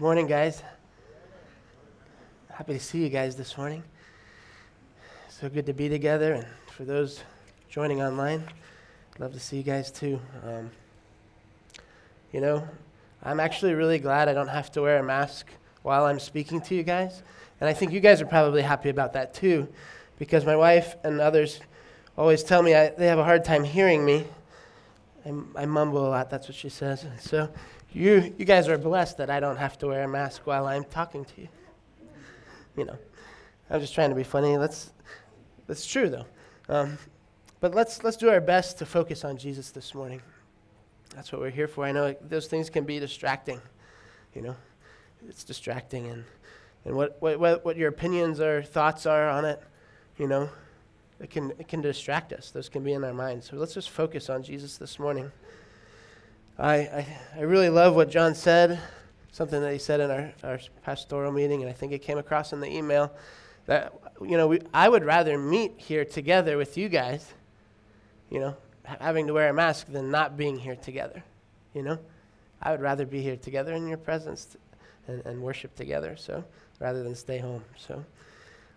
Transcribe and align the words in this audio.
Morning, 0.00 0.28
guys. 0.28 0.62
Happy 2.52 2.74
to 2.74 2.78
see 2.78 3.02
you 3.02 3.08
guys 3.08 3.34
this 3.34 3.58
morning. 3.58 3.82
So 5.28 5.48
good 5.48 5.66
to 5.66 5.72
be 5.72 5.88
together, 5.88 6.34
and 6.34 6.46
for 6.70 6.84
those 6.84 7.24
joining 7.68 8.00
online, 8.00 8.44
love 9.18 9.32
to 9.32 9.40
see 9.40 9.56
you 9.56 9.64
guys 9.64 9.90
too. 9.90 10.20
Um, 10.46 10.70
you 12.32 12.40
know, 12.40 12.62
I'm 13.24 13.40
actually 13.40 13.74
really 13.74 13.98
glad 13.98 14.28
I 14.28 14.34
don't 14.34 14.46
have 14.46 14.70
to 14.72 14.82
wear 14.82 15.00
a 15.00 15.02
mask 15.02 15.48
while 15.82 16.04
I'm 16.04 16.20
speaking 16.20 16.60
to 16.60 16.76
you 16.76 16.84
guys, 16.84 17.24
and 17.60 17.68
I 17.68 17.72
think 17.72 17.90
you 17.90 17.98
guys 17.98 18.20
are 18.20 18.26
probably 18.26 18.62
happy 18.62 18.90
about 18.90 19.14
that 19.14 19.34
too, 19.34 19.66
because 20.16 20.46
my 20.46 20.54
wife 20.54 20.94
and 21.02 21.20
others 21.20 21.58
always 22.16 22.44
tell 22.44 22.62
me 22.62 22.72
I, 22.72 22.90
they 22.90 23.06
have 23.08 23.18
a 23.18 23.24
hard 23.24 23.44
time 23.44 23.64
hearing 23.64 24.04
me. 24.04 24.28
I, 25.26 25.32
I 25.56 25.66
mumble 25.66 26.06
a 26.06 26.10
lot. 26.10 26.30
That's 26.30 26.46
what 26.46 26.54
she 26.54 26.68
says. 26.68 27.04
So 27.18 27.50
you, 27.92 28.34
you 28.36 28.44
guys 28.44 28.68
are 28.68 28.78
blessed 28.78 29.18
that 29.18 29.30
I 29.30 29.40
don't 29.40 29.56
have 29.56 29.78
to 29.78 29.88
wear 29.88 30.04
a 30.04 30.08
mask 30.08 30.46
while 30.46 30.66
I'm 30.66 30.84
talking 30.84 31.24
to 31.24 31.40
you. 31.40 31.48
You 32.76 32.84
know, 32.84 32.98
I'm 33.70 33.80
just 33.80 33.94
trying 33.94 34.10
to 34.10 34.16
be 34.16 34.24
funny. 34.24 34.56
That's, 34.56 34.90
that's 35.66 35.86
true, 35.86 36.08
though. 36.08 36.26
Um, 36.68 36.98
but 37.60 37.74
let's, 37.74 38.04
let's 38.04 38.16
do 38.16 38.28
our 38.28 38.40
best 38.40 38.78
to 38.78 38.86
focus 38.86 39.24
on 39.24 39.36
Jesus 39.36 39.70
this 39.70 39.94
morning. 39.94 40.22
That's 41.14 41.32
what 41.32 41.40
we're 41.40 41.50
here 41.50 41.66
for. 41.66 41.84
I 41.84 41.92
know 41.92 42.14
those 42.20 42.46
things 42.46 42.70
can 42.70 42.84
be 42.84 43.00
distracting. 43.00 43.60
You 44.34 44.42
know, 44.42 44.56
it's 45.28 45.42
distracting. 45.42 46.06
And, 46.06 46.24
and 46.84 46.94
what, 46.94 47.20
what, 47.20 47.64
what 47.64 47.76
your 47.76 47.88
opinions 47.88 48.38
or 48.38 48.62
thoughts 48.62 49.06
are 49.06 49.28
on 49.28 49.44
it, 49.44 49.60
you 50.18 50.28
know, 50.28 50.48
it 51.20 51.30
can, 51.30 51.50
it 51.58 51.66
can 51.66 51.80
distract 51.80 52.32
us. 52.32 52.50
Those 52.50 52.68
can 52.68 52.84
be 52.84 52.92
in 52.92 53.02
our 53.02 53.14
minds. 53.14 53.48
So 53.48 53.56
let's 53.56 53.74
just 53.74 53.90
focus 53.90 54.30
on 54.30 54.42
Jesus 54.42 54.76
this 54.76 54.98
morning. 54.98 55.32
I, 56.58 56.74
I, 56.74 57.18
I 57.36 57.40
really 57.42 57.68
love 57.68 57.94
what 57.94 58.10
John 58.10 58.34
said, 58.34 58.80
something 59.30 59.60
that 59.60 59.72
he 59.72 59.78
said 59.78 60.00
in 60.00 60.10
our, 60.10 60.32
our 60.42 60.58
pastoral 60.82 61.30
meeting, 61.30 61.62
and 61.62 61.70
I 61.70 61.72
think 61.72 61.92
it 61.92 62.00
came 62.00 62.18
across 62.18 62.52
in 62.52 62.58
the 62.58 62.68
email 62.68 63.12
that, 63.66 63.92
you 64.20 64.36
know, 64.36 64.48
we, 64.48 64.60
I 64.74 64.88
would 64.88 65.04
rather 65.04 65.38
meet 65.38 65.74
here 65.76 66.04
together 66.04 66.56
with 66.56 66.76
you 66.76 66.88
guys, 66.88 67.32
you 68.28 68.40
know, 68.40 68.56
having 68.84 69.28
to 69.28 69.32
wear 69.34 69.50
a 69.50 69.52
mask 69.52 69.86
than 69.86 70.10
not 70.10 70.36
being 70.36 70.58
here 70.58 70.74
together, 70.74 71.22
you 71.74 71.82
know. 71.82 71.98
I 72.60 72.72
would 72.72 72.80
rather 72.80 73.06
be 73.06 73.22
here 73.22 73.36
together 73.36 73.74
in 73.74 73.86
your 73.86 73.98
presence 73.98 74.56
and, 75.06 75.24
and 75.24 75.40
worship 75.40 75.76
together, 75.76 76.16
so 76.16 76.42
rather 76.80 77.04
than 77.04 77.14
stay 77.14 77.38
home. 77.38 77.62
So 77.76 78.04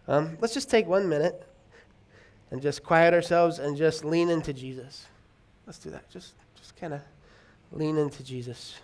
um, 0.07 0.37
let's 0.39 0.53
just 0.53 0.69
take 0.69 0.85
one 0.85 1.09
minute 1.09 1.47
and 2.51 2.61
just 2.61 2.83
quiet 2.83 3.15
ourselves 3.15 3.57
and 3.57 3.75
just 3.75 4.05
lean 4.05 4.29
into 4.29 4.53
Jesus. 4.53 5.07
Let's 5.65 5.79
do 5.79 5.89
that. 5.89 6.07
Just, 6.11 6.33
just 6.55 6.75
kind 6.75 6.93
of 6.93 7.01
lean 7.71 7.97
into 7.97 8.23
Jesus. 8.23 8.75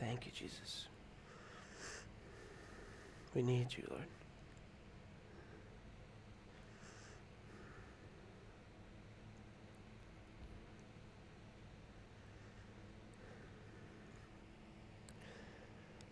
Thank 0.00 0.26
you, 0.26 0.32
Jesus. 0.32 0.86
We 3.34 3.42
need 3.42 3.68
you, 3.76 3.84
Lord. 3.90 4.06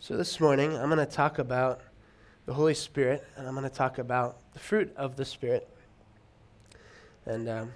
So, 0.06 0.16
this 0.16 0.38
morning, 0.38 0.76
I'm 0.76 0.88
going 0.88 1.04
to 1.04 1.04
talk 1.04 1.40
about 1.40 1.80
the 2.44 2.54
Holy 2.54 2.74
Spirit, 2.74 3.26
and 3.34 3.44
I'm 3.48 3.56
going 3.56 3.68
to 3.68 3.76
talk 3.76 3.98
about 3.98 4.36
the 4.52 4.60
fruit 4.60 4.94
of 4.96 5.16
the 5.16 5.24
Spirit. 5.24 5.68
And 7.24 7.48
um, 7.48 7.72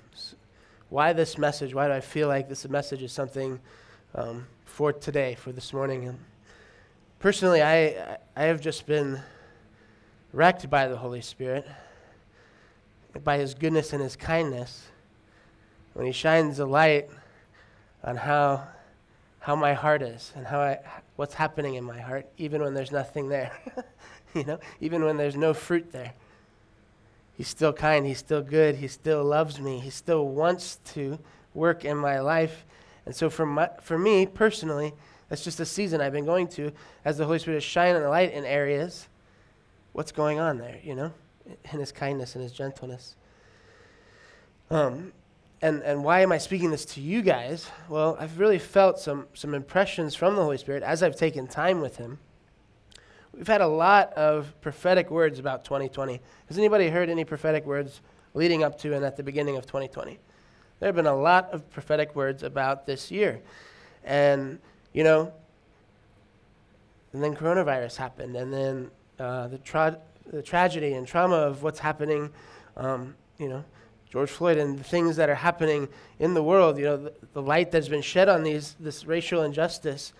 why 0.91 1.13
this 1.13 1.39
message? 1.39 1.75
Why 1.75 1.89
do 1.89 1.93
I 1.93 1.99
feel 1.99 2.29
like 2.29 2.49
this 2.49 2.69
message 2.69 3.03
is 3.03 3.11
something 3.11 3.59
um, 4.15 4.47
for 4.65 4.93
today, 4.93 5.35
for 5.35 5.51
this 5.51 5.73
morning? 5.73 6.07
And 6.07 6.21
personally, 7.19 7.65
I, 7.65 8.19
I 8.37 8.45
have 8.45 8.61
just 8.61 8.87
been 8.87 9.21
wrecked 10.33 10.71
by 10.71 10.87
the 10.87 10.99
Holy 10.99 11.23
Spirit, 11.23 11.67
by 13.25 13.39
His 13.39 13.55
goodness 13.55 13.93
and 13.93 14.01
His 14.01 14.15
kindness, 14.15 14.85
when 15.95 16.07
He 16.07 16.13
shines 16.13 16.61
a 16.61 16.65
light 16.65 17.11
on 18.05 18.15
how 18.15 18.69
how 19.41 19.57
my 19.57 19.73
heart 19.73 20.03
is 20.03 20.33
and 20.37 20.47
how 20.47 20.61
I, 20.61 20.79
what's 21.21 21.35
happening 21.35 21.75
in 21.75 21.85
my 21.85 22.01
heart, 22.01 22.27
even 22.39 22.63
when 22.63 22.73
there's 22.73 22.91
nothing 22.91 23.29
there. 23.29 23.53
you 24.35 24.43
know, 24.43 24.59
even 24.81 25.05
when 25.05 25.19
there's 25.19 25.37
no 25.37 25.53
fruit 25.53 25.93
there. 25.93 26.15
He's 27.37 27.47
still 27.47 27.75
kind. 27.75 28.07
He's 28.07 28.17
still 28.17 28.41
good. 28.41 28.77
He 28.77 28.89
still 28.89 29.23
loves 29.23 29.61
me. 29.61 29.81
He 29.81 29.91
still 29.91 30.27
wants 30.27 30.77
to 30.95 31.19
work 31.53 31.85
in 31.85 31.99
my 31.99 32.21
life. 32.21 32.65
And 33.05 33.15
so, 33.15 33.29
for, 33.29 33.45
my, 33.45 33.69
for 33.83 33.99
me 33.99 34.25
personally, 34.25 34.95
that's 35.29 35.45
just 35.45 35.61
a 35.61 35.67
season 35.67 36.01
I've 36.01 36.15
been 36.15 36.25
going 36.25 36.49
to 36.49 36.73
as 37.05 37.19
the 37.19 37.27
Holy 37.27 37.39
Spirit 37.39 37.59
is 37.59 37.65
shining 37.65 38.03
a 38.03 38.09
light 38.09 38.33
in 38.33 38.47
areas. 38.47 39.07
What's 39.93 40.13
going 40.13 40.41
on 40.41 40.57
there, 40.57 40.79
you 40.83 40.95
know, 40.95 41.13
in 41.71 41.81
His 41.81 41.93
kindness 41.93 42.35
and 42.35 42.43
His 42.43 42.53
gentleness. 42.53 43.15
Um, 44.71 45.13
and, 45.63 45.83
and 45.83 46.03
why 46.03 46.21
am 46.21 46.33
I 46.33 46.39
speaking 46.39 46.71
this 46.71 46.85
to 46.87 47.01
you 47.01 47.21
guys? 47.21 47.69
Well, 47.89 48.17
I've 48.19 48.39
really 48.39 48.59
felt 48.59 48.99
some, 48.99 49.27
some 49.35 49.55
impressions 49.55 50.15
from 50.15 50.37
the 50.37 50.43
Holy 50.43 50.57
Spirit 50.57 50.83
as 50.83 51.03
I've 51.03 51.17
taken 51.17 51.47
time 51.47 51.81
with 51.81 51.97
Him. 51.97 52.19
We've 53.35 53.47
had 53.47 53.61
a 53.61 53.67
lot 53.67 54.13
of 54.15 54.59
prophetic 54.61 55.11
words 55.11 55.39
about 55.39 55.65
2020. 55.65 56.21
Has 56.49 56.59
anybody 56.59 56.89
heard 56.89 57.09
any 57.09 57.25
prophetic 57.25 57.67
words 57.67 58.01
leading 58.35 58.65
up 58.65 58.79
to 58.81 58.95
and 58.95 59.05
at 59.05 59.17
the 59.17 59.23
beginning 59.23 59.57
of 59.57 59.67
2020? 59.67 60.19
There 60.79 60.87
have 60.87 60.97
been 60.97 61.07
a 61.07 61.15
lot 61.15 61.51
of 61.53 61.71
prophetic 61.71 62.17
words 62.17 62.43
about 62.43 62.87
this 62.87 63.11
year. 63.11 63.41
And, 64.03 64.59
you 64.95 65.05
know, 65.05 65.33
and 67.13 67.23
then 67.23 67.37
coronavirus 67.37 67.97
happened, 67.97 68.37
and 68.37 68.53
then 68.53 68.91
uh, 69.19 69.49
the, 69.49 69.59
tra- 69.59 69.99
the 70.33 70.43
tragedy 70.43 70.95
and 70.95 71.07
trauma 71.07 71.37
of 71.37 71.63
what's 71.63 71.81
happening, 71.81 72.31
um, 72.77 73.15
you 73.39 73.49
know, 73.49 73.65
George 74.11 74.31
Floyd 74.31 74.59
and 74.59 74.79
the 74.79 74.85
things 74.85 75.17
that 75.17 75.31
are 75.31 75.37
happening 75.37 75.89
in 76.19 76.35
the 76.35 76.43
world, 76.43 76.79
you 76.79 76.85
know, 76.85 76.97
the, 76.97 77.13
the, 77.33 77.43
light 77.43 77.71
that's 77.71 77.89
been 77.89 78.03
shed 78.03 78.29
on 78.29 78.43
these, 78.43 78.75
this 78.81 79.07
racial 79.07 79.43
injustice, 79.43 80.13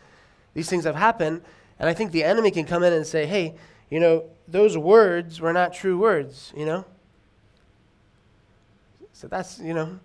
these 0.55 0.71
things 0.71 0.85
have 0.85 0.95
happened. 0.95 1.43
And 1.79 1.89
I 1.89 1.95
think 1.95 2.13
the 2.13 2.23
enemy 2.23 2.53
can 2.53 2.65
come 2.65 2.85
in 2.85 2.93
and 2.93 3.05
say, 3.05 3.27
hey, 3.27 3.57
you 3.91 3.99
know, 3.99 4.25
those 4.47 4.79
words 4.79 5.41
were 5.41 5.53
not 5.53 5.75
true 5.75 5.99
words, 5.99 6.53
you 6.57 6.65
know? 6.65 6.85
So 9.13 9.27
that's, 9.27 9.59
you 9.59 9.75
know, 9.75 9.99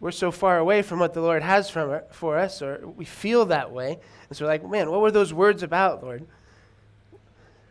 we're 0.00 0.12
so 0.12 0.30
far 0.30 0.58
away 0.58 0.82
from 0.82 1.00
what 1.00 1.12
the 1.12 1.20
Lord 1.20 1.42
has 1.42 1.68
from, 1.68 2.00
for 2.12 2.38
us, 2.38 2.62
or 2.62 2.86
we 2.86 3.04
feel 3.04 3.46
that 3.46 3.72
way. 3.72 3.98
And 4.28 4.36
so 4.36 4.44
we're 4.44 4.52
like, 4.52 4.68
man, 4.68 4.90
what 4.90 5.00
were 5.00 5.10
those 5.10 5.34
words 5.34 5.64
about, 5.64 6.04
Lord? 6.04 6.24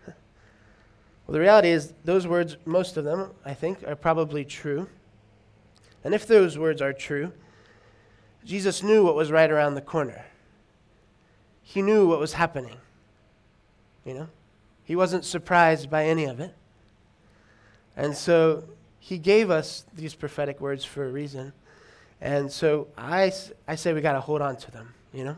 Well, 0.05 1.33
the 1.33 1.39
reality 1.39 1.69
is, 1.69 1.93
those 2.05 2.25
words, 2.25 2.57
most 2.65 2.95
of 2.95 3.03
them, 3.03 3.31
I 3.45 3.53
think, 3.53 3.83
are 3.85 3.95
probably 3.95 4.45
true. 4.45 4.87
And 6.07 6.15
if 6.15 6.25
those 6.25 6.57
words 6.57 6.81
are 6.81 6.93
true, 6.93 7.33
Jesus 8.45 8.81
knew 8.81 9.03
what 9.03 9.13
was 9.13 9.29
right 9.29 9.51
around 9.51 9.75
the 9.75 9.81
corner. 9.81 10.23
He 11.61 11.81
knew 11.81 12.07
what 12.07 12.17
was 12.17 12.31
happening. 12.31 12.77
You 14.05 14.13
know? 14.13 14.27
He 14.85 14.95
wasn't 14.95 15.25
surprised 15.25 15.89
by 15.89 16.05
any 16.05 16.23
of 16.23 16.39
it. 16.39 16.55
And 17.97 18.15
so 18.15 18.63
he 19.01 19.17
gave 19.17 19.49
us 19.51 19.83
these 19.93 20.15
prophetic 20.15 20.61
words 20.61 20.85
for 20.85 21.03
a 21.03 21.11
reason. 21.11 21.51
And 22.21 22.49
so 22.49 22.87
I, 22.97 23.33
I 23.67 23.75
say 23.75 23.91
we 23.91 23.99
got 23.99 24.13
to 24.13 24.21
hold 24.21 24.41
on 24.41 24.55
to 24.55 24.71
them, 24.71 24.93
you 25.11 25.25
know? 25.25 25.35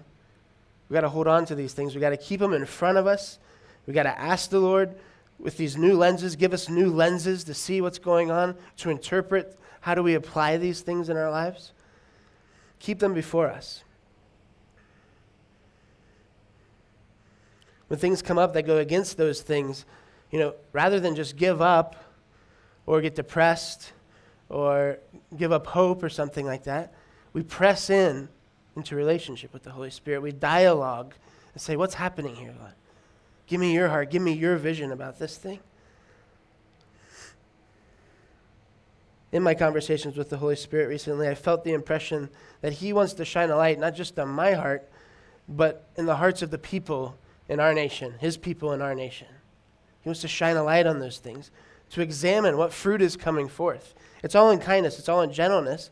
We 0.87 0.93
got 0.93 1.01
to 1.01 1.09
hold 1.09 1.25
on 1.25 1.47
to 1.47 1.55
these 1.55 1.73
things. 1.73 1.95
We 1.95 1.99
got 1.99 2.11
to 2.11 2.17
keep 2.17 2.39
them 2.39 2.53
in 2.53 2.67
front 2.67 2.99
of 2.99 3.07
us. 3.07 3.39
We 3.87 3.93
got 3.93 4.03
to 4.03 4.19
ask 4.19 4.51
the 4.51 4.59
Lord 4.59 4.93
with 5.39 5.57
these 5.57 5.75
new 5.75 5.97
lenses, 5.97 6.35
give 6.35 6.53
us 6.53 6.69
new 6.69 6.91
lenses 6.91 7.43
to 7.45 7.55
see 7.55 7.81
what's 7.81 7.97
going 7.97 8.29
on, 8.29 8.55
to 8.77 8.91
interpret 8.91 9.58
how 9.81 9.95
do 9.95 10.03
we 10.03 10.15
apply 10.15 10.57
these 10.57 10.81
things 10.81 11.09
in 11.09 11.17
our 11.17 11.31
lives? 11.31 11.71
Keep 12.79 12.99
them 12.99 13.13
before 13.13 13.47
us. 13.47 13.83
When 17.87 17.99
things 17.99 18.21
come 18.21 18.37
up 18.37 18.53
that 18.53 18.63
go 18.63 18.77
against 18.77 19.17
those 19.17 19.41
things, 19.41 19.85
you 20.31 20.39
know, 20.39 20.53
rather 20.73 20.99
than 20.99 21.15
just 21.15 21.35
give 21.35 21.61
up 21.61 21.95
or 22.85 23.01
get 23.01 23.15
depressed 23.15 23.93
or 24.47 24.99
give 25.35 25.51
up 25.51 25.67
hope 25.67 26.03
or 26.03 26.09
something 26.09 26.45
like 26.45 26.63
that, 26.63 26.93
we 27.33 27.41
press 27.43 27.89
in 27.89 28.29
into 28.75 28.95
relationship 28.95 29.53
with 29.53 29.63
the 29.63 29.71
Holy 29.71 29.89
Spirit. 29.89 30.21
We 30.21 30.31
dialogue 30.31 31.15
and 31.53 31.61
say, 31.61 31.75
What's 31.75 31.95
happening 31.95 32.35
here, 32.35 32.53
Lord? 32.59 32.73
Give 33.47 33.59
me 33.59 33.73
your 33.73 33.89
heart. 33.89 34.11
Give 34.11 34.21
me 34.21 34.33
your 34.33 34.57
vision 34.57 34.91
about 34.91 35.17
this 35.17 35.37
thing. 35.37 35.59
In 39.31 39.43
my 39.43 39.53
conversations 39.53 40.17
with 40.17 40.29
the 40.29 40.37
Holy 40.37 40.55
Spirit 40.55 40.87
recently, 40.87 41.27
I 41.27 41.35
felt 41.35 41.63
the 41.63 41.73
impression 41.73 42.29
that 42.61 42.73
He 42.73 42.93
wants 42.93 43.13
to 43.13 43.25
shine 43.25 43.49
a 43.49 43.55
light 43.55 43.79
not 43.79 43.95
just 43.95 44.17
on 44.17 44.29
my 44.29 44.53
heart, 44.53 44.89
but 45.47 45.87
in 45.97 46.05
the 46.05 46.15
hearts 46.15 46.41
of 46.41 46.51
the 46.51 46.57
people 46.57 47.15
in 47.47 47.59
our 47.59 47.73
nation, 47.73 48.15
His 48.19 48.37
people 48.37 48.73
in 48.73 48.81
our 48.81 48.95
nation. 48.95 49.27
He 50.01 50.09
wants 50.09 50.21
to 50.21 50.27
shine 50.27 50.55
a 50.55 50.63
light 50.63 50.87
on 50.87 50.99
those 50.99 51.17
things, 51.17 51.51
to 51.91 52.01
examine 52.01 52.57
what 52.57 52.73
fruit 52.73 53.01
is 53.01 53.17
coming 53.17 53.47
forth. 53.47 53.93
It's 54.23 54.35
all 54.35 54.51
in 54.51 54.59
kindness, 54.59 54.99
it's 54.99 55.09
all 55.09 55.21
in 55.21 55.31
gentleness. 55.31 55.91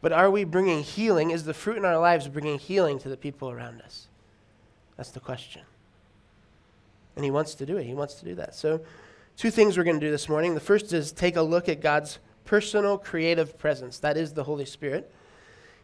But 0.00 0.12
are 0.12 0.30
we 0.30 0.44
bringing 0.44 0.82
healing? 0.82 1.30
Is 1.32 1.44
the 1.44 1.54
fruit 1.54 1.76
in 1.76 1.84
our 1.84 1.98
lives 1.98 2.28
bringing 2.28 2.58
healing 2.58 3.00
to 3.00 3.08
the 3.08 3.16
people 3.16 3.50
around 3.50 3.82
us? 3.82 4.06
That's 4.96 5.10
the 5.10 5.20
question. 5.20 5.62
And 7.16 7.24
He 7.24 7.32
wants 7.32 7.54
to 7.56 7.66
do 7.66 7.78
it. 7.78 7.84
He 7.84 7.94
wants 7.94 8.14
to 8.14 8.24
do 8.24 8.36
that. 8.36 8.54
So, 8.54 8.80
two 9.36 9.50
things 9.50 9.76
we're 9.76 9.84
going 9.84 9.98
to 9.98 10.06
do 10.06 10.10
this 10.10 10.28
morning. 10.28 10.54
The 10.54 10.60
first 10.60 10.92
is 10.92 11.10
take 11.10 11.36
a 11.36 11.42
look 11.42 11.68
at 11.68 11.80
God's 11.80 12.20
personal 12.48 12.96
creative 12.96 13.58
presence. 13.58 13.98
That 13.98 14.16
is 14.16 14.32
the 14.32 14.42
Holy 14.42 14.64
Spirit. 14.64 15.12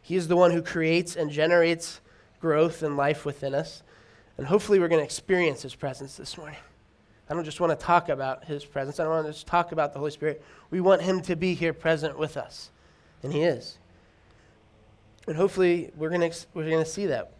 He 0.00 0.16
is 0.16 0.28
the 0.28 0.36
one 0.36 0.50
who 0.50 0.62
creates 0.62 1.14
and 1.14 1.30
generates 1.30 2.00
growth 2.40 2.82
and 2.82 2.96
life 2.96 3.26
within 3.26 3.54
us. 3.54 3.82
And 4.38 4.46
hopefully, 4.46 4.78
we're 4.78 4.88
going 4.88 5.00
to 5.00 5.04
experience 5.04 5.60
His 5.60 5.74
presence 5.74 6.16
this 6.16 6.38
morning. 6.38 6.58
I 7.28 7.34
don't 7.34 7.44
just 7.44 7.60
want 7.60 7.78
to 7.78 7.86
talk 7.86 8.08
about 8.08 8.46
His 8.46 8.64
presence, 8.64 8.98
I 8.98 9.04
don't 9.04 9.12
want 9.12 9.26
to 9.26 9.32
just 9.32 9.46
talk 9.46 9.72
about 9.72 9.92
the 9.92 9.98
Holy 9.98 10.10
Spirit. 10.10 10.42
We 10.70 10.80
want 10.80 11.02
Him 11.02 11.20
to 11.22 11.36
be 11.36 11.52
here 11.52 11.74
present 11.74 12.18
with 12.18 12.38
us. 12.38 12.70
And 13.22 13.30
He 13.30 13.42
is. 13.42 13.76
And 15.28 15.36
hopefully, 15.36 15.90
we're 15.98 16.08
going 16.08 16.30
to, 16.30 16.46
we're 16.54 16.70
going 16.70 16.82
to 16.82 16.90
see 16.90 17.04
that. 17.06 17.30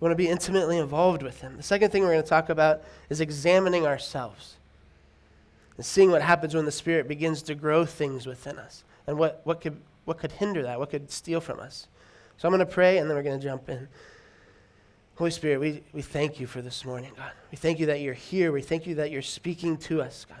We 0.00 0.04
want 0.04 0.10
to 0.10 0.16
be 0.16 0.28
intimately 0.28 0.78
involved 0.78 1.22
with 1.22 1.40
Him. 1.40 1.56
The 1.56 1.62
second 1.62 1.92
thing 1.92 2.02
we're 2.02 2.12
going 2.12 2.24
to 2.24 2.28
talk 2.28 2.48
about 2.48 2.82
is 3.08 3.20
examining 3.20 3.86
ourselves 3.86 4.57
and 5.78 5.86
seeing 5.86 6.10
what 6.10 6.20
happens 6.20 6.54
when 6.54 6.64
the 6.64 6.72
Spirit 6.72 7.08
begins 7.08 7.40
to 7.44 7.54
grow 7.54 7.86
things 7.86 8.26
within 8.26 8.58
us 8.58 8.84
and 9.06 9.16
what, 9.16 9.40
what, 9.44 9.60
could, 9.60 9.80
what 10.04 10.18
could 10.18 10.32
hinder 10.32 10.62
that, 10.64 10.78
what 10.78 10.90
could 10.90 11.10
steal 11.10 11.40
from 11.40 11.60
us. 11.60 11.86
So 12.36 12.46
I'm 12.46 12.52
going 12.52 12.66
to 12.66 12.72
pray 12.72 12.98
and 12.98 13.08
then 13.08 13.16
we're 13.16 13.22
going 13.22 13.38
to 13.38 13.44
jump 13.44 13.68
in. 13.68 13.88
Holy 15.14 15.30
Spirit, 15.30 15.60
we, 15.60 15.82
we 15.92 16.02
thank 16.02 16.40
you 16.40 16.48
for 16.48 16.62
this 16.62 16.84
morning, 16.84 17.12
God. 17.16 17.30
We 17.52 17.56
thank 17.56 17.78
you 17.78 17.86
that 17.86 18.00
you're 18.00 18.14
here. 18.14 18.52
We 18.52 18.60
thank 18.60 18.86
you 18.86 18.96
that 18.96 19.12
you're 19.12 19.22
speaking 19.22 19.76
to 19.78 20.02
us, 20.02 20.26
God. 20.28 20.38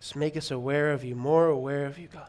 Just 0.00 0.16
make 0.16 0.36
us 0.36 0.50
aware 0.50 0.92
of 0.92 1.04
you, 1.04 1.14
more 1.14 1.46
aware 1.46 1.86
of 1.86 1.98
you, 1.98 2.08
God. 2.08 2.28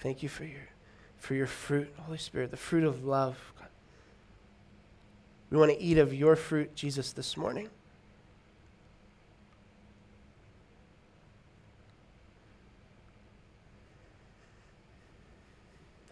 Thank 0.00 0.22
you 0.22 0.28
for 0.28 0.44
your 0.44 0.71
for 1.22 1.34
your 1.34 1.46
fruit, 1.46 1.88
Holy 2.00 2.18
Spirit, 2.18 2.50
the 2.50 2.56
fruit 2.56 2.82
of 2.82 3.04
love. 3.04 3.38
God. 3.56 3.68
We 5.50 5.56
want 5.56 5.70
to 5.70 5.80
eat 5.80 5.96
of 5.96 6.12
your 6.12 6.34
fruit, 6.34 6.74
Jesus, 6.74 7.12
this 7.12 7.36
morning. 7.36 7.68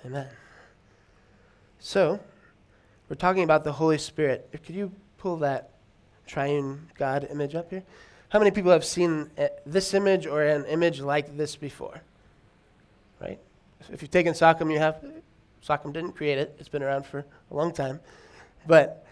Amen. 0.06 0.28
So, 1.80 2.20
we're 3.08 3.16
talking 3.16 3.42
about 3.42 3.64
the 3.64 3.72
Holy 3.72 3.98
Spirit. 3.98 4.48
Could 4.64 4.76
you 4.76 4.92
pull 5.18 5.38
that 5.38 5.70
triune 6.24 6.88
God 6.96 7.26
image 7.32 7.56
up 7.56 7.70
here? 7.70 7.82
How 8.28 8.38
many 8.38 8.52
people 8.52 8.70
have 8.70 8.84
seen 8.84 9.28
eh, 9.36 9.48
this 9.66 9.92
image 9.92 10.24
or 10.28 10.44
an 10.44 10.66
image 10.66 11.00
like 11.00 11.36
this 11.36 11.56
before? 11.56 12.00
If 13.92 14.02
you've 14.02 14.10
taken 14.10 14.34
SOCM, 14.34 14.72
you 14.72 14.78
have. 14.78 15.04
SOCM 15.66 15.92
didn't 15.92 16.12
create 16.12 16.38
it, 16.38 16.56
it's 16.58 16.68
been 16.68 16.82
around 16.82 17.04
for 17.04 17.18
a 17.50 17.54
long 17.54 17.72
time. 17.72 18.00
But 18.66 19.06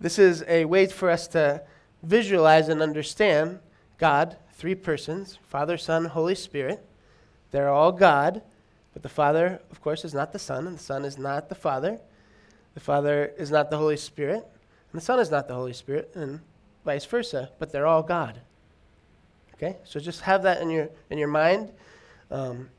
this 0.00 0.18
is 0.18 0.44
a 0.46 0.64
way 0.64 0.86
for 0.86 1.10
us 1.10 1.26
to 1.28 1.62
visualize 2.02 2.68
and 2.68 2.82
understand 2.82 3.60
God, 3.98 4.36
three 4.52 4.74
persons 4.74 5.38
Father, 5.48 5.78
Son, 5.78 6.04
Holy 6.06 6.34
Spirit. 6.34 6.84
They're 7.52 7.68
all 7.68 7.92
God, 7.92 8.42
but 8.92 9.02
the 9.02 9.08
Father, 9.08 9.60
of 9.70 9.80
course, 9.80 10.04
is 10.04 10.14
not 10.14 10.32
the 10.32 10.38
Son, 10.38 10.66
and 10.66 10.78
the 10.78 10.82
Son 10.82 11.04
is 11.04 11.18
not 11.18 11.48
the 11.48 11.54
Father. 11.54 12.00
The 12.74 12.80
Father 12.80 13.32
is 13.38 13.50
not 13.50 13.70
the 13.70 13.78
Holy 13.78 13.96
Spirit, 13.96 14.46
and 14.92 15.00
the 15.00 15.04
Son 15.04 15.18
is 15.20 15.30
not 15.30 15.48
the 15.48 15.54
Holy 15.54 15.72
Spirit, 15.72 16.12
and 16.14 16.40
vice 16.84 17.04
versa, 17.04 17.50
but 17.58 17.72
they're 17.72 17.86
all 17.86 18.02
God. 18.02 18.40
Okay? 19.54 19.76
So 19.84 20.00
just 20.00 20.22
have 20.22 20.42
that 20.42 20.60
in 20.60 20.70
your, 20.70 20.88
in 21.10 21.18
your 21.18 21.28
mind. 21.28 21.70
Um, 22.30 22.70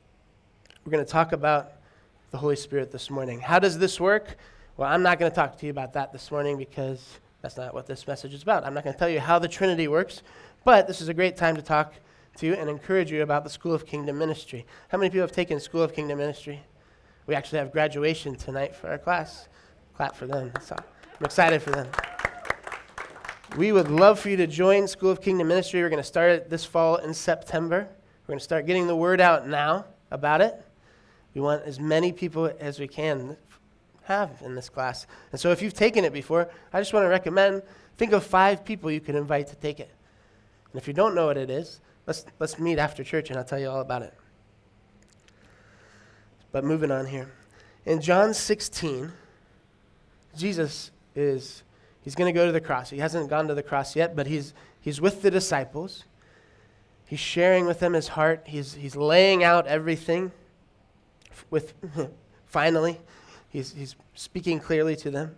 we're 0.86 0.92
going 0.92 1.06
to 1.06 1.10
talk 1.10 1.32
about 1.32 1.74
the 2.32 2.38
Holy 2.38 2.58
Spirit 2.58 2.92
this 2.92 3.10
morning. 3.10 3.40
How 3.40 3.58
does 3.58 3.80
this 3.80 4.02
work? 4.02 4.36
Well, 4.76 4.90
I'm 4.90 5.02
not 5.02 5.18
going 5.18 5.32
to 5.32 5.36
talk 5.36 5.58
to 5.60 5.66
you 5.66 5.72
about 5.72 5.94
that 5.94 6.12
this 6.12 6.30
morning 6.30 6.58
because 6.58 7.20
that's 7.42 7.56
not 7.56 7.74
what 7.74 7.88
this 7.88 8.06
message 8.06 8.34
is 8.34 8.44
about. 8.44 8.66
I'm 8.66 8.74
not 8.74 8.84
going 8.84 8.94
to 8.94 9.00
tell 9.00 9.08
you 9.08 9.22
how 9.22 9.40
the 9.40 9.48
Trinity 9.48 9.88
works, 9.88 10.24
but 10.66 10.86
this 10.86 11.00
is 11.00 11.08
a 11.08 11.14
great 11.14 11.38
time 11.38 11.56
to 11.56 11.62
talk 11.62 11.94
to 12.38 12.46
you 12.46 12.56
and 12.56 12.70
encourage 12.70 13.12
you 13.12 13.24
about 13.24 13.46
the 13.46 13.50
School 13.50 13.74
of 13.74 13.86
Kingdom 13.86 14.18
Ministry. 14.18 14.66
How 14.90 14.98
many 14.98 15.10
people 15.10 15.22
have 15.22 15.32
taken 15.32 15.58
School 15.60 15.84
of 15.84 15.94
Kingdom 15.94 16.18
Ministry? 16.18 16.62
We 17.28 17.36
actually 17.36 17.60
have 17.60 17.72
graduation 17.72 18.36
tonight 18.36 18.76
for 18.76 18.90
our 18.90 18.98
class. 18.98 19.48
Clap 19.96 20.18
for 20.18 20.28
them. 20.28 20.52
So 20.62 20.76
I'm 20.78 21.26
excited 21.26 21.62
for 21.62 21.70
them. 21.70 21.88
We 23.56 23.72
would 23.72 23.90
love 23.90 24.20
for 24.20 24.30
you 24.30 24.38
to 24.38 24.48
join 24.48 24.90
School 24.90 25.12
of 25.12 25.22
Kingdom 25.22 25.48
Ministry. 25.48 25.82
We're 25.82 25.90
going 25.90 26.02
to 26.02 26.04
start 26.04 26.32
it 26.32 26.50
this 26.50 26.66
fall 26.66 26.98
in 26.98 27.14
September. 27.14 27.88
We're 28.24 28.34
going 28.34 28.40
to 28.40 28.44
start 28.44 28.66
getting 28.66 28.88
the 28.88 28.96
word 28.96 29.22
out 29.22 29.48
now 29.48 29.86
about 30.12 30.42
it. 30.42 30.62
We 31.34 31.42
want 31.42 31.64
as 31.64 31.80
many 31.80 32.12
people 32.12 32.52
as 32.60 32.80
we 32.80 32.88
can 32.88 33.38
have 34.04 34.42
in 34.44 34.56
this 34.56 34.70
class. 34.70 35.08
And 35.32 35.40
so 35.40 35.52
if 35.52 35.62
you've 35.62 35.74
taken 35.74 36.04
it 36.06 36.14
before, 36.14 36.50
I 36.72 36.80
just 36.80 36.94
want 36.94 37.06
to 37.06 37.10
recommend 37.10 37.64
think 37.98 38.12
of 38.12 38.24
five 38.24 38.66
people 38.66 38.92
you 38.92 39.00
can 39.00 39.16
invite 39.16 39.48
to 39.48 39.56
take 39.56 39.80
it. 39.80 39.90
And 40.72 40.82
if 40.82 40.88
you 40.88 40.94
don't 40.94 41.16
know 41.16 41.28
what 41.28 41.38
it 41.38 41.50
is, 41.50 41.80
let's, 42.06 42.26
let's 42.40 42.60
meet 42.60 42.80
after 42.80 43.04
church 43.04 43.30
and 43.30 43.38
I'll 43.38 43.46
tell 43.46 43.60
you 43.60 43.70
all 43.70 43.82
about 43.82 44.02
it. 44.02 44.14
But 46.52 46.64
moving 46.64 46.92
on 46.92 47.06
here. 47.08 47.32
In 47.86 48.02
John 48.02 48.34
16, 48.34 49.12
Jesus 50.38 50.92
is 51.16 51.64
he's 52.02 52.16
going 52.16 52.32
to 52.34 52.38
go 52.38 52.46
to 52.46 52.52
the 52.52 52.62
cross. 52.62 52.90
He 52.90 53.00
hasn't 53.00 53.30
gone 53.30 53.48
to 53.48 53.56
the 53.56 53.64
cross 53.64 53.96
yet, 53.96 54.16
but 54.16 54.28
he's 54.28 54.54
he's 54.80 55.02
with 55.02 55.22
the 55.22 55.32
disciples. 55.32 56.06
He's 57.06 57.20
sharing 57.20 57.66
with 57.66 57.80
them 57.80 57.94
his 57.94 58.10
heart. 58.10 58.44
He's 58.46 58.76
he's 58.76 58.96
laying 58.96 59.44
out 59.44 59.68
everything 59.68 60.32
with 61.50 61.74
finally 62.46 63.00
he's, 63.50 63.74
he's 63.74 63.96
speaking 64.16 64.60
clearly 64.60 64.96
to 64.98 65.12
them. 65.12 65.36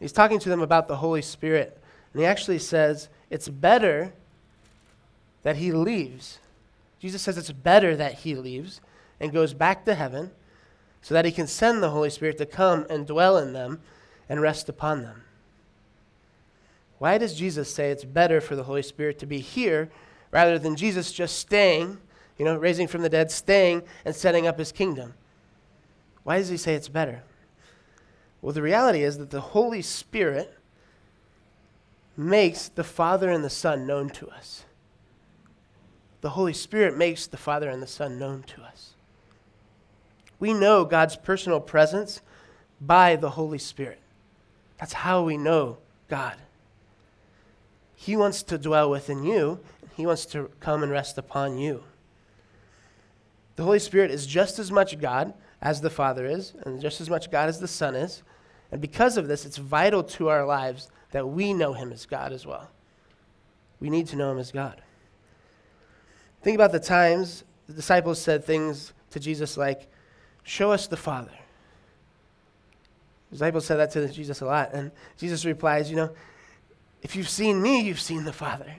He's 0.00 0.12
talking 0.12 0.40
to 0.40 0.48
them 0.48 0.62
about 0.62 0.88
the 0.88 0.96
holy 0.96 1.22
spirit. 1.22 1.78
And 2.12 2.20
he 2.20 2.26
actually 2.26 2.58
says 2.58 3.08
it's 3.30 3.48
better 3.48 4.12
that 5.42 5.56
he 5.56 5.70
leaves. 5.70 6.38
Jesus 6.98 7.22
says 7.22 7.38
it's 7.38 7.52
better 7.52 7.94
that 7.96 8.14
he 8.20 8.34
leaves 8.34 8.80
and 9.20 9.32
goes 9.32 9.54
back 9.54 9.84
to 9.84 9.94
heaven 9.94 10.32
so 11.00 11.14
that 11.14 11.24
he 11.24 11.32
can 11.32 11.46
send 11.46 11.82
the 11.82 11.90
holy 11.90 12.10
spirit 12.10 12.38
to 12.38 12.46
come 12.46 12.86
and 12.88 13.06
dwell 13.06 13.36
in 13.36 13.52
them 13.52 13.80
and 14.28 14.40
rest 14.40 14.68
upon 14.68 15.02
them. 15.02 15.22
Why 16.98 17.18
does 17.18 17.34
jesus 17.34 17.74
say 17.74 17.90
it's 17.90 18.04
better 18.04 18.40
for 18.40 18.54
the 18.54 18.62
holy 18.62 18.82
spirit 18.82 19.18
to 19.18 19.26
be 19.26 19.40
here 19.40 19.90
rather 20.30 20.56
than 20.56 20.76
jesus 20.76 21.10
just 21.10 21.36
staying 21.36 21.98
you 22.38 22.44
know 22.44 22.56
raising 22.56 22.86
from 22.86 23.02
the 23.02 23.08
dead 23.08 23.28
staying 23.32 23.82
and 24.04 24.14
setting 24.14 24.46
up 24.46 24.56
his 24.56 24.70
kingdom 24.70 25.14
why 26.24 26.38
does 26.38 26.48
he 26.48 26.56
say 26.56 26.74
it's 26.74 26.88
better? 26.88 27.22
Well, 28.40 28.52
the 28.52 28.62
reality 28.62 29.02
is 29.02 29.18
that 29.18 29.30
the 29.30 29.40
Holy 29.40 29.82
Spirit 29.82 30.56
makes 32.16 32.68
the 32.68 32.84
Father 32.84 33.30
and 33.30 33.44
the 33.44 33.50
Son 33.50 33.86
known 33.86 34.10
to 34.10 34.28
us. 34.28 34.64
The 36.20 36.30
Holy 36.30 36.52
Spirit 36.52 36.96
makes 36.96 37.26
the 37.26 37.36
Father 37.36 37.68
and 37.68 37.82
the 37.82 37.86
Son 37.86 38.18
known 38.18 38.42
to 38.44 38.62
us. 38.62 38.94
We 40.38 40.52
know 40.52 40.84
God's 40.84 41.16
personal 41.16 41.60
presence 41.60 42.20
by 42.80 43.16
the 43.16 43.30
Holy 43.30 43.58
Spirit. 43.58 44.00
That's 44.78 44.92
how 44.92 45.22
we 45.22 45.36
know 45.36 45.78
God. 46.08 46.36
He 47.94 48.16
wants 48.16 48.42
to 48.44 48.58
dwell 48.58 48.90
within 48.90 49.22
you, 49.22 49.60
He 49.96 50.06
wants 50.06 50.26
to 50.26 50.50
come 50.58 50.82
and 50.82 50.90
rest 50.90 51.16
upon 51.18 51.58
you. 51.58 51.84
The 53.54 53.62
Holy 53.62 53.78
Spirit 53.78 54.10
is 54.10 54.26
just 54.26 54.58
as 54.58 54.72
much 54.72 54.98
God 54.98 55.34
as 55.62 55.80
the 55.80 55.90
Father 55.90 56.26
is, 56.26 56.52
and 56.66 56.80
just 56.80 57.00
as 57.00 57.08
much 57.08 57.30
God 57.30 57.48
as 57.48 57.60
the 57.60 57.68
Son 57.68 57.94
is. 57.94 58.22
And 58.72 58.80
because 58.80 59.16
of 59.16 59.28
this, 59.28 59.46
it's 59.46 59.56
vital 59.56 60.02
to 60.02 60.28
our 60.28 60.44
lives 60.44 60.90
that 61.12 61.26
we 61.26 61.54
know 61.54 61.72
Him 61.72 61.92
as 61.92 62.04
God 62.04 62.32
as 62.32 62.44
well. 62.44 62.68
We 63.78 63.88
need 63.88 64.08
to 64.08 64.16
know 64.16 64.32
Him 64.32 64.38
as 64.38 64.50
God. 64.50 64.82
Think 66.42 66.56
about 66.56 66.72
the 66.72 66.80
times 66.80 67.44
the 67.68 67.74
disciples 67.74 68.20
said 68.20 68.44
things 68.44 68.92
to 69.10 69.20
Jesus 69.20 69.56
like, 69.56 69.88
Show 70.42 70.72
us 70.72 70.88
the 70.88 70.96
Father. 70.96 71.30
The 73.30 73.36
disciples 73.36 73.64
said 73.64 73.76
that 73.76 73.92
to 73.92 74.08
Jesus 74.08 74.40
a 74.40 74.46
lot. 74.46 74.74
And 74.74 74.90
Jesus 75.16 75.44
replies, 75.44 75.88
You 75.88 75.96
know, 75.96 76.10
if 77.02 77.14
you've 77.14 77.28
seen 77.28 77.62
me, 77.62 77.82
you've 77.82 78.00
seen 78.00 78.24
the 78.24 78.32
Father. 78.32 78.74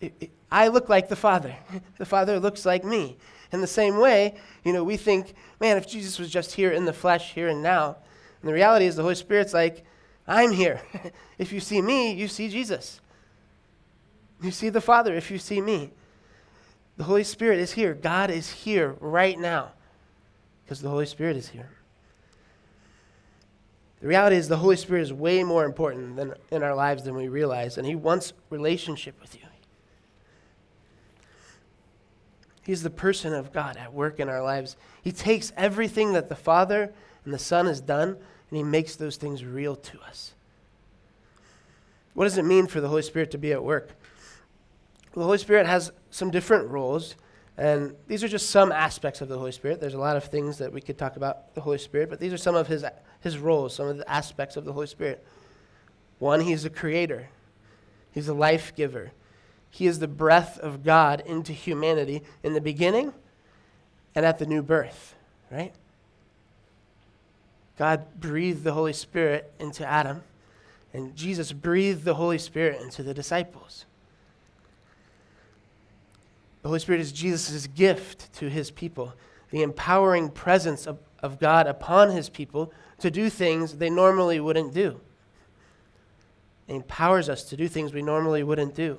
It, 0.00 0.12
it, 0.18 0.30
I 0.50 0.68
look 0.68 0.88
like 0.88 1.08
the 1.08 1.16
Father. 1.16 1.54
The 1.98 2.06
Father 2.06 2.40
looks 2.40 2.66
like 2.66 2.82
me. 2.82 3.18
In 3.52 3.60
the 3.60 3.66
same 3.66 3.98
way, 3.98 4.36
you 4.64 4.72
know, 4.72 4.84
we 4.84 4.96
think, 4.96 5.34
man, 5.60 5.76
if 5.76 5.86
Jesus 5.86 6.18
was 6.18 6.30
just 6.30 6.52
here 6.52 6.70
in 6.70 6.84
the 6.84 6.92
flesh, 6.92 7.32
here 7.34 7.48
and 7.48 7.62
now, 7.62 7.96
And 8.40 8.48
the 8.48 8.54
reality 8.54 8.86
is, 8.86 8.96
the 8.96 9.02
Holy 9.02 9.14
Spirit's 9.14 9.52
like, 9.52 9.84
I'm 10.26 10.52
here. 10.52 10.80
if 11.38 11.52
you 11.52 11.60
see 11.60 11.82
me, 11.82 12.12
you 12.12 12.28
see 12.28 12.48
Jesus. 12.48 13.00
You 14.40 14.50
see 14.50 14.68
the 14.68 14.80
Father 14.80 15.14
if 15.14 15.30
you 15.30 15.38
see 15.38 15.60
me. 15.60 15.90
The 16.96 17.04
Holy 17.04 17.24
Spirit 17.24 17.58
is 17.58 17.72
here. 17.72 17.94
God 17.94 18.30
is 18.30 18.50
here 18.50 18.96
right 19.00 19.38
now 19.38 19.72
because 20.64 20.80
the 20.80 20.88
Holy 20.88 21.06
Spirit 21.06 21.36
is 21.36 21.48
here. 21.48 21.70
The 24.00 24.06
reality 24.06 24.36
is, 24.36 24.48
the 24.48 24.56
Holy 24.56 24.76
Spirit 24.76 25.02
is 25.02 25.12
way 25.12 25.44
more 25.44 25.64
important 25.64 26.16
than, 26.16 26.34
in 26.50 26.62
our 26.62 26.74
lives 26.74 27.02
than 27.02 27.14
we 27.14 27.28
realize, 27.28 27.76
and 27.76 27.86
He 27.86 27.94
wants 27.94 28.32
relationship 28.48 29.20
with 29.20 29.34
you. 29.34 29.49
He's 32.62 32.82
the 32.82 32.90
person 32.90 33.32
of 33.32 33.52
God 33.52 33.76
at 33.76 33.92
work 33.92 34.20
in 34.20 34.28
our 34.28 34.42
lives. 34.42 34.76
He 35.02 35.12
takes 35.12 35.52
everything 35.56 36.12
that 36.12 36.28
the 36.28 36.36
Father 36.36 36.92
and 37.24 37.34
the 37.34 37.38
Son 37.38 37.66
has 37.66 37.80
done, 37.80 38.08
and 38.10 38.56
He 38.56 38.62
makes 38.62 38.96
those 38.96 39.16
things 39.16 39.44
real 39.44 39.76
to 39.76 40.00
us. 40.00 40.34
What 42.14 42.24
does 42.24 42.38
it 42.38 42.44
mean 42.44 42.66
for 42.66 42.80
the 42.80 42.88
Holy 42.88 43.02
Spirit 43.02 43.30
to 43.30 43.38
be 43.38 43.52
at 43.52 43.62
work? 43.62 43.90
The 45.12 45.22
Holy 45.22 45.38
Spirit 45.38 45.66
has 45.66 45.90
some 46.10 46.30
different 46.30 46.68
roles, 46.68 47.16
and 47.56 47.94
these 48.06 48.22
are 48.22 48.28
just 48.28 48.50
some 48.50 48.72
aspects 48.72 49.20
of 49.20 49.28
the 49.28 49.38
Holy 49.38 49.52
Spirit. 49.52 49.80
There's 49.80 49.94
a 49.94 49.98
lot 49.98 50.16
of 50.16 50.24
things 50.24 50.58
that 50.58 50.72
we 50.72 50.80
could 50.80 50.98
talk 50.98 51.16
about 51.16 51.54
the 51.54 51.60
Holy 51.60 51.78
Spirit, 51.78 52.10
but 52.10 52.20
these 52.20 52.32
are 52.32 52.38
some 52.38 52.54
of 52.54 52.66
his, 52.66 52.84
his 53.20 53.38
roles, 53.38 53.74
some 53.74 53.88
of 53.88 53.98
the 53.98 54.10
aspects 54.10 54.56
of 54.56 54.64
the 54.64 54.72
Holy 54.72 54.86
Spirit. 54.86 55.24
One, 56.18 56.40
he's 56.40 56.64
a 56.64 56.70
creator, 56.70 57.28
he's 58.12 58.28
a 58.28 58.34
life 58.34 58.74
giver, 58.74 59.12
he 59.70 59.86
is 59.86 60.00
the 60.00 60.08
breath 60.08 60.58
of 60.58 60.84
God 60.84 61.22
into 61.24 61.52
humanity 61.52 62.22
in 62.42 62.54
the 62.54 62.60
beginning 62.60 63.12
and 64.14 64.26
at 64.26 64.38
the 64.38 64.46
new 64.46 64.62
birth, 64.62 65.14
right? 65.50 65.72
God 67.78 68.04
breathed 68.18 68.64
the 68.64 68.72
Holy 68.72 68.92
Spirit 68.92 69.50
into 69.58 69.86
Adam, 69.86 70.22
and 70.92 71.16
Jesus 71.16 71.52
breathed 71.52 72.04
the 72.04 72.14
Holy 72.14 72.36
Spirit 72.36 72.82
into 72.82 73.02
the 73.02 73.14
disciples. 73.14 73.86
The 76.62 76.68
Holy 76.68 76.80
Spirit 76.80 77.00
is 77.00 77.12
Jesus' 77.12 77.66
gift 77.68 78.32
to 78.34 78.50
his 78.50 78.70
people, 78.70 79.14
the 79.50 79.62
empowering 79.62 80.28
presence 80.28 80.86
of, 80.86 80.98
of 81.22 81.38
God 81.38 81.66
upon 81.66 82.10
his 82.10 82.28
people 82.28 82.72
to 82.98 83.10
do 83.10 83.30
things 83.30 83.78
they 83.78 83.88
normally 83.88 84.40
wouldn't 84.40 84.74
do. 84.74 85.00
It 86.68 86.74
empowers 86.74 87.28
us 87.28 87.44
to 87.44 87.56
do 87.56 87.66
things 87.66 87.94
we 87.94 88.02
normally 88.02 88.42
wouldn't 88.42 88.74
do. 88.74 88.98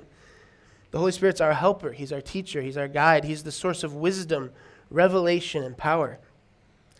The 0.92 0.98
Holy 0.98 1.12
Spirit's 1.12 1.40
our 1.40 1.54
helper, 1.54 1.92
He's 1.92 2.12
our 2.12 2.20
teacher, 2.20 2.62
He's 2.62 2.76
our 2.76 2.86
guide, 2.86 3.24
He's 3.24 3.42
the 3.42 3.50
source 3.50 3.82
of 3.82 3.94
wisdom, 3.94 4.52
revelation, 4.90 5.64
and 5.64 5.76
power. 5.76 6.18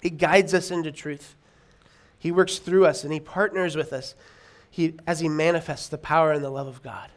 He 0.01 0.11
guides 0.11 0.53
us 0.55 0.71
into 0.71 0.91
truth. 0.91 1.37
He 2.19 2.33
works 2.33 2.59
through 2.59 2.87
us 2.87 3.05
and 3.05 3.13
He 3.13 3.21
partners 3.21 3.77
with 3.77 3.93
us 3.93 4.15
he, 4.71 4.95
as 5.07 5.21
He 5.21 5.29
manifests 5.29 5.89
the 5.89 5.99
power 5.99 6.33
and 6.33 6.43
the 6.43 6.51
love 6.51 6.67
of 6.67 6.83
God. 6.83 7.11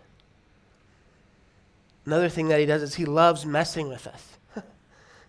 Another 2.05 2.27
thing 2.27 2.49
that 2.49 2.59
He 2.59 2.65
does 2.65 2.83
is 2.83 2.95
He 2.95 3.05
loves 3.05 3.45
messing 3.45 3.87
with 3.87 4.05
us. 4.05 4.37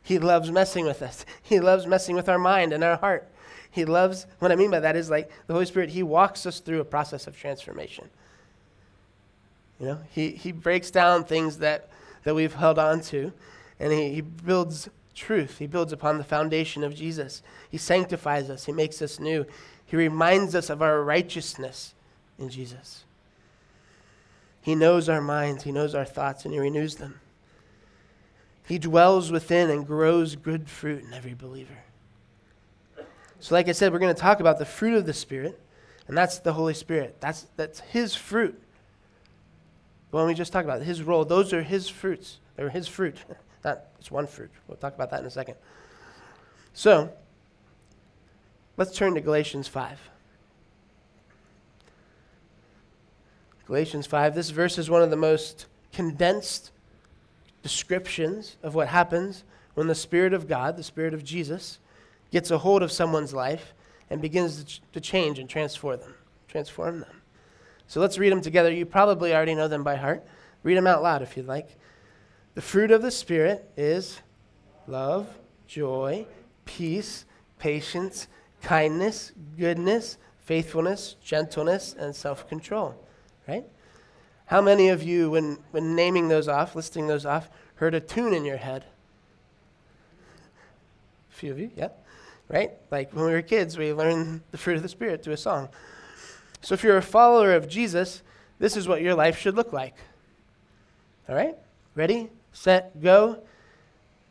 he 0.03 0.19
loves 0.19 0.51
messing 0.51 0.85
with 0.85 1.01
us. 1.01 1.25
He 1.43 1.61
loves 1.61 1.87
messing 1.87 2.17
with 2.17 2.29
our 2.29 2.41
mind 2.41 2.73
and 2.73 2.83
our 2.83 2.97
heart. 2.97 3.31
He 3.71 3.85
loves, 3.85 4.27
what 4.41 4.51
I 4.51 4.57
mean 4.57 4.73
by 4.73 4.81
that 4.81 4.97
is 4.97 5.11
like 5.11 5.31
the 5.47 5.53
Holy 5.53 5.67
Spirit, 5.67 5.91
He 5.91 6.03
walks 6.03 6.45
us 6.45 6.59
through 6.59 6.81
a 6.81 6.85
process 6.85 7.29
of 7.29 7.37
transformation. 7.37 8.11
You 9.79 9.87
know, 9.87 9.99
he, 10.11 10.31
he 10.31 10.53
breaks 10.53 10.91
down 10.91 11.25
things 11.25 11.59
that, 11.59 11.91
that 12.25 12.35
we've 12.35 12.55
held 12.55 12.79
on 12.79 13.01
to, 13.03 13.33
and 13.79 13.93
he, 13.93 14.15
he 14.15 14.21
builds 14.21 14.89
truth. 15.15 15.59
He 15.59 15.67
builds 15.67 15.93
upon 15.93 16.19
the 16.19 16.25
foundation 16.25 16.83
of 16.83 16.95
Jesus. 16.95 17.43
He 17.71 17.79
sanctifies 17.79 18.49
us, 18.49 18.65
he 18.65 18.73
makes 18.73 19.03
us 19.03 19.21
new. 19.21 19.47
He 19.85 19.97
reminds 19.97 20.55
us 20.55 20.69
of 20.71 20.83
our 20.83 21.03
righteousness 21.03 21.95
in 22.39 22.49
Jesus. 22.49 23.05
He 24.61 24.75
knows 24.75 25.09
our 25.09 25.21
minds, 25.21 25.63
he 25.65 25.73
knows 25.73 25.95
our 25.95 26.05
thoughts, 26.05 26.45
and 26.45 26.53
he 26.53 26.59
renews 26.59 26.97
them. 26.97 27.21
He 28.67 28.79
dwells 28.79 29.31
within 29.31 29.71
and 29.71 29.87
grows 29.87 30.35
good 30.35 30.69
fruit 30.69 31.05
in 31.05 31.15
every 31.15 31.35
believer. 31.35 31.79
So, 33.39 33.55
like 33.55 33.69
I 33.69 33.73
said, 33.73 33.93
we're 33.93 34.01
going 34.01 34.15
to 34.15 34.21
talk 34.21 34.41
about 34.41 34.59
the 34.59 34.65
fruit 34.65 34.95
of 34.95 35.07
the 35.07 35.13
Spirit, 35.13 35.61
and 36.09 36.17
that's 36.17 36.39
the 36.41 36.55
Holy 36.55 36.75
Spirit. 36.75 37.19
That's, 37.21 37.47
that's 37.57 37.79
His 37.81 38.17
fruit. 38.17 38.61
The 40.17 40.23
one 40.23 40.29
we 40.29 40.35
just 40.35 40.51
talked 40.51 40.65
about, 40.65 40.81
his 40.81 41.03
role, 41.03 41.27
those 41.27 41.53
are 41.53 41.63
his 41.63 41.91
fruits. 41.91 42.39
They're 42.57 42.71
his 42.71 42.89
fruit. 42.89 43.19
Not 43.67 43.83
it's 43.99 44.11
one 44.11 44.27
fruit. 44.27 44.49
We'll 44.67 44.79
talk 44.79 44.95
about 44.95 45.11
that 45.11 45.21
in 45.21 45.27
a 45.27 45.31
second. 45.31 45.57
So, 46.73 47.13
let's 48.79 48.97
turn 48.97 49.15
to 49.15 49.21
Galatians 49.21 49.69
5. 49.69 50.01
Galatians 53.67 54.07
5. 54.07 54.35
This 54.35 54.49
verse 54.49 54.79
is 54.79 54.89
one 54.89 55.03
of 55.03 55.11
the 55.11 55.17
most 55.17 55.67
condensed 55.93 56.71
descriptions 57.63 58.57
of 58.63 58.75
what 58.75 58.89
happens 58.89 59.45
when 59.75 59.87
the 59.87 59.95
Spirit 59.95 60.33
of 60.33 60.49
God, 60.49 60.79
the 60.79 60.83
Spirit 60.83 61.13
of 61.13 61.25
Jesus, 61.25 61.79
gets 62.33 62.51
a 62.51 62.57
hold 62.57 62.83
of 62.83 62.91
someone's 62.91 63.35
life 63.35 63.75
and 64.09 64.23
begins 64.23 64.65
to, 64.65 64.65
ch- 64.65 64.81
to 64.95 65.01
change 65.03 65.39
and 65.39 65.47
transform 65.51 66.01
them. 66.01 66.15
Transform 66.49 67.01
them. 67.01 67.16
So 67.89 68.01
let's 68.01 68.19
read 68.19 68.33
them 68.33 68.41
together. 68.41 68.73
You 68.73 68.87
probably 68.87 69.35
already 69.35 69.55
know 69.55 69.69
them 69.69 69.85
by 69.85 69.97
heart. 69.97 70.27
Read 70.63 70.77
them 70.77 70.87
out 70.87 71.03
loud 71.03 71.23
if 71.23 71.37
you'd 71.37 71.47
like. 71.47 71.77
The 72.55 72.63
fruit 72.63 72.91
of 72.91 73.03
the 73.03 73.11
Spirit 73.11 73.71
is 73.77 74.21
love, 74.87 75.29
joy, 75.67 76.27
peace, 76.65 77.25
patience, 77.59 78.29
kindness, 78.63 79.33
goodness, 79.59 80.19
faithfulness, 80.45 81.17
gentleness, 81.23 81.95
and 81.99 82.15
self 82.15 82.49
control. 82.49 82.95
Right? 83.47 83.65
How 84.47 84.61
many 84.61 84.89
of 84.89 85.03
you, 85.03 85.31
when, 85.31 85.59
when 85.71 85.95
naming 85.95 86.29
those 86.29 86.49
off, 86.49 86.75
listing 86.75 87.07
those 87.07 87.27
off, 87.27 87.51
heard 87.77 87.95
a 87.95 88.01
tune 88.01 88.33
in 88.33 88.45
your 88.45 88.57
head? 88.57 88.85
A 91.31 91.35
few 91.35 91.53
of 91.53 91.59
you, 91.59 91.71
yeah. 91.77 91.89
Right? 92.49 92.73
Like 92.91 93.13
when 93.13 93.27
we 93.27 93.33
were 93.33 93.43
kids, 93.43 93.77
we 93.77 93.93
learned 93.93 94.43
the 94.51 94.59
fruit 94.59 94.77
of 94.77 94.83
the 94.83 94.89
Spirit 94.89 95.23
through 95.23 95.35
a 95.35 95.37
song. 95.37 95.69
So 96.63 96.75
if 96.75 96.83
you're 96.83 96.97
a 96.97 97.03
follower 97.03 97.55
of 97.55 97.69
Jesus, 97.69 98.23
this 98.59 98.77
is 98.77 98.89
what 98.89 99.03
your 99.03 99.15
life 99.15 99.39
should 99.39 99.55
look 99.55 99.73
like. 99.73 99.95
All 101.29 101.35
right? 101.35 101.55
Ready, 101.95 102.29
set, 102.53 103.01
go. 103.03 103.43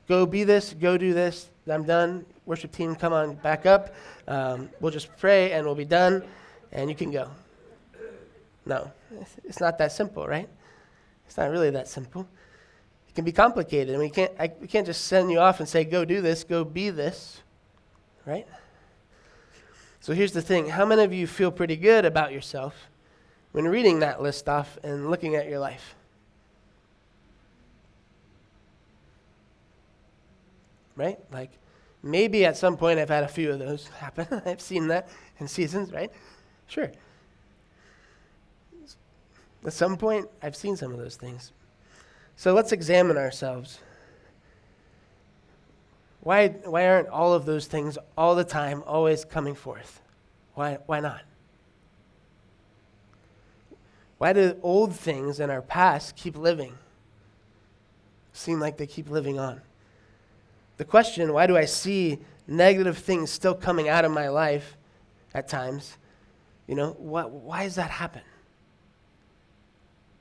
Go 0.08 0.25
be 0.25 0.44
this, 0.44 0.74
go 0.74 0.98
do 0.98 1.13
this. 1.13 1.50
I'm 1.67 1.84
done. 1.84 2.25
Worship 2.46 2.72
team, 2.72 2.96
come 2.96 3.12
on 3.12 3.36
back 3.36 3.65
up. 3.65 3.96
Um, 4.27 4.70
we'll 4.79 4.91
just 4.91 5.15
pray 5.17 5.51
and 5.53 5.65
we'll 5.65 5.75
be 5.75 5.86
done, 5.86 6.24
and 6.72 6.89
you 6.89 6.96
can 6.96 7.12
go. 7.12 7.29
No, 8.65 8.91
it's 9.44 9.60
not 9.60 9.77
that 9.79 9.91
simple, 9.91 10.27
right? 10.27 10.48
It's 11.25 11.38
not 11.38 11.50
really 11.50 11.72
that 11.72 11.88
simple. 11.88 12.27
It 13.10 13.15
can 13.15 13.25
be 13.25 13.32
complicated, 13.32 13.89
and 13.89 14.00
we 14.00 14.10
can't, 14.10 14.32
I, 14.39 14.51
we 14.60 14.67
can't 14.67 14.86
just 14.86 15.05
send 15.05 15.32
you 15.32 15.39
off 15.39 15.60
and 15.60 15.67
say, 15.67 15.86
go 15.86 16.05
do 16.05 16.22
this, 16.22 16.44
go 16.44 16.63
be 16.63 16.89
this, 16.89 17.41
right? 18.25 18.48
So 20.05 20.13
here's 20.13 20.33
the 20.33 20.41
thing 20.43 20.69
how 20.69 20.85
many 20.85 21.03
of 21.03 21.12
you 21.12 21.25
feel 21.25 21.50
pretty 21.50 21.75
good 21.75 22.05
about 22.05 22.31
yourself 22.31 22.91
when 23.53 23.67
reading 23.67 24.01
that 24.01 24.21
list 24.21 24.47
off 24.47 24.77
and 24.83 25.09
looking 25.09 25.35
at 25.35 25.50
your 25.50 25.57
life? 25.57 25.95
Right? 30.95 31.17
Like, 31.31 31.50
maybe 32.03 32.45
at 32.45 32.55
some 32.55 32.77
point 32.77 33.00
I've 33.00 33.09
had 33.09 33.24
a 33.24 33.27
few 33.27 33.51
of 33.51 33.57
those 33.57 33.88
happen. 33.97 34.27
I've 34.45 34.62
seen 34.62 34.89
that 34.89 35.09
in 35.39 35.47
seasons, 35.47 35.91
right? 35.91 36.12
Sure. 36.67 36.91
At 39.65 39.74
some 39.74 39.97
point, 39.97 40.29
I've 40.39 40.55
seen 40.55 40.77
some 40.77 40.91
of 40.91 41.00
those 41.00 41.15
things. 41.15 41.51
So 42.35 42.53
let's 42.53 42.71
examine 42.71 43.17
ourselves. 43.17 43.79
Why, 46.25 46.48
why 46.48 46.88
aren't 46.88 47.10
all 47.10 47.36
of 47.36 47.46
those 47.46 47.67
things 47.67 48.00
all 48.17 48.34
the 48.34 48.44
time 48.44 48.82
always 48.88 49.24
coming 49.24 49.53
forth? 49.53 50.01
Why, 50.55 50.79
why 50.88 51.00
not? 51.00 51.22
Why 54.17 54.34
do 54.34 54.58
old 54.63 54.96
things 54.96 55.39
in 55.39 55.51
our 55.51 55.62
past 55.62 56.15
keep 56.15 56.36
living? 56.36 56.74
Seem 58.34 58.60
like 58.60 58.77
they 58.77 58.88
keep 58.88 59.08
living 59.08 59.38
on. 59.38 59.62
The 60.77 60.84
question, 60.84 61.32
why 61.32 61.46
do 61.46 61.55
I 61.55 61.65
see 61.65 62.17
negative 62.48 62.98
things 62.98 63.29
still 63.29 63.53
coming 63.53 63.88
out 63.88 64.03
of 64.03 64.12
my 64.12 64.27
life 64.27 64.77
at 65.32 65.48
times? 65.48 65.96
You 66.65 66.74
know, 66.74 66.96
what, 66.98 67.29
why 67.29 67.65
does 67.65 67.75
that 67.75 67.91
happen? 67.91 68.24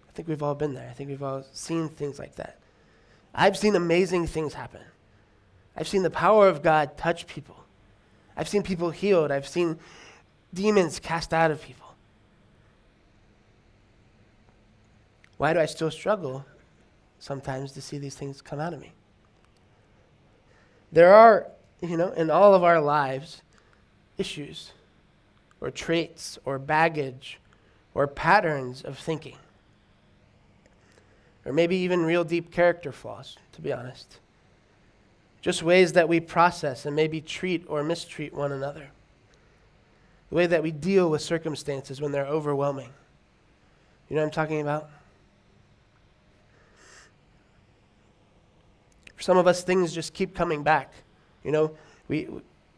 I 0.06 0.12
think 0.12 0.28
we've 0.28 0.42
all 0.42 0.54
been 0.54 0.74
there. 0.74 0.90
I 0.90 0.92
think 0.92 1.08
we've 1.08 1.22
all 1.22 1.46
seen 1.54 1.88
things 1.88 2.18
like 2.18 2.34
that. 2.34 2.58
I've 3.34 3.56
seen 3.56 3.74
amazing 3.74 4.26
things 4.26 4.52
happen. 4.52 4.82
I've 5.76 5.88
seen 5.88 6.02
the 6.02 6.10
power 6.10 6.48
of 6.48 6.62
God 6.62 6.96
touch 6.96 7.26
people. 7.26 7.56
I've 8.36 8.48
seen 8.48 8.62
people 8.62 8.90
healed. 8.90 9.30
I've 9.30 9.48
seen 9.48 9.78
demons 10.52 11.00
cast 11.00 11.34
out 11.34 11.50
of 11.50 11.62
people. 11.62 11.94
Why 15.36 15.52
do 15.52 15.60
I 15.60 15.66
still 15.66 15.90
struggle 15.90 16.44
sometimes 17.18 17.72
to 17.72 17.80
see 17.80 17.98
these 17.98 18.14
things 18.14 18.40
come 18.40 18.60
out 18.60 18.72
of 18.72 18.80
me? 18.80 18.92
There 20.92 21.12
are, 21.12 21.48
you 21.80 21.96
know, 21.96 22.12
in 22.12 22.30
all 22.30 22.54
of 22.54 22.62
our 22.62 22.80
lives, 22.80 23.42
issues. 24.16 24.70
or 25.60 25.70
traits 25.70 26.38
or 26.44 26.58
baggage 26.58 27.40
or 27.94 28.06
patterns 28.06 28.82
of 28.82 28.98
thinking. 28.98 29.36
Or 31.44 31.52
maybe 31.52 31.76
even 31.76 32.04
real 32.04 32.22
deep 32.22 32.50
character 32.50 32.92
flaws, 32.92 33.38
to 33.52 33.62
be 33.62 33.72
honest. 33.72 34.18
Just 35.44 35.62
ways 35.62 35.92
that 35.92 36.08
we 36.08 36.20
process 36.20 36.86
and 36.86 36.96
maybe 36.96 37.20
treat 37.20 37.66
or 37.68 37.84
mistreat 37.84 38.32
one 38.32 38.50
another. 38.50 38.88
The 40.30 40.36
way 40.36 40.46
that 40.46 40.62
we 40.62 40.70
deal 40.70 41.10
with 41.10 41.20
circumstances 41.20 42.00
when 42.00 42.12
they're 42.12 42.24
overwhelming. 42.24 42.88
You 44.08 44.16
know 44.16 44.22
what 44.22 44.28
I'm 44.28 44.32
talking 44.32 44.62
about? 44.62 44.88
For 49.16 49.22
some 49.22 49.36
of 49.36 49.46
us, 49.46 49.62
things 49.62 49.92
just 49.92 50.14
keep 50.14 50.34
coming 50.34 50.62
back. 50.62 50.94
You 51.42 51.52
know, 51.52 51.76
we, 52.08 52.26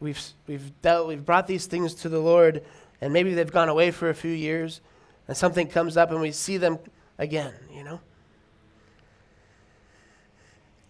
we've, 0.01 0.21
we've 0.45 0.81
dealt, 0.81 1.07
we've 1.07 1.25
brought 1.25 1.47
these 1.47 1.67
things 1.67 1.93
to 1.93 2.09
the 2.09 2.19
Lord, 2.19 2.65
and 2.99 3.13
maybe 3.13 3.33
they've 3.33 3.49
gone 3.49 3.69
away 3.69 3.91
for 3.91 4.09
a 4.09 4.13
few 4.13 4.33
years, 4.33 4.81
and 5.29 5.37
something 5.37 5.67
comes 5.67 5.95
up 5.95 6.11
and 6.11 6.19
we 6.19 6.33
see 6.33 6.57
them 6.57 6.79
again, 7.17 7.53
you 7.73 7.85
know? 7.85 8.01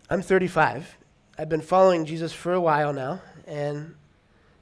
I'm 0.10 0.24
35. 0.24 0.98
I've 1.40 1.50
been 1.50 1.62
following 1.62 2.06
Jesus 2.06 2.34
for 2.34 2.54
a 2.54 2.60
while 2.60 2.94
now, 2.94 3.22
and 3.46 3.94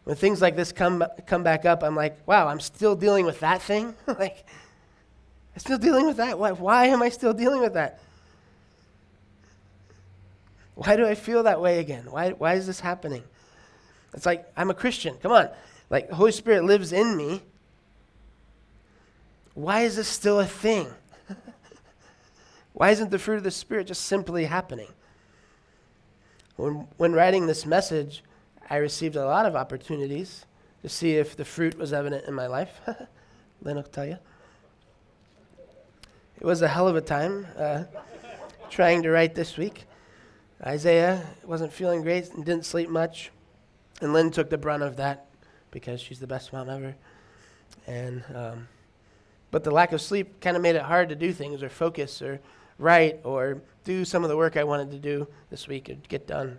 when 0.03 0.17
things 0.17 0.41
like 0.41 0.58
this 0.58 0.74
come, 0.74 1.05
come 1.25 1.41
back 1.41 1.63
up, 1.63 1.84
I'm 1.84 1.96
like, 1.96 2.17
wow, 2.27 2.50
I'm 2.50 2.60
still 2.60 2.98
dealing 2.98 3.25
with 3.25 3.39
that 3.39 3.62
thing? 3.62 3.96
like, 4.08 4.46
I'm 5.55 5.60
still 5.60 5.77
dealing 5.77 6.05
with 6.05 6.17
that? 6.17 6.38
Why, 6.38 6.51
why 6.51 6.88
am 6.88 7.01
I 7.01 7.08
still 7.08 7.34
dealing 7.34 7.62
with 7.62 7.75
that? 7.75 8.00
Why 10.75 10.98
do 10.98 11.08
I 11.08 11.15
feel 11.15 11.44
that 11.44 11.62
way 11.62 11.79
again? 11.79 12.08
Why, 12.10 12.32
why 12.32 12.55
is 12.55 12.67
this 12.67 12.82
happening? 12.82 13.24
It's 14.13 14.25
like, 14.25 14.51
I'm 14.58 14.70
a 14.70 14.74
Christian. 14.74 15.15
Come 15.24 15.32
on. 15.32 15.50
Like, 15.89 16.10
Holy 16.10 16.34
Spirit 16.34 16.65
lives 16.65 16.91
in 16.91 17.15
me. 17.15 17.41
Why 19.53 19.82
is 19.82 19.96
this 19.96 20.10
still 20.10 20.41
a 20.41 20.46
thing? 20.46 20.88
why 22.74 22.89
isn't 22.91 23.12
the 23.12 23.20
fruit 23.20 23.38
of 23.38 23.44
the 23.44 23.51
Spirit 23.51 23.88
just 23.88 24.03
simply 24.03 24.44
happening? 24.44 24.89
When, 26.55 26.88
when 26.97 27.13
writing 27.13 27.47
this 27.47 27.65
message, 27.65 28.24
I 28.69 28.77
received 28.77 29.15
a 29.15 29.25
lot 29.25 29.45
of 29.45 29.55
opportunities 29.55 30.45
to 30.81 30.89
see 30.89 31.15
if 31.15 31.35
the 31.35 31.45
fruit 31.45 31.77
was 31.77 31.93
evident 31.93 32.25
in 32.25 32.33
my 32.33 32.47
life. 32.47 32.79
Lynn 33.62 33.75
will 33.75 33.83
tell 33.83 34.05
you. 34.05 34.17
It 36.39 36.45
was 36.45 36.62
a 36.62 36.67
hell 36.67 36.88
of 36.88 36.95
a 36.95 37.01
time 37.01 37.47
uh, 37.57 37.83
trying 38.69 39.03
to 39.03 39.09
write 39.09 39.35
this 39.35 39.57
week. 39.57 39.85
Isaiah 40.65 41.25
wasn't 41.43 41.74
feeling 41.74 42.01
great 42.01 42.31
and 42.33 42.45
didn't 42.45 42.65
sleep 42.65 42.89
much. 42.89 43.31
And 44.01 44.13
Lynn 44.13 44.31
took 44.31 44.50
the 44.50 44.57
brunt 44.57 44.83
of 44.83 44.97
that 44.97 45.27
because 45.71 46.01
she's 46.01 46.19
the 46.19 46.27
best 46.27 46.53
mom 46.53 46.69
ever. 46.69 46.95
And 47.88 48.24
um, 48.33 48.67
but 49.51 49.63
the 49.63 49.71
lack 49.71 49.93
of 49.93 50.01
sleep 50.01 50.41
kind 50.41 50.57
of 50.57 50.62
made 50.62 50.75
it 50.75 50.81
hard 50.81 51.09
to 51.09 51.15
do 51.15 51.31
things 51.31 51.63
or 51.63 51.69
focus 51.69 52.21
or 52.21 52.41
write 52.77 53.20
or 53.24 53.62
do 53.84 54.03
some 54.03 54.24
of 54.24 54.29
the 54.29 54.38
work 54.38 54.58
I 54.58 54.63
wanted 54.63 54.91
to 54.91 54.98
do 54.98 55.27
this 55.50 55.67
week 55.67 55.89
and 55.89 56.08
get 56.08 56.27
done. 56.27 56.58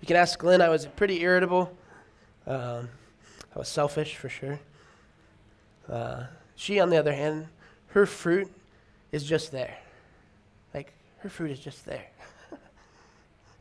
You 0.00 0.06
can 0.06 0.16
ask 0.16 0.42
Lynn, 0.42 0.60
I 0.60 0.68
was 0.68 0.86
pretty 0.86 1.20
irritable. 1.22 1.72
Um, 2.46 2.88
I 3.54 3.58
was 3.58 3.68
selfish 3.68 4.16
for 4.16 4.28
sure. 4.28 4.58
Uh, 5.88 6.24
she, 6.54 6.80
on 6.80 6.90
the 6.90 6.96
other 6.96 7.12
hand, 7.12 7.46
her 7.88 8.06
fruit 8.06 8.50
is 9.12 9.24
just 9.24 9.52
there. 9.52 9.76
Like 10.74 10.92
her 11.18 11.28
fruit 11.28 11.50
is 11.50 11.60
just 11.60 11.84
there. 11.84 12.06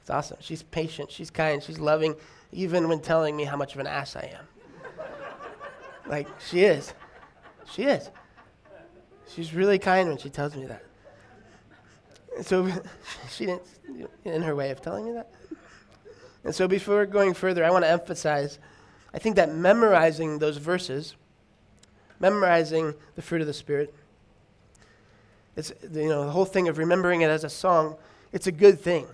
It's 0.01 0.11
awesome. 0.11 0.37
She's 0.39 0.61
patient, 0.61 1.09
she's 1.09 1.31
kind, 1.31 1.63
she's 1.63 1.79
loving, 1.79 2.13
even 2.51 2.87
when 2.87 2.99
telling 2.99 3.35
me 3.35 3.43
how 3.43 3.57
much 3.57 3.73
of 3.73 3.79
an 3.79 3.87
ass 3.87 4.15
I 4.15 4.37
am. 4.37 4.45
like, 6.07 6.27
she 6.39 6.63
is. 6.63 6.93
She 7.71 7.85
is. 7.85 8.11
She's 9.27 9.55
really 9.55 9.79
kind 9.79 10.07
when 10.07 10.19
she 10.19 10.29
tells 10.29 10.55
me 10.55 10.65
that. 10.65 10.83
So 12.41 12.69
she 13.29 13.45
didn't, 13.45 13.63
in 14.23 14.41
her 14.41 14.55
way 14.55 14.71
of 14.71 14.81
telling 14.81 15.05
me 15.05 15.11
that. 15.13 15.31
And 16.43 16.53
so 16.53 16.67
before 16.67 17.05
going 17.05 17.33
further, 17.33 17.65
I 17.65 17.71
want 17.71 17.85
to 17.85 17.89
emphasize 17.89 18.59
I 19.15 19.17
think 19.17 19.37
that 19.37 19.55
memorizing 19.55 20.39
those 20.39 20.57
verses, 20.57 21.15
memorizing 22.19 22.93
the 23.15 23.21
fruit 23.21 23.39
of 23.39 23.47
the 23.47 23.53
Spirit, 23.53 23.95
it's, 25.55 25.71
you 25.81 26.09
know, 26.09 26.25
the 26.25 26.31
whole 26.31 26.43
thing 26.43 26.67
of 26.67 26.77
remembering 26.77 27.21
it 27.21 27.29
as 27.29 27.45
a 27.45 27.49
song, 27.49 27.95
it's 28.33 28.47
a 28.47 28.51
good 28.51 28.77
thing. 28.81 29.07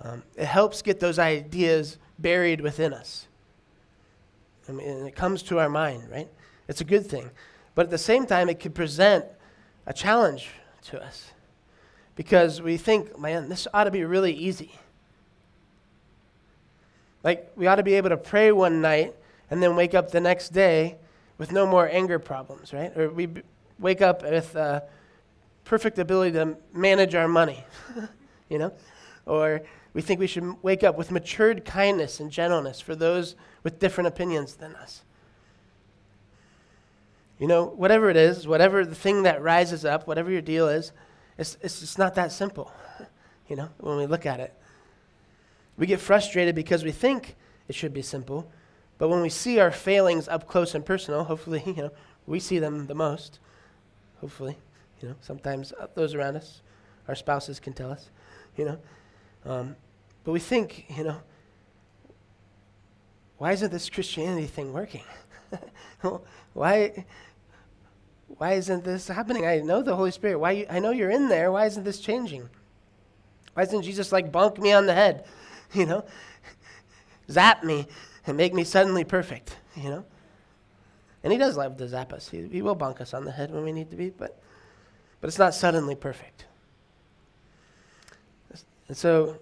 Um, 0.00 0.22
it 0.36 0.44
helps 0.44 0.82
get 0.82 1.00
those 1.00 1.18
ideas 1.18 1.98
buried 2.16 2.60
within 2.60 2.92
us. 2.92 3.26
I 4.68 4.72
mean, 4.72 5.04
it 5.04 5.16
comes 5.16 5.42
to 5.44 5.58
our 5.58 5.68
mind, 5.68 6.08
right? 6.12 6.28
It's 6.68 6.80
a 6.80 6.84
good 6.84 7.04
thing. 7.04 7.30
But 7.74 7.86
at 7.86 7.90
the 7.90 7.98
same 7.98 8.26
time, 8.26 8.48
it 8.48 8.60
can 8.60 8.70
present 8.70 9.24
a 9.84 9.92
challenge 9.92 10.48
to 10.84 11.02
us 11.02 11.32
because 12.16 12.62
we 12.62 12.76
think, 12.76 13.18
man, 13.18 13.48
this 13.48 13.66
ought 13.74 13.84
to 13.84 13.90
be 13.90 14.04
really 14.04 14.32
easy. 14.32 14.72
Like, 17.22 17.50
we 17.56 17.66
ought 17.66 17.76
to 17.76 17.82
be 17.82 17.94
able 17.94 18.10
to 18.10 18.16
pray 18.16 18.52
one 18.52 18.80
night 18.80 19.14
and 19.50 19.62
then 19.62 19.76
wake 19.76 19.94
up 19.94 20.10
the 20.10 20.20
next 20.20 20.50
day 20.50 20.96
with 21.38 21.52
no 21.52 21.66
more 21.66 21.88
anger 21.88 22.18
problems, 22.18 22.72
right? 22.72 22.96
Or 22.96 23.08
we 23.08 23.26
b- 23.26 23.42
wake 23.78 24.02
up 24.02 24.22
with 24.22 24.54
uh, 24.54 24.80
perfect 25.64 25.98
ability 25.98 26.32
to 26.32 26.56
manage 26.72 27.14
our 27.14 27.26
money, 27.26 27.64
you 28.48 28.58
know? 28.58 28.72
Or 29.26 29.62
we 29.94 30.02
think 30.02 30.20
we 30.20 30.26
should 30.26 30.62
wake 30.62 30.84
up 30.84 30.96
with 30.96 31.10
matured 31.10 31.64
kindness 31.64 32.20
and 32.20 32.30
gentleness 32.30 32.80
for 32.80 32.94
those 32.94 33.36
with 33.62 33.78
different 33.78 34.08
opinions 34.08 34.54
than 34.56 34.74
us. 34.76 35.02
You 37.38 37.48
know, 37.48 37.64
whatever 37.64 38.10
it 38.10 38.16
is, 38.16 38.46
whatever 38.46 38.84
the 38.84 38.94
thing 38.94 39.22
that 39.24 39.42
rises 39.42 39.84
up, 39.84 40.06
whatever 40.06 40.30
your 40.30 40.40
deal 40.40 40.68
is, 40.68 40.92
it's, 41.38 41.56
it's 41.62 41.98
not 41.98 42.14
that 42.14 42.32
simple, 42.32 42.72
you 43.48 43.56
know, 43.56 43.68
when 43.78 43.96
we 43.96 44.06
look 44.06 44.26
at 44.26 44.40
it. 44.40 44.54
We 45.76 45.86
get 45.86 46.00
frustrated 46.00 46.54
because 46.54 46.84
we 46.84 46.92
think 46.92 47.36
it 47.68 47.74
should 47.74 47.92
be 47.92 48.02
simple, 48.02 48.50
but 48.98 49.08
when 49.08 49.22
we 49.22 49.28
see 49.28 49.58
our 49.58 49.70
failings 49.70 50.28
up 50.28 50.46
close 50.46 50.74
and 50.74 50.84
personal, 50.84 51.24
hopefully, 51.24 51.62
you 51.66 51.74
know, 51.74 51.90
we 52.26 52.40
see 52.40 52.58
them 52.58 52.86
the 52.86 52.94
most. 52.94 53.38
Hopefully, 54.20 54.56
you 55.00 55.08
know, 55.08 55.14
sometimes 55.20 55.72
those 55.94 56.14
around 56.14 56.36
us, 56.36 56.62
our 57.08 57.14
spouses 57.14 57.60
can 57.60 57.72
tell 57.72 57.90
us, 57.90 58.08
you 58.56 58.64
know. 58.64 58.78
Um, 59.44 59.76
but 60.22 60.32
we 60.32 60.40
think, 60.40 60.86
you 60.96 61.04
know, 61.04 61.20
why 63.38 63.52
isn't 63.52 63.70
this 63.70 63.90
Christianity 63.90 64.46
thing 64.46 64.72
working? 64.72 65.02
why, 66.54 67.04
why 68.28 68.52
isn't 68.52 68.84
this 68.84 69.08
happening? 69.08 69.46
I 69.46 69.60
know 69.60 69.82
the 69.82 69.96
Holy 69.96 70.10
Spirit. 70.10 70.38
Why 70.38 70.50
you, 70.52 70.66
I 70.68 70.78
know 70.78 70.90
you're 70.90 71.10
in 71.10 71.28
there. 71.28 71.52
Why 71.52 71.66
isn't 71.66 71.84
this 71.84 72.00
changing? 72.00 72.48
Why 73.54 73.62
isn't 73.62 73.82
Jesus 73.82 74.12
like 74.12 74.32
bonk 74.32 74.58
me 74.58 74.72
on 74.72 74.86
the 74.86 74.94
head? 74.94 75.24
You 75.72 75.86
know, 75.86 76.04
zap 77.28 77.64
me 77.64 77.88
and 78.28 78.36
make 78.36 78.54
me 78.54 78.62
suddenly 78.62 79.02
perfect. 79.02 79.56
You 79.74 79.90
know, 79.90 80.04
and 81.24 81.32
He 81.32 81.38
does 81.38 81.56
love 81.56 81.76
to 81.78 81.88
zap 81.88 82.12
us. 82.12 82.28
He, 82.28 82.46
he 82.46 82.62
will 82.62 82.76
bonk 82.76 83.00
us 83.00 83.12
on 83.12 83.24
the 83.24 83.32
head 83.32 83.50
when 83.50 83.64
we 83.64 83.72
need 83.72 83.90
to 83.90 83.96
be, 83.96 84.10
but 84.10 84.40
but 85.24 85.28
it's 85.28 85.38
not 85.38 85.54
suddenly 85.54 85.94
perfect. 85.94 86.44
And 88.88 88.96
so 88.96 89.38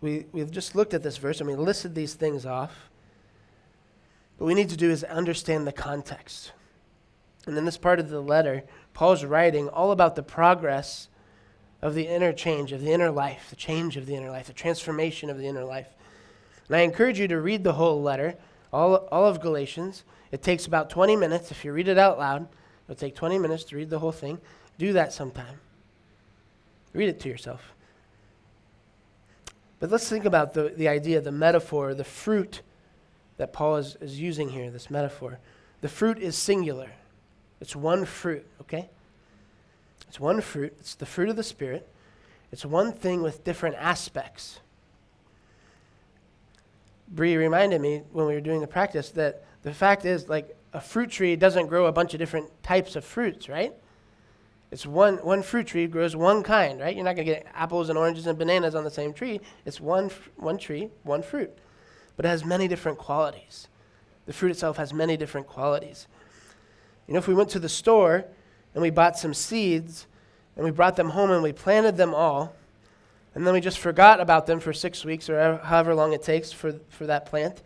we, 0.00 0.26
we've 0.32 0.50
just 0.50 0.74
looked 0.74 0.94
at 0.94 1.02
this 1.04 1.16
verse 1.16 1.40
and 1.40 1.48
we 1.48 1.54
listed 1.54 1.94
these 1.94 2.14
things 2.14 2.44
off. 2.44 2.90
What 4.38 4.48
we 4.48 4.54
need 4.54 4.68
to 4.70 4.76
do 4.76 4.90
is 4.90 5.04
understand 5.04 5.64
the 5.64 5.72
context. 5.72 6.50
And 7.46 7.56
in 7.56 7.64
this 7.64 7.78
part 7.78 8.00
of 8.00 8.10
the 8.10 8.20
letter, 8.20 8.64
Paul's 8.92 9.24
writing 9.24 9.68
all 9.68 9.92
about 9.92 10.16
the 10.16 10.22
progress 10.22 11.08
of 11.80 11.94
the 11.94 12.08
inner 12.08 12.32
change, 12.32 12.72
of 12.72 12.80
the 12.80 12.92
inner 12.92 13.10
life, 13.10 13.46
the 13.50 13.56
change 13.56 13.96
of 13.96 14.06
the 14.06 14.16
inner 14.16 14.30
life, 14.30 14.48
the 14.48 14.52
transformation 14.52 15.30
of 15.30 15.38
the 15.38 15.46
inner 15.46 15.64
life. 15.64 15.88
And 16.66 16.76
I 16.76 16.80
encourage 16.80 17.20
you 17.20 17.28
to 17.28 17.40
read 17.40 17.62
the 17.62 17.74
whole 17.74 18.02
letter, 18.02 18.34
all, 18.72 18.96
all 19.12 19.26
of 19.26 19.40
Galatians. 19.40 20.02
It 20.32 20.42
takes 20.42 20.66
about 20.66 20.90
20 20.90 21.14
minutes. 21.14 21.50
If 21.50 21.64
you 21.64 21.72
read 21.72 21.88
it 21.88 21.98
out 21.98 22.18
loud, 22.18 22.48
it'll 22.88 22.98
take 22.98 23.14
20 23.14 23.38
minutes 23.38 23.64
to 23.64 23.76
read 23.76 23.90
the 23.90 24.00
whole 24.00 24.12
thing. 24.12 24.40
Do 24.78 24.92
that 24.94 25.12
sometime. 25.12 25.60
Read 26.92 27.08
it 27.08 27.20
to 27.20 27.28
yourself. 27.28 27.72
But 29.78 29.90
let's 29.90 30.08
think 30.08 30.24
about 30.24 30.54
the, 30.54 30.72
the 30.76 30.88
idea, 30.88 31.20
the 31.20 31.30
metaphor, 31.30 31.94
the 31.94 32.04
fruit 32.04 32.62
that 33.36 33.52
Paul 33.52 33.76
is, 33.76 33.96
is 34.00 34.18
using 34.18 34.48
here, 34.48 34.70
this 34.70 34.90
metaphor. 34.90 35.38
The 35.82 35.88
fruit 35.88 36.18
is 36.18 36.36
singular, 36.36 36.90
it's 37.60 37.74
one 37.74 38.04
fruit, 38.04 38.46
okay? 38.60 38.88
It's 40.08 40.20
one 40.20 40.40
fruit, 40.40 40.74
it's 40.78 40.94
the 40.94 41.06
fruit 41.06 41.28
of 41.28 41.36
the 41.36 41.42
Spirit. 41.42 41.88
It's 42.52 42.64
one 42.64 42.92
thing 42.92 43.22
with 43.22 43.44
different 43.44 43.76
aspects. 43.76 44.60
Bree 47.08 47.36
reminded 47.36 47.80
me 47.80 48.02
when 48.12 48.26
we 48.26 48.34
were 48.34 48.40
doing 48.40 48.60
the 48.60 48.66
practice 48.66 49.10
that 49.10 49.44
the 49.62 49.74
fact 49.74 50.04
is, 50.04 50.28
like, 50.28 50.56
a 50.72 50.80
fruit 50.80 51.10
tree 51.10 51.36
doesn't 51.36 51.66
grow 51.66 51.86
a 51.86 51.92
bunch 51.92 52.14
of 52.14 52.18
different 52.18 52.50
types 52.62 52.96
of 52.96 53.04
fruits, 53.04 53.48
right? 53.48 53.72
It's 54.70 54.84
one, 54.84 55.16
one 55.18 55.42
fruit 55.42 55.68
tree 55.68 55.86
grows 55.86 56.16
one 56.16 56.42
kind, 56.42 56.80
right? 56.80 56.94
You're 56.94 57.04
not 57.04 57.16
going 57.16 57.26
to 57.26 57.34
get 57.34 57.46
apples 57.54 57.88
and 57.88 57.96
oranges 57.96 58.26
and 58.26 58.38
bananas 58.38 58.74
on 58.74 58.84
the 58.84 58.90
same 58.90 59.12
tree. 59.12 59.40
It's 59.64 59.80
one, 59.80 60.10
one 60.36 60.58
tree, 60.58 60.90
one 61.02 61.22
fruit. 61.22 61.56
But 62.16 62.26
it 62.26 62.28
has 62.28 62.44
many 62.44 62.68
different 62.68 62.98
qualities, 62.98 63.68
The 64.26 64.32
fruit 64.32 64.50
itself 64.50 64.76
has 64.76 64.92
many 64.92 65.16
different 65.16 65.46
qualities. 65.46 66.08
You 67.06 67.14
know, 67.14 67.18
if 67.18 67.28
we 67.28 67.34
went 67.34 67.50
to 67.50 67.58
the 67.58 67.68
store 67.68 68.24
and 68.74 68.82
we 68.82 68.90
bought 68.90 69.18
some 69.18 69.34
seeds 69.34 70.06
and 70.56 70.64
we 70.64 70.70
brought 70.70 70.96
them 70.96 71.10
home 71.10 71.30
and 71.30 71.42
we 71.42 71.52
planted 71.52 71.96
them 71.96 72.14
all, 72.14 72.54
and 73.34 73.46
then 73.46 73.52
we 73.52 73.60
just 73.60 73.78
forgot 73.78 74.18
about 74.20 74.46
them 74.46 74.60
for 74.60 74.72
six 74.72 75.04
weeks 75.04 75.28
or 75.28 75.58
however 75.58 75.94
long 75.94 76.12
it 76.12 76.22
takes 76.22 76.52
for, 76.52 76.72
for 76.88 77.06
that 77.06 77.26
plant, 77.26 77.62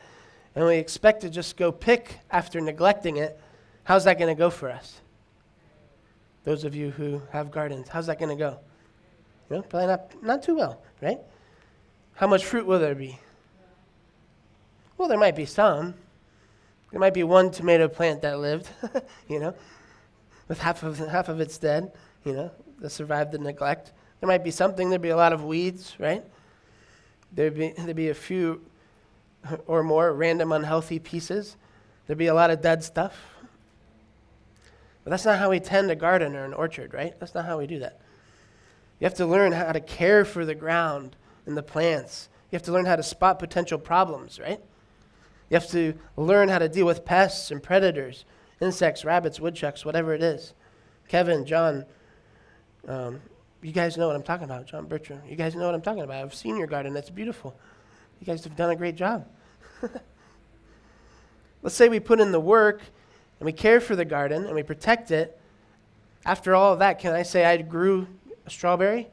and 0.54 0.66
we 0.66 0.76
expect 0.76 1.20
to 1.22 1.30
just 1.30 1.56
go 1.56 1.70
pick 1.70 2.18
after 2.30 2.60
neglecting 2.60 3.18
it, 3.18 3.40
how's 3.84 4.04
that 4.04 4.18
going 4.18 4.34
to 4.34 4.38
go 4.38 4.50
for 4.50 4.68
us? 4.68 5.00
Those 6.44 6.64
of 6.64 6.74
you 6.74 6.90
who 6.90 7.22
have 7.30 7.50
gardens, 7.50 7.88
how's 7.88 8.06
that 8.06 8.18
going 8.18 8.36
to 8.36 8.36
go? 8.36 8.58
You 9.48 9.56
know, 9.56 9.62
probably 9.62 9.86
not, 9.86 10.22
not 10.22 10.42
too 10.42 10.56
well, 10.56 10.82
right? 11.00 11.18
How 12.14 12.26
much 12.26 12.44
fruit 12.44 12.66
will 12.66 12.78
there 12.78 12.94
be? 12.94 13.18
Well, 14.98 15.08
there 15.08 15.18
might 15.18 15.36
be 15.36 15.46
some. 15.46 15.94
There 16.90 17.00
might 17.00 17.14
be 17.14 17.22
one 17.22 17.50
tomato 17.50 17.88
plant 17.88 18.22
that 18.22 18.40
lived, 18.40 18.68
you 19.28 19.38
know, 19.38 19.54
with 20.48 20.60
half 20.60 20.82
of, 20.82 20.98
half 20.98 21.28
of 21.28 21.40
its 21.40 21.56
dead, 21.58 21.92
you 22.24 22.32
know, 22.32 22.50
that 22.80 22.90
survived 22.90 23.32
the 23.32 23.38
neglect. 23.38 23.92
There 24.20 24.26
might 24.26 24.42
be 24.42 24.50
something, 24.50 24.90
there'd 24.90 25.00
be 25.00 25.10
a 25.10 25.16
lot 25.16 25.32
of 25.32 25.44
weeds, 25.44 25.94
right? 25.98 26.24
There'd 27.32 27.54
be, 27.54 27.72
there'd 27.76 27.94
be 27.96 28.08
a 28.08 28.14
few 28.14 28.60
or 29.66 29.82
more 29.82 30.12
random 30.12 30.52
unhealthy 30.52 30.98
pieces. 30.98 31.56
There'd 32.06 32.18
be 32.18 32.26
a 32.26 32.34
lot 32.34 32.50
of 32.50 32.60
dead 32.60 32.82
stuff. 32.82 33.16
But 35.04 35.10
that's 35.10 35.24
not 35.24 35.38
how 35.38 35.50
we 35.50 35.60
tend 35.60 35.90
a 35.90 35.96
garden 35.96 36.34
or 36.36 36.44
an 36.44 36.52
orchard, 36.52 36.92
right? 36.92 37.18
That's 37.18 37.34
not 37.34 37.46
how 37.46 37.58
we 37.58 37.66
do 37.66 37.78
that. 37.78 38.00
You 38.98 39.06
have 39.06 39.14
to 39.14 39.26
learn 39.26 39.52
how 39.52 39.72
to 39.72 39.80
care 39.80 40.24
for 40.24 40.44
the 40.44 40.54
ground 40.54 41.16
and 41.46 41.56
the 41.56 41.62
plants. 41.62 42.28
You 42.50 42.56
have 42.56 42.62
to 42.64 42.72
learn 42.72 42.84
how 42.84 42.96
to 42.96 43.02
spot 43.02 43.38
potential 43.38 43.78
problems, 43.78 44.38
right? 44.38 44.60
You 45.50 45.56
have 45.56 45.68
to 45.70 45.94
learn 46.16 46.48
how 46.48 46.58
to 46.58 46.68
deal 46.68 46.86
with 46.86 47.04
pests 47.04 47.50
and 47.50 47.60
predators, 47.60 48.24
insects, 48.60 49.04
rabbits, 49.04 49.40
woodchucks, 49.40 49.84
whatever 49.84 50.14
it 50.14 50.22
is. 50.22 50.54
Kevin, 51.08 51.44
John, 51.44 51.84
um, 52.86 53.20
you 53.60 53.72
guys 53.72 53.98
know 53.98 54.06
what 54.06 54.14
I'm 54.14 54.22
talking 54.22 54.44
about. 54.44 54.66
John 54.66 54.86
Bertram, 54.86 55.20
you 55.28 55.34
guys 55.34 55.56
know 55.56 55.66
what 55.66 55.74
I'm 55.74 55.82
talking 55.82 56.02
about. 56.02 56.22
I've 56.22 56.34
seen 56.34 56.56
your 56.56 56.68
garden. 56.68 56.96
It's 56.96 57.10
beautiful. 57.10 57.58
You 58.20 58.26
guys 58.26 58.44
have 58.44 58.54
done 58.54 58.70
a 58.70 58.76
great 58.76 58.94
job. 58.94 59.26
Let's 61.62 61.74
say 61.74 61.88
we 61.88 61.98
put 61.98 62.20
in 62.20 62.30
the 62.30 62.40
work 62.40 62.80
and 63.40 63.44
we 63.44 63.52
care 63.52 63.80
for 63.80 63.96
the 63.96 64.04
garden 64.04 64.46
and 64.46 64.54
we 64.54 64.62
protect 64.62 65.10
it. 65.10 65.36
After 66.24 66.54
all 66.54 66.72
of 66.72 66.78
that, 66.78 67.00
can 67.00 67.12
I 67.12 67.24
say 67.24 67.44
I 67.44 67.56
grew 67.56 68.06
a 68.46 68.50
strawberry? 68.50 69.08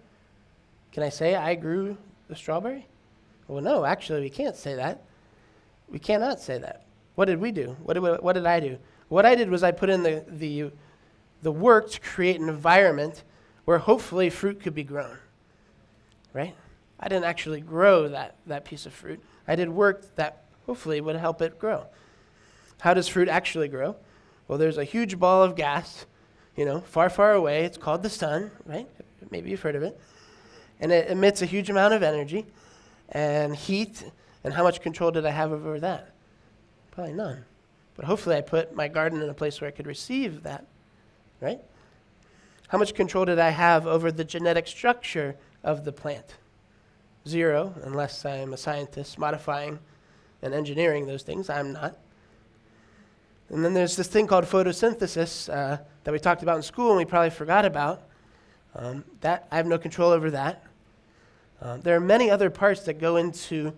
Can 0.92 1.02
I 1.02 1.10
say 1.10 1.36
I 1.36 1.56
grew 1.56 1.98
the 2.28 2.36
strawberry? 2.36 2.86
Well, 3.48 3.64
no, 3.64 3.86
actually, 3.86 4.22
we 4.22 4.30
can't 4.30 4.56
say 4.56 4.76
that. 4.76 5.04
We 5.90 6.00
cannot 6.00 6.40
say 6.40 6.58
that. 6.58 6.86
What 7.16 7.26
did 7.26 7.40
we 7.40 7.52
do? 7.52 7.76
What 7.84 7.94
did, 7.94 8.02
what 8.02 8.34
did 8.34 8.46
I 8.46 8.60
do? 8.60 8.78
What 9.10 9.26
I 9.26 9.36
did 9.36 9.50
was 9.50 9.64
I 9.64 9.72
put 9.72 9.90
in 9.90 10.04
the, 10.04 10.24
the, 10.28 10.72
the 11.42 11.52
work 11.52 11.90
to 11.92 12.00
create 12.02 12.40
an 12.40 12.50
environment 12.50 13.24
where 13.66 13.78
hopefully 13.78 14.30
fruit 14.30 14.62
could 14.62 14.76
be 14.76 14.84
grown. 14.84 15.18
Right? 16.34 16.56
I 17.00 17.08
didn't 17.08 17.26
actually 17.26 17.62
grow 17.62 18.10
that, 18.10 18.36
that 18.46 18.66
piece 18.66 18.86
of 18.86 18.94
fruit. 18.94 19.22
I 19.48 19.56
did 19.56 19.70
work 19.70 20.16
that 20.16 20.44
hopefully 20.66 21.00
would 21.02 21.16
help 21.16 21.42
it 21.42 21.58
grow. 21.58 21.86
How 22.82 22.94
does 22.94 23.08
fruit 23.08 23.30
actually 23.30 23.68
grow? 23.68 23.96
Well, 24.48 24.58
there's 24.58 24.78
a 24.78 24.84
huge 24.84 25.20
ball 25.20 25.44
of 25.44 25.56
gas, 25.56 26.06
you 26.56 26.66
know, 26.66 26.82
far, 26.82 27.10
far 27.10 27.34
away. 27.34 27.64
It's 27.66 27.78
called 27.78 28.04
the 28.04 28.10
sun, 28.10 28.52
right? 28.66 28.88
Maybe 29.32 29.50
you've 29.50 29.62
heard 29.62 29.76
of 29.76 29.84
it. 29.84 30.00
And 30.80 30.92
it 30.92 31.10
emits 31.10 31.42
a 31.42 31.46
huge 31.46 31.70
amount 31.70 31.94
of 31.94 32.04
energy 32.04 32.46
and 33.10 33.56
heat. 33.56 34.04
And 34.48 34.54
how 34.54 34.64
much 34.64 34.80
control 34.80 35.12
did 35.12 35.26
I 35.26 35.32
have 35.32 35.52
over 35.52 35.78
that? 35.82 36.12
Probably 36.92 37.12
none. 37.12 37.44
But 37.98 38.06
hopefully, 38.06 38.38
I 38.38 38.40
put 38.40 38.74
my 38.74 38.88
garden 38.88 39.22
in 39.22 39.30
a 39.30 39.34
place 39.34 39.60
where 39.60 39.68
I 39.68 39.72
could 39.72 39.86
receive 39.86 40.44
that, 40.44 40.66
right? 41.42 41.60
How 42.70 42.78
much 42.78 42.94
control 42.94 43.26
did 43.26 43.40
I 43.40 43.50
have 43.50 43.86
over 43.86 44.10
the 44.10 44.24
genetic 44.24 44.66
structure 44.66 45.36
of 45.66 45.84
the 45.84 45.92
plant? 45.92 46.36
Zero, 47.28 47.74
unless 47.84 48.24
I'm 48.24 48.54
a 48.54 48.58
scientist 48.58 49.20
modifying 49.20 49.80
and 50.42 50.54
engineering 50.54 51.08
those 51.08 51.24
things. 51.24 51.50
I'm 51.50 51.74
not. 51.74 51.98
And 53.50 53.66
then 53.66 53.74
there's 53.74 53.98
this 53.98 54.08
thing 54.08 54.28
called 54.28 54.46
photosynthesis 54.46 55.54
uh, 55.54 55.80
that 56.06 56.12
we 56.14 56.20
talked 56.20 56.42
about 56.42 56.56
in 56.56 56.64
school 56.64 56.92
and 56.92 56.98
we 56.98 57.04
probably 57.04 57.32
forgot 57.32 57.66
about. 57.66 58.04
Um, 58.76 59.04
that 59.20 59.46
I 59.52 59.58
have 59.58 59.68
no 59.68 59.78
control 59.78 60.12
over 60.12 60.32
that. 60.32 60.64
Uh, 61.62 61.80
there 61.80 61.98
are 61.98 62.00
many 62.00 62.32
other 62.32 62.50
parts 62.50 62.84
that 62.84 62.98
go 62.98 63.18
into 63.18 63.74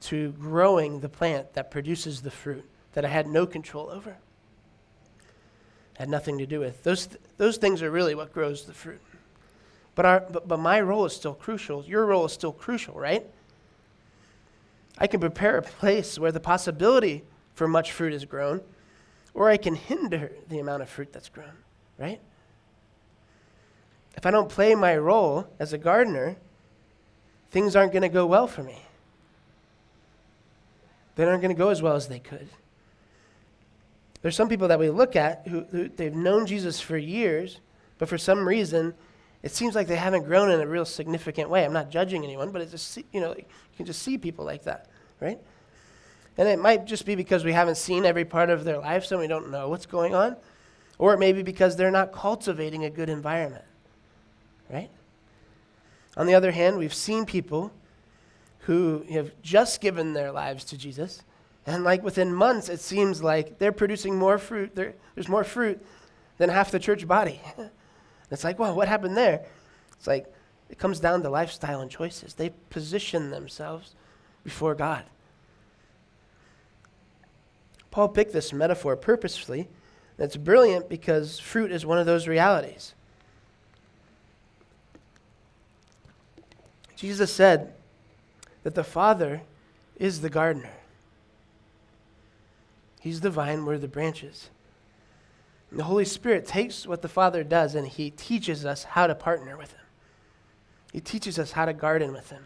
to 0.00 0.32
growing 0.32 1.00
the 1.00 1.08
plant 1.08 1.54
that 1.54 1.70
produces 1.70 2.22
the 2.22 2.30
fruit 2.30 2.64
that 2.92 3.04
I 3.04 3.08
had 3.08 3.26
no 3.26 3.46
control 3.46 3.90
over. 3.90 4.16
Had 5.94 6.08
nothing 6.08 6.38
to 6.38 6.46
do 6.46 6.60
with. 6.60 6.82
Those, 6.84 7.06
th- 7.06 7.20
those 7.36 7.56
things 7.56 7.82
are 7.82 7.90
really 7.90 8.14
what 8.14 8.32
grows 8.32 8.64
the 8.64 8.72
fruit. 8.72 9.00
But, 9.94 10.06
our, 10.06 10.20
but, 10.20 10.46
but 10.46 10.60
my 10.60 10.80
role 10.80 11.04
is 11.04 11.12
still 11.12 11.34
crucial. 11.34 11.84
Your 11.84 12.06
role 12.06 12.24
is 12.24 12.32
still 12.32 12.52
crucial, 12.52 12.94
right? 12.94 13.26
I 14.96 15.06
can 15.06 15.20
prepare 15.20 15.58
a 15.58 15.62
place 15.62 16.18
where 16.18 16.32
the 16.32 16.40
possibility 16.40 17.24
for 17.54 17.66
much 17.66 17.92
fruit 17.92 18.12
is 18.12 18.24
grown, 18.24 18.60
or 19.34 19.50
I 19.50 19.56
can 19.56 19.74
hinder 19.74 20.32
the 20.48 20.60
amount 20.60 20.82
of 20.82 20.88
fruit 20.88 21.12
that's 21.12 21.28
grown, 21.28 21.52
right? 21.98 22.20
If 24.16 24.26
I 24.26 24.30
don't 24.30 24.48
play 24.48 24.74
my 24.74 24.96
role 24.96 25.48
as 25.58 25.72
a 25.72 25.78
gardener, 25.78 26.36
things 27.50 27.76
aren't 27.76 27.92
going 27.92 28.02
to 28.02 28.08
go 28.08 28.26
well 28.26 28.46
for 28.46 28.62
me. 28.62 28.82
They 31.18 31.24
aren't 31.24 31.42
going 31.42 31.54
to 31.54 31.58
go 31.58 31.70
as 31.70 31.82
well 31.82 31.96
as 31.96 32.06
they 32.06 32.20
could. 32.20 32.48
There's 34.22 34.36
some 34.36 34.48
people 34.48 34.68
that 34.68 34.78
we 34.78 34.88
look 34.88 35.16
at 35.16 35.48
who, 35.48 35.62
who 35.62 35.88
they've 35.88 36.14
known 36.14 36.46
Jesus 36.46 36.80
for 36.80 36.96
years, 36.96 37.58
but 37.98 38.08
for 38.08 38.16
some 38.16 38.46
reason, 38.46 38.94
it 39.42 39.50
seems 39.50 39.74
like 39.74 39.88
they 39.88 39.96
haven't 39.96 40.26
grown 40.26 40.48
in 40.48 40.60
a 40.60 40.66
real 40.66 40.84
significant 40.84 41.50
way. 41.50 41.64
I'm 41.64 41.72
not 41.72 41.90
judging 41.90 42.22
anyone, 42.22 42.52
but 42.52 42.62
it's 42.62 42.70
just, 42.70 42.98
you 43.12 43.20
know, 43.20 43.34
you 43.36 43.44
can 43.76 43.84
just 43.84 44.02
see 44.02 44.16
people 44.16 44.44
like 44.44 44.62
that, 44.62 44.86
right? 45.18 45.40
And 46.36 46.48
it 46.48 46.60
might 46.60 46.84
just 46.84 47.04
be 47.04 47.16
because 47.16 47.44
we 47.44 47.52
haven't 47.52 47.78
seen 47.78 48.04
every 48.04 48.24
part 48.24 48.48
of 48.48 48.62
their 48.62 48.78
life, 48.78 49.04
so 49.04 49.18
we 49.18 49.26
don't 49.26 49.50
know 49.50 49.68
what's 49.68 49.86
going 49.86 50.14
on. 50.14 50.36
Or 50.98 51.14
it 51.14 51.18
may 51.18 51.32
be 51.32 51.42
because 51.42 51.74
they're 51.74 51.90
not 51.90 52.12
cultivating 52.12 52.84
a 52.84 52.90
good 52.90 53.08
environment, 53.08 53.64
right? 54.70 54.88
On 56.16 56.26
the 56.26 56.34
other 56.36 56.52
hand, 56.52 56.78
we've 56.78 56.94
seen 56.94 57.26
people 57.26 57.72
who 58.68 59.02
have 59.10 59.32
just 59.40 59.80
given 59.80 60.12
their 60.12 60.30
lives 60.30 60.62
to 60.62 60.76
Jesus, 60.76 61.22
and 61.64 61.84
like 61.84 62.02
within 62.02 62.34
months, 62.34 62.68
it 62.68 62.80
seems 62.80 63.22
like 63.22 63.58
they're 63.58 63.72
producing 63.72 64.14
more 64.14 64.36
fruit. 64.36 64.74
there's 64.74 65.26
more 65.26 65.42
fruit 65.42 65.82
than 66.36 66.50
half 66.50 66.70
the 66.70 66.78
church 66.78 67.08
body. 67.08 67.40
it's 68.30 68.44
like, 68.44 68.58
well, 68.58 68.76
what 68.76 68.86
happened 68.86 69.16
there? 69.16 69.46
It's 69.94 70.06
like, 70.06 70.30
it 70.68 70.76
comes 70.76 71.00
down 71.00 71.22
to 71.22 71.30
lifestyle 71.30 71.80
and 71.80 71.90
choices. 71.90 72.34
They 72.34 72.50
position 72.68 73.30
themselves 73.30 73.94
before 74.44 74.74
God. 74.74 75.04
Paul 77.90 78.10
picked 78.10 78.34
this 78.34 78.52
metaphor 78.52 78.96
purposefully. 78.96 79.66
It's 80.18 80.36
brilliant 80.36 80.90
because 80.90 81.38
fruit 81.38 81.72
is 81.72 81.86
one 81.86 81.96
of 81.96 82.04
those 82.04 82.28
realities. 82.28 82.92
Jesus 86.96 87.32
said 87.32 87.72
that 88.62 88.74
the 88.74 88.84
Father 88.84 89.42
is 89.96 90.20
the 90.20 90.30
gardener. 90.30 90.72
He's 93.00 93.20
the 93.20 93.30
vine, 93.30 93.64
we're 93.64 93.78
the 93.78 93.88
branches. 93.88 94.50
And 95.70 95.78
the 95.78 95.84
Holy 95.84 96.04
Spirit 96.04 96.46
takes 96.46 96.86
what 96.86 97.02
the 97.02 97.08
Father 97.08 97.44
does 97.44 97.74
and 97.74 97.86
He 97.86 98.10
teaches 98.10 98.64
us 98.64 98.84
how 98.84 99.06
to 99.06 99.14
partner 99.14 99.56
with 99.56 99.72
Him. 99.72 99.80
He 100.92 101.00
teaches 101.00 101.38
us 101.38 101.52
how 101.52 101.66
to 101.66 101.72
garden 101.72 102.12
with 102.12 102.30
Him. 102.30 102.44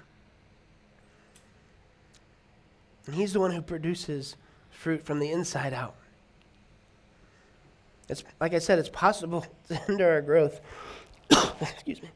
And 3.06 3.14
He's 3.14 3.32
the 3.32 3.40
one 3.40 3.52
who 3.52 3.62
produces 3.62 4.36
fruit 4.70 5.04
from 5.04 5.20
the 5.20 5.30
inside 5.30 5.72
out. 5.72 5.94
It's, 8.08 8.24
like 8.40 8.52
I 8.52 8.58
said, 8.58 8.78
it's 8.78 8.88
possible 8.88 9.46
to 9.68 9.74
hinder 9.74 10.10
our 10.10 10.22
growth. 10.22 10.60
Excuse 11.60 12.02
me. 12.02 12.10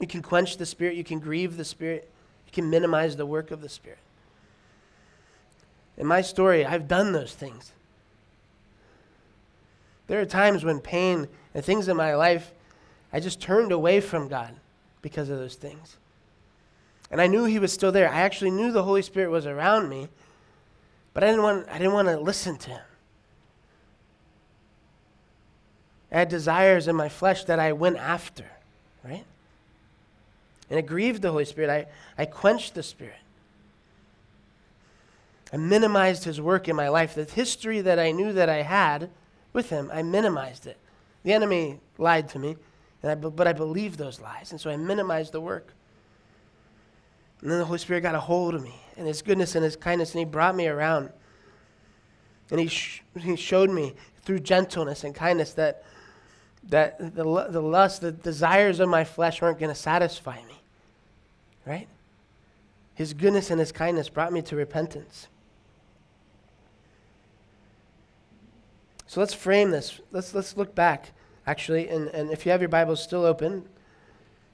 You 0.00 0.06
can 0.06 0.22
quench 0.22 0.56
the 0.56 0.66
Spirit, 0.66 0.96
you 0.96 1.04
can 1.04 1.18
grieve 1.18 1.56
the 1.56 1.64
Spirit, 1.64 2.10
you 2.48 2.52
can 2.52 2.70
minimize 2.70 3.16
the 3.16 3.26
work 3.26 3.50
of 3.50 3.60
the 3.60 3.68
Spirit. 3.68 3.98
In 5.98 6.06
my 6.06 6.22
story, 6.22 6.64
I've 6.64 6.88
done 6.88 7.12
those 7.12 7.34
things. 7.34 7.72
There 10.06 10.18
are 10.18 10.24
times 10.24 10.64
when 10.64 10.80
pain 10.80 11.28
and 11.54 11.62
things 11.62 11.88
in 11.88 11.96
my 11.96 12.14
life, 12.14 12.52
I 13.12 13.20
just 13.20 13.42
turned 13.42 13.70
away 13.70 14.00
from 14.00 14.28
God 14.28 14.54
because 15.02 15.28
of 15.28 15.38
those 15.38 15.56
things. 15.56 15.98
And 17.10 17.20
I 17.20 17.26
knew 17.26 17.44
He 17.44 17.58
was 17.58 17.72
still 17.72 17.92
there. 17.92 18.08
I 18.08 18.22
actually 18.22 18.50
knew 18.50 18.72
the 18.72 18.84
Holy 18.84 19.02
Spirit 19.02 19.30
was 19.30 19.44
around 19.44 19.90
me, 19.90 20.08
but 21.12 21.22
I 21.22 21.26
didn't 21.26 21.42
want, 21.42 21.68
I 21.68 21.76
didn't 21.76 21.92
want 21.92 22.08
to 22.08 22.18
listen 22.18 22.56
to 22.56 22.70
Him. 22.70 22.80
I 26.10 26.20
had 26.20 26.30
desires 26.30 26.88
in 26.88 26.96
my 26.96 27.10
flesh 27.10 27.44
that 27.44 27.58
I 27.58 27.72
went 27.72 27.98
after, 27.98 28.46
right? 29.04 29.26
And 30.70 30.78
it 30.78 30.86
grieved 30.86 31.22
the 31.22 31.30
Holy 31.30 31.44
Spirit. 31.44 31.70
I, 31.70 32.22
I 32.22 32.26
quenched 32.26 32.74
the 32.74 32.82
Spirit. 32.82 33.14
I 35.52 35.56
minimized 35.56 36.24
his 36.24 36.40
work 36.40 36.68
in 36.68 36.76
my 36.76 36.88
life. 36.88 37.14
The 37.14 37.24
history 37.24 37.80
that 37.80 37.98
I 37.98 38.10
knew 38.10 38.32
that 38.34 38.48
I 38.48 38.62
had 38.62 39.08
with 39.52 39.70
him, 39.70 39.90
I 39.92 40.02
minimized 40.02 40.66
it. 40.66 40.76
The 41.22 41.32
enemy 41.32 41.80
lied 41.96 42.28
to 42.30 42.38
me, 42.38 42.56
and 43.02 43.10
I, 43.10 43.14
but 43.14 43.46
I 43.46 43.52
believed 43.52 43.98
those 43.98 44.20
lies, 44.20 44.50
and 44.50 44.60
so 44.60 44.70
I 44.70 44.76
minimized 44.76 45.32
the 45.32 45.40
work. 45.40 45.72
And 47.40 47.50
then 47.50 47.58
the 47.58 47.64
Holy 47.64 47.78
Spirit 47.78 48.02
got 48.02 48.14
a 48.14 48.20
hold 48.20 48.54
of 48.54 48.62
me, 48.62 48.74
and 48.96 49.06
his 49.06 49.22
goodness 49.22 49.54
and 49.54 49.64
his 49.64 49.76
kindness, 49.76 50.12
and 50.12 50.18
he 50.18 50.24
brought 50.24 50.54
me 50.54 50.66
around. 50.66 51.10
And 52.50 52.60
he, 52.60 52.66
sh- 52.66 53.02
he 53.18 53.36
showed 53.36 53.70
me 53.70 53.94
through 54.22 54.40
gentleness 54.40 55.04
and 55.04 55.14
kindness 55.14 55.54
that, 55.54 55.84
that 56.64 56.98
the, 56.98 57.24
the 57.50 57.62
lust, 57.62 58.00
the 58.00 58.12
desires 58.12 58.80
of 58.80 58.88
my 58.88 59.04
flesh 59.04 59.40
weren't 59.40 59.58
going 59.58 59.72
to 59.72 59.80
satisfy 59.80 60.36
me. 60.36 60.54
Right? 61.66 61.88
His 62.94 63.14
goodness 63.14 63.50
and 63.50 63.60
his 63.60 63.72
kindness 63.72 64.08
brought 64.08 64.32
me 64.32 64.42
to 64.42 64.56
repentance. 64.56 65.28
So 69.06 69.20
let's 69.20 69.32
frame 69.34 69.70
this. 69.70 70.00
Let's, 70.12 70.34
let's 70.34 70.56
look 70.56 70.74
back, 70.74 71.12
actually. 71.46 71.88
And, 71.88 72.08
and 72.08 72.30
if 72.30 72.44
you 72.44 72.52
have 72.52 72.60
your 72.60 72.68
Bibles 72.68 73.02
still 73.02 73.24
open 73.24 73.64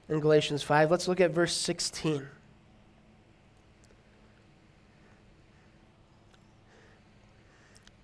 in 0.07 0.21
Galatians 0.21 0.63
5, 0.63 0.91
let's 0.91 1.07
look 1.07 1.19
at 1.19 1.31
verse 1.31 1.53
16. 1.53 2.27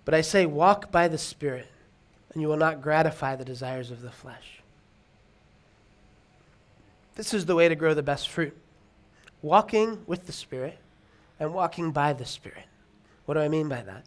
But 0.04 0.14
I 0.14 0.20
say, 0.20 0.44
walk 0.44 0.92
by 0.92 1.08
the 1.08 1.16
Spirit, 1.16 1.68
and 2.32 2.42
you 2.42 2.48
will 2.48 2.56
not 2.56 2.82
gratify 2.82 3.36
the 3.36 3.44
desires 3.44 3.90
of 3.90 4.02
the 4.02 4.10
flesh. 4.10 4.62
This 7.14 7.34
is 7.34 7.46
the 7.46 7.54
way 7.54 7.68
to 7.68 7.74
grow 7.74 7.94
the 7.94 8.02
best 8.02 8.28
fruit 8.28 8.56
walking 9.42 10.02
with 10.06 10.26
the 10.26 10.32
Spirit 10.32 10.78
and 11.38 11.52
walking 11.52 11.90
by 11.90 12.12
the 12.12 12.24
Spirit. 12.24 12.64
What 13.26 13.34
do 13.34 13.40
I 13.40 13.48
mean 13.48 13.68
by 13.68 13.82
that? 13.82 14.04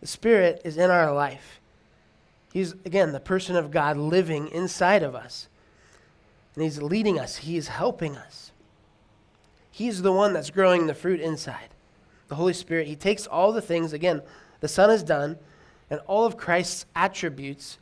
The 0.00 0.06
Spirit 0.06 0.62
is 0.64 0.76
in 0.76 0.90
our 0.90 1.12
life. 1.12 1.60
He's, 2.52 2.72
again, 2.84 3.12
the 3.12 3.20
person 3.20 3.54
of 3.54 3.70
God 3.70 3.96
living 3.98 4.48
inside 4.48 5.02
of 5.02 5.14
us. 5.14 5.48
And 6.54 6.64
He's 6.64 6.80
leading 6.80 7.20
us, 7.20 7.36
He's 7.36 7.68
helping 7.68 8.16
us. 8.16 8.50
He's 9.70 10.00
the 10.00 10.12
one 10.12 10.32
that's 10.32 10.48
growing 10.48 10.86
the 10.86 10.94
fruit 10.94 11.20
inside. 11.20 11.68
The 12.28 12.36
Holy 12.36 12.54
Spirit, 12.54 12.86
He 12.86 12.96
takes 12.96 13.26
all 13.26 13.52
the 13.52 13.60
things, 13.60 13.92
again, 13.92 14.22
the 14.60 14.68
Son 14.68 14.88
has 14.88 15.02
done, 15.02 15.38
and 15.90 16.00
all 16.06 16.24
of 16.24 16.36
Christ's 16.36 16.86
attributes, 16.94 17.78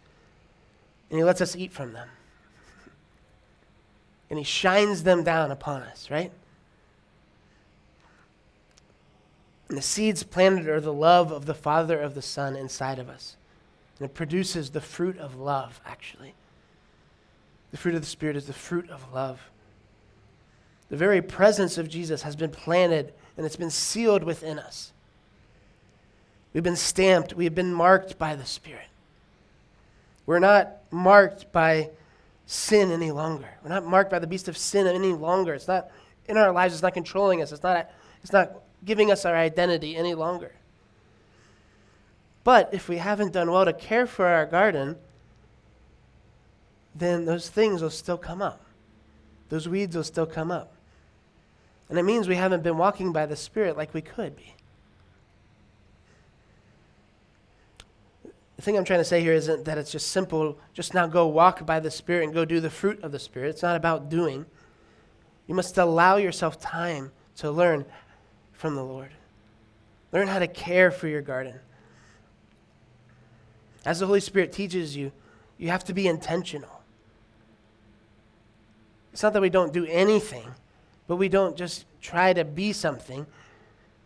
and 1.10 1.18
He 1.18 1.24
lets 1.24 1.40
us 1.40 1.56
eat 1.56 1.72
from 1.72 1.92
them. 1.92 2.08
And 4.30 4.38
He 4.38 4.44
shines 4.44 5.02
them 5.02 5.22
down 5.24 5.50
upon 5.50 5.82
us, 5.82 6.10
right? 6.10 6.32
And 9.68 9.78
the 9.78 9.82
seeds 9.82 10.22
planted 10.22 10.68
are 10.68 10.80
the 10.80 10.92
love 10.92 11.32
of 11.32 11.46
the 11.46 11.54
Father 11.54 12.00
of 12.00 12.14
the 12.14 12.22
Son 12.22 12.54
inside 12.54 12.98
of 12.98 13.08
us. 13.08 13.36
And 13.98 14.06
it 14.06 14.14
produces 14.14 14.70
the 14.70 14.80
fruit 14.80 15.18
of 15.18 15.36
love, 15.36 15.80
actually. 15.86 16.34
The 17.70 17.76
fruit 17.76 17.94
of 17.94 18.02
the 18.02 18.06
Spirit 18.06 18.36
is 18.36 18.46
the 18.46 18.52
fruit 18.52 18.88
of 18.90 19.12
love. 19.12 19.50
The 20.90 20.96
very 20.96 21.22
presence 21.22 21.78
of 21.78 21.88
Jesus 21.88 22.22
has 22.22 22.36
been 22.36 22.50
planted 22.50 23.12
and 23.36 23.44
it's 23.44 23.56
been 23.56 23.70
sealed 23.70 24.22
within 24.22 24.58
us. 24.58 24.92
We've 26.54 26.62
been 26.62 26.76
stamped, 26.76 27.34
we've 27.34 27.54
been 27.54 27.74
marked 27.74 28.16
by 28.16 28.36
the 28.36 28.46
Spirit. 28.46 28.86
We're 30.24 30.38
not 30.38 30.70
marked 30.90 31.52
by 31.52 31.90
sin 32.46 32.90
any 32.90 33.10
longer. 33.10 33.48
We're 33.62 33.70
not 33.70 33.84
marked 33.84 34.10
by 34.10 34.20
the 34.20 34.26
beast 34.26 34.48
of 34.48 34.56
sin 34.56 34.86
any 34.86 35.12
longer. 35.12 35.52
It's 35.54 35.68
not 35.68 35.90
in 36.26 36.36
our 36.38 36.52
lives, 36.52 36.74
it's 36.74 36.82
not 36.82 36.94
controlling 36.94 37.42
us. 37.42 37.52
It's 37.52 37.62
not, 37.62 37.90
it's 38.22 38.32
not 38.32 38.52
giving 38.84 39.10
us 39.10 39.24
our 39.24 39.36
identity 39.36 39.96
any 39.96 40.14
longer. 40.14 40.52
But 42.44 42.72
if 42.72 42.88
we 42.88 42.98
haven't 42.98 43.32
done 43.32 43.50
well 43.50 43.64
to 43.64 43.72
care 43.72 44.06
for 44.06 44.26
our 44.26 44.46
garden, 44.46 44.96
then 46.94 47.24
those 47.24 47.48
things 47.48 47.82
will 47.82 47.90
still 47.90 48.18
come 48.18 48.40
up. 48.40 48.60
Those 49.48 49.68
weeds 49.68 49.96
will 49.96 50.04
still 50.04 50.26
come 50.26 50.50
up. 50.50 50.72
And 51.88 51.98
it 51.98 52.04
means 52.04 52.28
we 52.28 52.36
haven't 52.36 52.62
been 52.62 52.78
walking 52.78 53.12
by 53.12 53.26
the 53.26 53.36
Spirit 53.36 53.76
like 53.76 53.92
we 53.92 54.00
could 54.00 54.36
be. 54.36 54.54
Thing 58.64 58.76
I'm 58.76 58.84
trying 58.84 59.00
to 59.00 59.04
say 59.04 59.20
here 59.20 59.32
isn't 59.32 59.64
that 59.66 59.78
it's 59.78 59.92
just 59.92 60.08
simple, 60.08 60.58
just 60.72 60.94
now 60.94 61.06
go 61.06 61.26
walk 61.26 61.64
by 61.66 61.80
the 61.80 61.90
Spirit 61.90 62.24
and 62.24 62.34
go 62.34 62.44
do 62.44 62.60
the 62.60 62.70
fruit 62.70 63.02
of 63.02 63.12
the 63.12 63.18
Spirit. 63.18 63.50
It's 63.50 63.62
not 63.62 63.76
about 63.76 64.08
doing. 64.08 64.46
You 65.46 65.54
must 65.54 65.78
allow 65.78 66.16
yourself 66.16 66.58
time 66.60 67.12
to 67.36 67.50
learn 67.50 67.84
from 68.52 68.74
the 68.74 68.82
Lord. 68.82 69.10
Learn 70.12 70.28
how 70.28 70.38
to 70.38 70.46
care 70.46 70.90
for 70.90 71.08
your 71.08 71.20
garden. 71.20 71.58
As 73.84 74.00
the 74.00 74.06
Holy 74.06 74.20
Spirit 74.20 74.52
teaches 74.52 74.96
you, 74.96 75.12
you 75.58 75.68
have 75.68 75.84
to 75.84 75.92
be 75.92 76.08
intentional. 76.08 76.82
It's 79.12 79.22
not 79.22 79.32
that 79.34 79.42
we 79.42 79.50
don't 79.50 79.72
do 79.72 79.84
anything, 79.86 80.46
but 81.06 81.16
we 81.16 81.28
don't 81.28 81.56
just 81.56 81.84
try 82.00 82.32
to 82.32 82.44
be 82.44 82.72
something. 82.72 83.26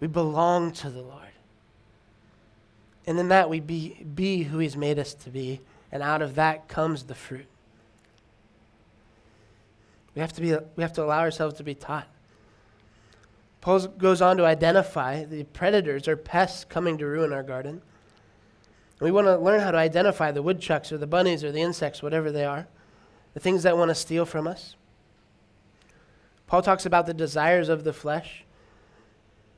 We 0.00 0.08
belong 0.08 0.72
to 0.72 0.90
the 0.90 1.02
Lord. 1.02 1.27
And 3.08 3.18
in 3.18 3.28
that, 3.28 3.48
we 3.48 3.58
be, 3.58 4.04
be 4.14 4.42
who 4.42 4.58
He's 4.58 4.76
made 4.76 4.98
us 4.98 5.14
to 5.14 5.30
be, 5.30 5.62
and 5.90 6.02
out 6.02 6.20
of 6.20 6.34
that 6.34 6.68
comes 6.68 7.04
the 7.04 7.14
fruit. 7.14 7.46
We 10.14 10.20
have 10.20 10.34
to, 10.34 10.42
be, 10.42 10.54
we 10.76 10.82
have 10.82 10.92
to 10.92 11.02
allow 11.02 11.20
ourselves 11.20 11.54
to 11.54 11.64
be 11.64 11.74
taught. 11.74 12.06
Paul 13.62 13.86
goes 13.86 14.20
on 14.20 14.36
to 14.36 14.44
identify 14.44 15.24
the 15.24 15.44
predators 15.44 16.06
or 16.06 16.16
pests 16.18 16.66
coming 16.66 16.98
to 16.98 17.06
ruin 17.06 17.32
our 17.32 17.42
garden. 17.42 17.80
We 19.00 19.10
want 19.10 19.26
to 19.26 19.38
learn 19.38 19.60
how 19.60 19.70
to 19.70 19.78
identify 19.78 20.30
the 20.30 20.42
woodchucks 20.42 20.92
or 20.92 20.98
the 20.98 21.06
bunnies 21.06 21.42
or 21.42 21.50
the 21.50 21.62
insects, 21.62 22.02
whatever 22.02 22.30
they 22.30 22.44
are, 22.44 22.68
the 23.32 23.40
things 23.40 23.62
that 23.62 23.78
want 23.78 23.88
to 23.88 23.94
steal 23.94 24.26
from 24.26 24.46
us. 24.46 24.76
Paul 26.46 26.60
talks 26.60 26.84
about 26.84 27.06
the 27.06 27.14
desires 27.14 27.70
of 27.70 27.84
the 27.84 27.94
flesh. 27.94 28.44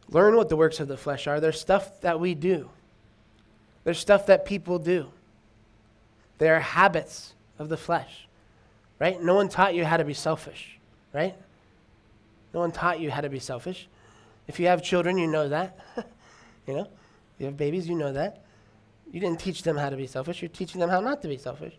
Learn 0.08 0.36
what 0.36 0.50
the 0.50 0.56
works 0.56 0.78
of 0.78 0.86
the 0.86 0.96
flesh 0.96 1.26
are. 1.26 1.40
They're 1.40 1.50
stuff 1.50 2.00
that 2.02 2.20
we 2.20 2.36
do. 2.36 2.70
There's 3.84 3.98
stuff 3.98 4.26
that 4.26 4.44
people 4.44 4.78
do. 4.78 5.08
They 6.38 6.48
are 6.50 6.60
habits 6.60 7.34
of 7.58 7.68
the 7.68 7.76
flesh, 7.76 8.26
right? 8.98 9.22
No 9.22 9.34
one 9.34 9.48
taught 9.48 9.74
you 9.74 9.84
how 9.84 9.96
to 9.96 10.04
be 10.04 10.14
selfish, 10.14 10.78
right? 11.12 11.34
No 12.52 12.60
one 12.60 12.72
taught 12.72 13.00
you 13.00 13.10
how 13.10 13.20
to 13.20 13.28
be 13.28 13.38
selfish. 13.38 13.88
If 14.48 14.58
you 14.58 14.66
have 14.66 14.82
children, 14.82 15.18
you 15.18 15.26
know 15.26 15.48
that. 15.48 15.78
you 16.66 16.74
know, 16.74 16.88
you 17.38 17.46
have 17.46 17.56
babies, 17.56 17.88
you 17.88 17.94
know 17.94 18.12
that. 18.12 18.42
You 19.12 19.20
didn't 19.20 19.40
teach 19.40 19.62
them 19.62 19.76
how 19.76 19.90
to 19.90 19.96
be 19.96 20.06
selfish, 20.06 20.42
you're 20.42 20.48
teaching 20.48 20.80
them 20.80 20.90
how 20.90 21.00
not 21.00 21.22
to 21.22 21.28
be 21.28 21.36
selfish. 21.36 21.74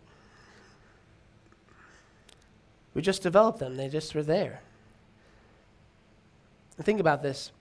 We 2.94 3.02
just 3.02 3.22
developed 3.22 3.58
them, 3.58 3.76
they 3.76 3.88
just 3.88 4.14
were 4.14 4.22
there. 4.22 4.60
think 6.82 7.00
about 7.00 7.22
this. 7.22 7.52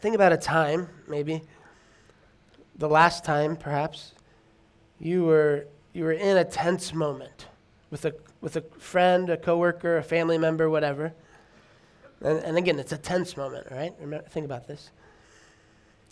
Think 0.00 0.14
about 0.14 0.32
a 0.32 0.36
time, 0.36 0.88
maybe, 1.08 1.42
the 2.76 2.88
last 2.88 3.24
time, 3.24 3.56
perhaps, 3.56 4.12
you 4.98 5.24
were, 5.24 5.66
you 5.92 6.04
were 6.04 6.12
in 6.12 6.36
a 6.36 6.44
tense 6.44 6.92
moment 6.92 7.46
with 7.90 8.04
a, 8.04 8.14
with 8.40 8.56
a 8.56 8.62
friend, 8.78 9.30
a 9.30 9.36
coworker, 9.36 9.98
a 9.98 10.02
family 10.02 10.38
member, 10.38 10.68
whatever. 10.68 11.12
And, 12.20 12.38
and 12.40 12.56
again, 12.56 12.78
it's 12.78 12.92
a 12.92 12.98
tense 12.98 13.36
moment, 13.36 13.68
right? 13.70 13.92
Remember, 14.00 14.26
think 14.28 14.44
about 14.44 14.66
this. 14.66 14.90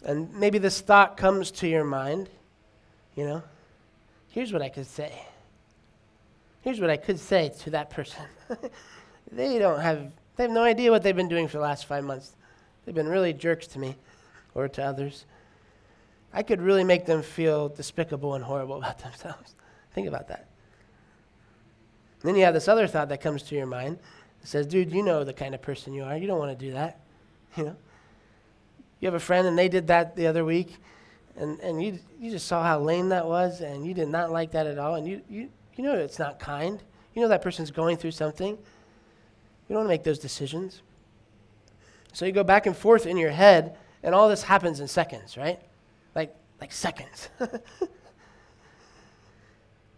And 0.04 0.32
maybe 0.34 0.58
this 0.58 0.80
thought 0.80 1.16
comes 1.16 1.50
to 1.52 1.68
your 1.68 1.84
mind, 1.84 2.28
you 3.14 3.24
know, 3.24 3.42
here's 4.28 4.52
what 4.52 4.62
I 4.62 4.68
could 4.68 4.86
say. 4.86 5.12
Here's 6.62 6.80
what 6.80 6.90
I 6.90 6.96
could 6.96 7.18
say 7.18 7.52
to 7.60 7.70
that 7.70 7.90
person. 7.90 8.22
they 9.32 9.58
don't 9.58 9.80
have, 9.80 10.12
they 10.36 10.44
have 10.44 10.52
no 10.52 10.62
idea 10.62 10.90
what 10.90 11.02
they've 11.02 11.16
been 11.16 11.28
doing 11.28 11.48
for 11.48 11.58
the 11.58 11.62
last 11.62 11.86
five 11.86 12.04
months. 12.04 12.32
They've 12.84 12.94
been 12.94 13.08
really 13.08 13.32
jerks 13.32 13.66
to 13.68 13.78
me 13.78 13.96
or 14.54 14.68
to 14.68 14.82
others. 14.82 15.24
I 16.32 16.42
could 16.42 16.60
really 16.60 16.84
make 16.84 17.06
them 17.06 17.22
feel 17.22 17.68
despicable 17.68 18.34
and 18.34 18.44
horrible 18.44 18.76
about 18.78 18.98
themselves. 18.98 19.54
Think 19.94 20.08
about 20.08 20.28
that. 20.28 20.48
And 22.20 22.28
then 22.28 22.36
you 22.36 22.44
have 22.44 22.54
this 22.54 22.68
other 22.68 22.86
thought 22.86 23.08
that 23.08 23.20
comes 23.20 23.42
to 23.44 23.54
your 23.54 23.66
mind 23.66 23.98
says, 24.44 24.66
dude, 24.66 24.92
you 24.92 25.02
know 25.02 25.24
the 25.24 25.32
kind 25.32 25.54
of 25.54 25.62
person 25.62 25.92
you 25.92 26.04
are. 26.04 26.16
You 26.16 26.26
don't 26.26 26.38
want 26.38 26.56
to 26.58 26.66
do 26.66 26.72
that. 26.72 26.98
You 27.56 27.64
know? 27.64 27.76
You 29.00 29.06
have 29.06 29.14
a 29.14 29.20
friend 29.20 29.46
and 29.46 29.58
they 29.58 29.68
did 29.68 29.88
that 29.88 30.16
the 30.16 30.26
other 30.26 30.42
week, 30.42 30.78
and, 31.36 31.60
and 31.60 31.82
you, 31.82 31.98
you 32.18 32.30
just 32.30 32.46
saw 32.46 32.62
how 32.62 32.78
lame 32.78 33.10
that 33.10 33.26
was, 33.26 33.60
and 33.60 33.84
you 33.84 33.92
did 33.92 34.08
not 34.08 34.30
like 34.30 34.52
that 34.52 34.66
at 34.66 34.78
all, 34.78 34.94
and 34.94 35.06
you, 35.06 35.20
you, 35.28 35.50
you 35.74 35.84
know 35.84 35.92
it's 35.92 36.18
not 36.18 36.38
kind. 36.38 36.82
You 37.14 37.20
know 37.20 37.28
that 37.28 37.42
person's 37.42 37.70
going 37.70 37.96
through 37.96 38.12
something. 38.12 38.50
You 38.52 38.58
don't 39.68 39.78
want 39.78 39.86
to 39.86 39.88
make 39.88 40.04
those 40.04 40.20
decisions. 40.20 40.80
So 42.14 42.24
you 42.24 42.32
go 42.32 42.44
back 42.44 42.64
and 42.64 42.74
forth 42.76 43.04
in 43.04 43.16
your 43.16 43.32
head, 43.32 43.76
and 44.02 44.14
all 44.14 44.28
this 44.28 44.44
happens 44.44 44.80
in 44.80 44.88
seconds, 44.88 45.36
right? 45.36 45.60
Like, 46.62 46.70
seconds. 46.70 47.28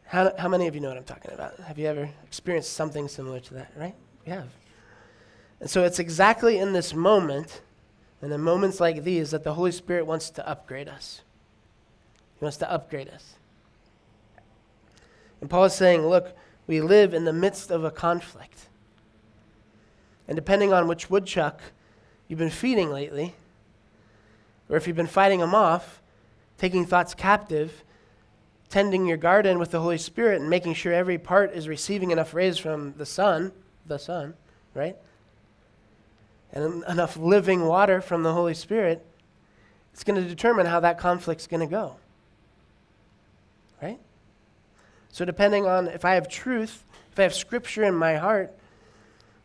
how, 0.06 0.32
how 0.38 0.48
many 0.48 0.66
of 0.66 0.74
you 0.74 0.80
know 0.80 0.88
what 0.88 0.96
I'm 0.96 1.04
talking 1.04 1.30
about? 1.30 1.60
Have 1.60 1.78
you 1.78 1.86
ever 1.86 2.08
experienced 2.24 2.72
something 2.72 3.06
similar 3.06 3.38
to 3.40 3.52
that, 3.52 3.72
right? 3.76 3.94
We 4.24 4.32
have. 4.32 4.48
And 5.60 5.68
so 5.68 5.84
it's 5.84 5.98
exactly 5.98 6.56
in 6.56 6.72
this 6.72 6.94
moment, 6.94 7.60
And 8.22 8.32
in 8.32 8.40
moments 8.40 8.80
like 8.80 9.04
these, 9.04 9.32
that 9.32 9.44
the 9.44 9.52
Holy 9.52 9.72
Spirit 9.72 10.06
wants 10.06 10.30
to 10.30 10.48
upgrade 10.48 10.88
us. 10.88 11.20
He 12.38 12.44
wants 12.46 12.56
to 12.56 12.72
upgrade 12.72 13.10
us. 13.10 13.34
And 15.42 15.50
Paul 15.50 15.64
is 15.64 15.74
saying, 15.74 16.06
look, 16.06 16.34
we 16.66 16.80
live 16.80 17.12
in 17.12 17.26
the 17.26 17.32
midst 17.34 17.70
of 17.70 17.84
a 17.84 17.90
conflict. 17.90 18.68
And 20.26 20.34
depending 20.34 20.72
on 20.72 20.88
which 20.88 21.10
woodchuck 21.10 21.60
you've 22.26 22.38
been 22.38 22.48
feeding 22.48 22.90
lately, 22.90 23.34
or 24.70 24.78
if 24.78 24.86
you've 24.86 24.96
been 24.96 25.06
fighting 25.06 25.40
them 25.40 25.54
off, 25.54 26.00
taking 26.64 26.86
thoughts 26.86 27.12
captive, 27.12 27.84
tending 28.70 29.04
your 29.04 29.18
garden 29.18 29.58
with 29.58 29.70
the 29.70 29.80
Holy 29.80 29.98
Spirit 29.98 30.40
and 30.40 30.48
making 30.48 30.72
sure 30.72 30.94
every 30.94 31.18
part 31.18 31.52
is 31.52 31.68
receiving 31.68 32.10
enough 32.10 32.32
rays 32.32 32.56
from 32.56 32.94
the 32.96 33.04
sun, 33.04 33.52
the 33.84 33.98
sun, 33.98 34.32
right? 34.72 34.96
And 36.54 36.82
enough 36.84 37.18
living 37.18 37.66
water 37.66 38.00
from 38.00 38.22
the 38.22 38.32
Holy 38.32 38.54
Spirit, 38.54 39.04
it's 39.92 40.04
going 40.04 40.22
to 40.22 40.26
determine 40.26 40.64
how 40.64 40.80
that 40.80 40.96
conflict's 40.96 41.46
going 41.46 41.60
to 41.60 41.66
go. 41.66 41.96
Right? 43.82 44.00
So, 45.10 45.26
depending 45.26 45.66
on 45.66 45.88
if 45.88 46.06
I 46.06 46.14
have 46.14 46.30
truth, 46.30 46.82
if 47.12 47.18
I 47.18 47.24
have 47.24 47.34
scripture 47.34 47.84
in 47.84 47.94
my 47.94 48.16
heart, 48.16 48.56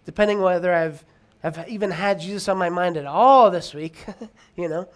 depending 0.06 0.40
whether 0.40 0.74
I've, 0.74 1.04
have 1.44 1.68
even 1.68 1.92
had 1.92 2.22
Jesus 2.22 2.48
on 2.48 2.58
my 2.58 2.70
mind 2.70 2.96
at 2.96 3.06
all 3.06 3.52
this 3.52 3.74
week, 3.74 4.06
you 4.56 4.70
know, 4.70 4.88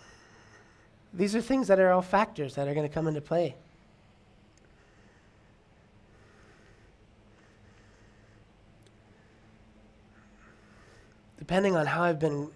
these 1.13 1.35
are 1.35 1.41
things 1.41 1.67
that 1.67 1.79
are 1.79 1.91
all 1.91 2.01
factors 2.01 2.55
that 2.55 2.67
are 2.67 2.73
going 2.73 2.87
to 2.87 2.93
come 2.93 3.07
into 3.07 3.21
play. 3.21 3.55
Depending 11.37 11.75
on 11.75 11.85
how 11.85 12.03
I've 12.03 12.19
been 12.19 12.49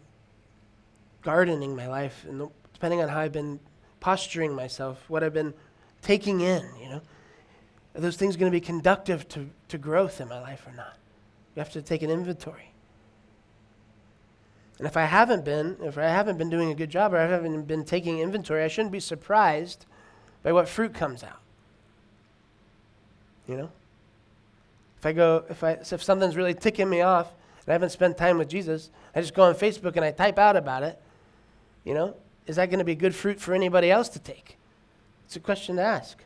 gardening 1.21 1.75
my 1.75 1.87
life 1.87 2.25
and 2.27 2.49
depending 2.73 3.01
on 3.01 3.09
how 3.09 3.19
I've 3.19 3.33
been 3.33 3.59
posturing 3.99 4.53
myself, 4.53 5.03
what 5.09 5.23
I've 5.23 5.33
been 5.33 5.53
taking 6.01 6.41
in, 6.41 6.63
you 6.81 6.89
know, 6.89 7.01
are 7.95 8.01
those 8.01 8.15
things 8.15 8.37
going 8.37 8.51
to 8.51 8.55
be 8.55 8.61
conductive 8.61 9.27
to, 9.29 9.49
to 9.67 9.77
growth 9.77 10.21
in 10.21 10.29
my 10.29 10.39
life 10.39 10.65
or 10.65 10.73
not? 10.73 10.97
You 11.55 11.59
have 11.59 11.71
to 11.73 11.81
take 11.81 12.01
an 12.01 12.09
inventory. 12.09 12.71
And 14.77 14.85
if 14.85 14.95
I 14.95 15.05
haven't 15.05 15.43
been, 15.43 15.77
if 15.81 15.97
I 15.97 16.03
haven't 16.03 16.37
been 16.37 16.49
doing 16.49 16.69
a 16.69 16.75
good 16.75 16.89
job 16.89 17.13
or 17.13 17.17
I 17.17 17.25
haven't 17.25 17.63
been 17.63 17.83
taking 17.83 18.19
inventory, 18.19 18.63
I 18.63 18.67
shouldn't 18.67 18.91
be 18.91 18.99
surprised 18.99 19.85
by 20.43 20.51
what 20.51 20.69
fruit 20.69 20.93
comes 20.93 21.23
out. 21.23 21.41
You 23.47 23.57
know? 23.57 23.71
If 24.99 25.05
I 25.05 25.13
go, 25.13 25.43
if 25.49 25.63
I, 25.63 25.71
if 25.71 26.03
something's 26.03 26.35
really 26.35 26.53
ticking 26.53 26.89
me 26.89 27.01
off 27.01 27.31
and 27.65 27.69
I 27.69 27.73
haven't 27.73 27.89
spent 27.89 28.17
time 28.17 28.37
with 28.37 28.49
Jesus, 28.49 28.91
I 29.15 29.21
just 29.21 29.33
go 29.33 29.43
on 29.43 29.55
Facebook 29.55 29.95
and 29.95 30.05
I 30.05 30.11
type 30.11 30.37
out 30.37 30.55
about 30.55 30.83
it, 30.83 30.99
you 31.83 31.93
know, 31.93 32.15
is 32.45 32.57
that 32.57 32.69
going 32.69 32.79
to 32.79 32.85
be 32.85 32.95
good 32.95 33.15
fruit 33.15 33.39
for 33.39 33.53
anybody 33.53 33.91
else 33.91 34.09
to 34.09 34.19
take? 34.19 34.57
It's 35.25 35.35
a 35.35 35.39
question 35.39 35.75
to 35.77 35.81
ask. 35.81 36.23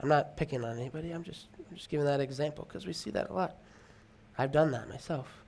I'm 0.00 0.08
not 0.08 0.36
picking 0.36 0.64
on 0.64 0.78
anybody. 0.78 1.10
I'm 1.10 1.22
just, 1.22 1.46
I'm 1.58 1.76
just 1.76 1.88
giving 1.88 2.06
that 2.06 2.20
example 2.20 2.64
because 2.66 2.86
we 2.86 2.92
see 2.92 3.10
that 3.10 3.30
a 3.30 3.32
lot. 3.32 3.56
I've 4.38 4.52
done 4.52 4.70
that 4.72 4.88
myself. 4.88 5.39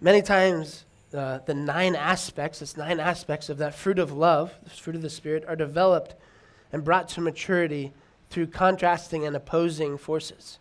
Many 0.00 0.22
times, 0.22 0.84
uh, 1.14 1.38
the 1.46 1.54
nine 1.54 1.96
aspects, 1.96 2.58
this 2.58 2.76
nine 2.76 3.00
aspects 3.00 3.48
of 3.48 3.58
that 3.58 3.74
fruit 3.74 3.98
of 3.98 4.12
love, 4.12 4.54
the 4.62 4.70
fruit 4.70 4.96
of 4.96 5.02
the 5.02 5.10
Spirit, 5.10 5.44
are 5.48 5.56
developed 5.56 6.14
and 6.72 6.84
brought 6.84 7.08
to 7.10 7.20
maturity 7.20 7.92
through 8.28 8.48
contrasting 8.48 9.24
and 9.24 9.34
opposing 9.34 9.96
forces. 9.96 10.58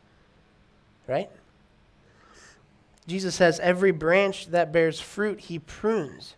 Right? 1.08 1.30
Jesus 3.08 3.36
says, 3.36 3.60
every 3.60 3.92
branch 3.92 4.48
that 4.48 4.72
bears 4.72 5.00
fruit, 5.00 5.40
he 5.42 5.60
prunes. 5.60 6.36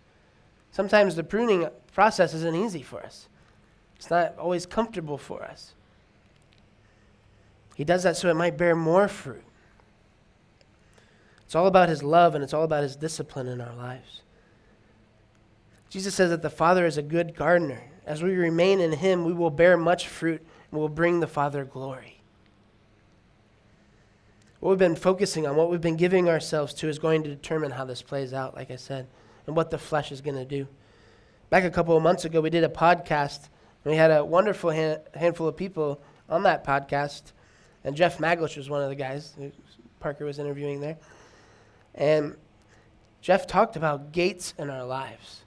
Sometimes 0.72 1.16
the 1.16 1.24
pruning 1.24 1.70
process 1.94 2.34
isn't 2.34 2.56
easy 2.56 2.82
for 2.82 3.02
us, 3.02 3.28
it's 3.96 4.10
not 4.10 4.38
always 4.38 4.66
comfortable 4.66 5.18
for 5.18 5.44
us. 5.44 5.74
He 7.76 7.84
does 7.84 8.04
that 8.04 8.18
so 8.18 8.30
it 8.30 8.36
might 8.36 8.58
bear 8.58 8.76
more 8.76 9.08
fruit. 9.08 9.44
It's 11.48 11.56
all 11.56 11.68
about 11.68 11.88
his 11.88 12.04
love 12.04 12.36
and 12.36 12.44
it's 12.44 12.54
all 12.54 12.66
about 12.66 12.84
his 12.84 12.98
discipline 12.98 13.48
in 13.48 13.62
our 13.62 13.74
lives. 13.74 14.22
Jesus 15.90 16.14
says 16.14 16.30
that 16.30 16.42
the 16.42 16.50
Father 16.50 16.86
is 16.86 16.98
a 16.98 17.02
good 17.02 17.36
gardener. 17.36 17.82
As 18.06 18.22
we 18.22 18.36
remain 18.36 18.82
in 18.82 18.92
him, 18.92 19.24
we 19.24 19.32
will 19.32 19.50
bear 19.50 19.78
much 19.78 20.08
fruit 20.08 20.46
and 20.70 20.80
will 20.80 20.90
bring 20.90 21.22
the 21.22 21.28
Father 21.28 21.64
glory. 21.64 22.20
What 24.60 24.72
we've 24.72 24.78
been 24.78 24.96
focusing 24.96 25.48
on, 25.48 25.56
what 25.56 25.72
we've 25.72 25.80
been 25.80 25.96
giving 25.96 26.28
ourselves 26.28 26.74
to, 26.76 26.90
is 26.90 27.00
going 27.00 27.24
to 27.24 27.30
determine 27.30 27.72
how 27.72 27.86
this 27.86 28.02
plays 28.02 28.34
out, 28.34 28.54
like 28.54 28.70
I 28.70 28.76
said, 28.76 29.08
and 29.46 29.56
what 29.56 29.72
the 29.72 29.78
flesh 29.78 30.12
is 30.12 30.20
going 30.20 30.36
to 30.36 30.46
do. 30.46 30.68
Back 31.50 31.64
a 31.64 31.72
couple 31.72 31.96
of 31.96 32.04
months 32.04 32.26
ago, 32.26 32.42
we 32.42 32.50
did 32.50 32.66
a 32.66 32.70
podcast, 32.70 33.48
and 33.86 33.92
we 33.92 33.96
had 33.96 34.12
a 34.12 34.26
wonderful 34.26 34.72
handful 35.16 35.48
of 35.48 35.56
people 35.56 36.02
on 36.28 36.44
that 36.44 36.66
podcast 36.66 37.32
and 37.88 37.96
Jeff 37.96 38.18
Maglish 38.18 38.58
was 38.58 38.70
one 38.70 38.82
of 38.82 38.90
the 38.90 38.96
guys 38.96 39.34
Parker 40.02 40.26
was 40.26 40.40
interviewing 40.40 40.82
there. 40.82 40.98
And 41.98 42.36
Jeff 43.22 43.48
talked 43.48 43.76
about 43.76 44.12
gates 44.12 44.54
in 44.58 44.70
our 44.70 44.86
lives, 44.86 45.44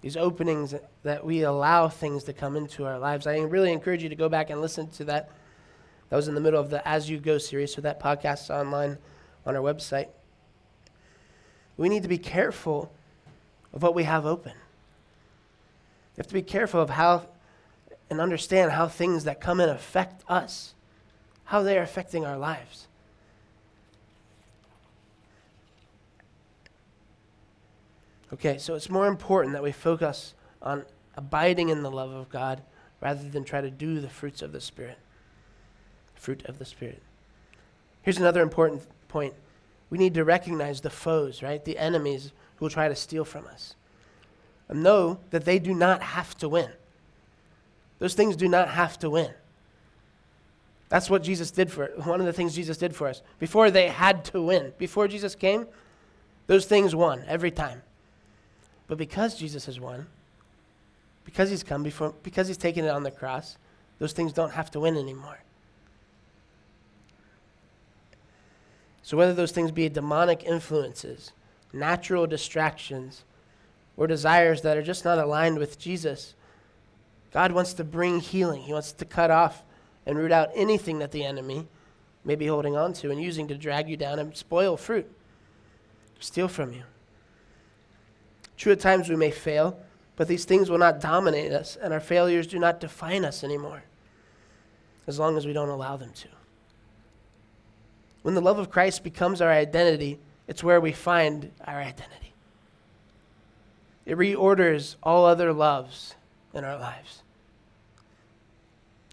these 0.00 0.16
openings 0.16 0.74
that 1.02 1.24
we 1.24 1.42
allow 1.42 1.88
things 1.88 2.24
to 2.24 2.32
come 2.32 2.56
into 2.56 2.84
our 2.86 2.98
lives. 2.98 3.26
I 3.26 3.38
really 3.38 3.70
encourage 3.70 4.02
you 4.02 4.08
to 4.08 4.16
go 4.16 4.28
back 4.28 4.50
and 4.50 4.60
listen 4.60 4.88
to 4.92 5.04
that. 5.04 5.30
That 6.08 6.16
was 6.16 6.26
in 6.26 6.34
the 6.34 6.40
middle 6.40 6.60
of 6.60 6.70
the 6.70 6.86
As 6.88 7.08
You 7.08 7.18
Go 7.18 7.38
series, 7.38 7.74
so 7.74 7.80
that 7.82 8.00
podcast 8.00 8.50
online 8.50 8.98
on 9.46 9.54
our 9.54 9.62
website. 9.62 10.08
We 11.76 11.88
need 11.88 12.02
to 12.02 12.08
be 12.08 12.18
careful 12.18 12.92
of 13.72 13.82
what 13.82 13.94
we 13.94 14.04
have 14.04 14.24
open. 14.24 14.52
You 14.52 16.18
have 16.18 16.28
to 16.28 16.34
be 16.34 16.42
careful 16.42 16.80
of 16.80 16.90
how 16.90 17.26
and 18.08 18.20
understand 18.20 18.72
how 18.72 18.86
things 18.86 19.24
that 19.24 19.40
come 19.40 19.60
in 19.60 19.68
affect 19.68 20.22
us 20.28 20.74
how 21.44 21.62
they 21.62 21.78
are 21.78 21.82
affecting 21.82 22.24
our 22.24 22.38
lives. 22.38 22.88
Okay, 28.34 28.58
so 28.58 28.74
it's 28.74 28.90
more 28.90 29.06
important 29.06 29.52
that 29.52 29.62
we 29.62 29.70
focus 29.70 30.34
on 30.60 30.84
abiding 31.16 31.68
in 31.68 31.84
the 31.84 31.90
love 31.90 32.10
of 32.10 32.28
God 32.28 32.62
rather 33.00 33.28
than 33.28 33.44
try 33.44 33.60
to 33.60 33.70
do 33.70 34.00
the 34.00 34.08
fruits 34.08 34.42
of 34.42 34.50
the 34.50 34.60
Spirit. 34.60 34.98
Fruit 36.16 36.44
of 36.46 36.58
the 36.58 36.64
Spirit. 36.64 37.00
Here's 38.02 38.18
another 38.18 38.42
important 38.42 38.82
point. 39.06 39.34
We 39.88 39.98
need 39.98 40.14
to 40.14 40.24
recognize 40.24 40.80
the 40.80 40.90
foes, 40.90 41.44
right? 41.44 41.64
The 41.64 41.78
enemies 41.78 42.32
who 42.56 42.64
will 42.64 42.70
try 42.70 42.88
to 42.88 42.96
steal 42.96 43.24
from 43.24 43.46
us. 43.46 43.76
And 44.68 44.82
know 44.82 45.20
that 45.30 45.44
they 45.44 45.60
do 45.60 45.72
not 45.72 46.02
have 46.02 46.36
to 46.38 46.48
win. 46.48 46.70
Those 48.00 48.14
things 48.14 48.34
do 48.34 48.48
not 48.48 48.68
have 48.70 48.98
to 48.98 49.10
win. 49.10 49.30
That's 50.88 51.08
what 51.08 51.22
Jesus 51.22 51.52
did 51.52 51.70
for 51.70 51.86
one 52.02 52.18
of 52.18 52.26
the 52.26 52.32
things 52.32 52.56
Jesus 52.56 52.78
did 52.78 52.96
for 52.96 53.06
us. 53.06 53.22
Before 53.38 53.70
they 53.70 53.90
had 53.90 54.24
to 54.26 54.42
win. 54.42 54.72
Before 54.76 55.06
Jesus 55.06 55.36
came, 55.36 55.68
those 56.48 56.66
things 56.66 56.96
won 56.96 57.22
every 57.28 57.52
time. 57.52 57.82
But 58.86 58.98
because 58.98 59.38
Jesus 59.38 59.66
has 59.66 59.80
won, 59.80 60.06
because 61.24 61.50
he's 61.50 61.62
come 61.62 61.82
before 61.82 62.14
because 62.22 62.48
he's 62.48 62.56
taken 62.56 62.84
it 62.84 62.90
on 62.90 63.02
the 63.02 63.10
cross, 63.10 63.56
those 63.98 64.12
things 64.12 64.32
don't 64.32 64.52
have 64.52 64.70
to 64.72 64.80
win 64.80 64.96
anymore. 64.96 65.38
So 69.02 69.16
whether 69.16 69.34
those 69.34 69.52
things 69.52 69.70
be 69.70 69.88
demonic 69.88 70.44
influences, 70.44 71.32
natural 71.72 72.26
distractions, 72.26 73.24
or 73.96 74.06
desires 74.06 74.62
that 74.62 74.76
are 74.76 74.82
just 74.82 75.04
not 75.04 75.18
aligned 75.18 75.58
with 75.58 75.78
Jesus, 75.78 76.34
God 77.32 77.52
wants 77.52 77.74
to 77.74 77.84
bring 77.84 78.20
healing. 78.20 78.62
He 78.62 78.72
wants 78.72 78.92
to 78.92 79.04
cut 79.04 79.30
off 79.30 79.62
and 80.06 80.18
root 80.18 80.32
out 80.32 80.50
anything 80.54 80.98
that 81.00 81.12
the 81.12 81.24
enemy 81.24 81.66
may 82.24 82.34
be 82.34 82.46
holding 82.46 82.76
on 82.76 82.92
to 82.94 83.10
and 83.10 83.22
using 83.22 83.48
to 83.48 83.56
drag 83.56 83.88
you 83.88 83.96
down 83.96 84.18
and 84.18 84.36
spoil 84.36 84.76
fruit, 84.76 85.10
steal 86.18 86.48
from 86.48 86.72
you. 86.72 86.84
True, 88.56 88.72
at 88.72 88.80
times 88.80 89.08
we 89.08 89.16
may 89.16 89.30
fail, 89.30 89.78
but 90.16 90.28
these 90.28 90.44
things 90.44 90.70
will 90.70 90.78
not 90.78 91.00
dominate 91.00 91.52
us, 91.52 91.76
and 91.76 91.92
our 91.92 92.00
failures 92.00 92.46
do 92.46 92.58
not 92.58 92.80
define 92.80 93.24
us 93.24 93.42
anymore, 93.42 93.82
as 95.06 95.18
long 95.18 95.36
as 95.36 95.46
we 95.46 95.52
don't 95.52 95.68
allow 95.68 95.96
them 95.96 96.12
to. 96.14 96.28
When 98.22 98.34
the 98.34 98.40
love 98.40 98.58
of 98.58 98.70
Christ 98.70 99.04
becomes 99.04 99.40
our 99.40 99.50
identity, 99.50 100.18
it's 100.46 100.62
where 100.62 100.80
we 100.80 100.92
find 100.92 101.50
our 101.66 101.80
identity. 101.80 102.32
It 104.06 104.16
reorders 104.16 104.96
all 105.02 105.24
other 105.24 105.52
loves 105.52 106.14
in 106.52 106.64
our 106.64 106.78
lives. 106.78 107.22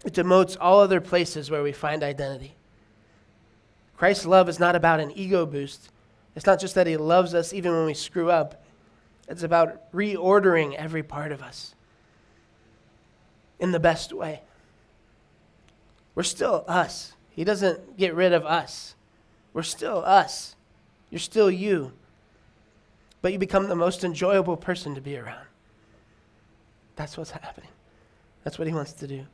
It 0.04 0.12
demotes 0.12 0.56
all 0.60 0.80
other 0.80 1.00
places 1.00 1.50
where 1.50 1.62
we 1.62 1.72
find 1.72 2.02
identity. 2.02 2.54
Christ's 3.96 4.26
love 4.26 4.48
is 4.48 4.58
not 4.58 4.76
about 4.76 5.00
an 5.00 5.12
ego 5.14 5.46
boost. 5.46 5.90
It's 6.34 6.46
not 6.46 6.60
just 6.60 6.74
that 6.74 6.86
he 6.86 6.96
loves 6.96 7.34
us 7.34 7.52
even 7.52 7.72
when 7.72 7.86
we 7.86 7.94
screw 7.94 8.30
up. 8.30 8.61
It's 9.28 9.42
about 9.42 9.92
reordering 9.92 10.74
every 10.74 11.02
part 11.02 11.32
of 11.32 11.42
us 11.42 11.74
in 13.58 13.72
the 13.72 13.80
best 13.80 14.12
way. 14.12 14.42
We're 16.14 16.22
still 16.24 16.64
us. 16.68 17.14
He 17.30 17.44
doesn't 17.44 17.96
get 17.96 18.14
rid 18.14 18.32
of 18.32 18.44
us. 18.44 18.94
We're 19.52 19.62
still 19.62 20.04
us. 20.04 20.56
You're 21.10 21.18
still 21.18 21.50
you. 21.50 21.92
but 23.22 23.32
you 23.32 23.38
become 23.38 23.68
the 23.68 23.76
most 23.76 24.04
enjoyable 24.04 24.56
person 24.56 24.94
to 24.96 25.00
be 25.00 25.16
around. 25.16 25.46
That's 26.96 27.16
what's 27.16 27.30
happening. 27.30 27.70
That's 28.44 28.58
what 28.58 28.68
he 28.68 28.74
wants 28.74 28.92
to 28.94 29.06
do. 29.06 29.26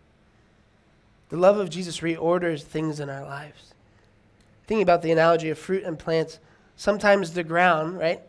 The 1.31 1.39
love 1.39 1.57
of 1.59 1.71
Jesus 1.71 2.01
reorders 2.01 2.63
things 2.63 3.01
in 3.01 3.11
our 3.11 3.23
lives. 3.25 3.75
Thinking 4.67 4.83
about 4.83 5.03
the 5.03 5.11
analogy 5.11 5.49
of 5.49 5.59
fruit 5.59 5.83
and 5.85 5.99
plants, 5.99 6.39
sometimes 6.77 7.33
the 7.33 7.43
ground, 7.43 7.99
right? 7.99 8.21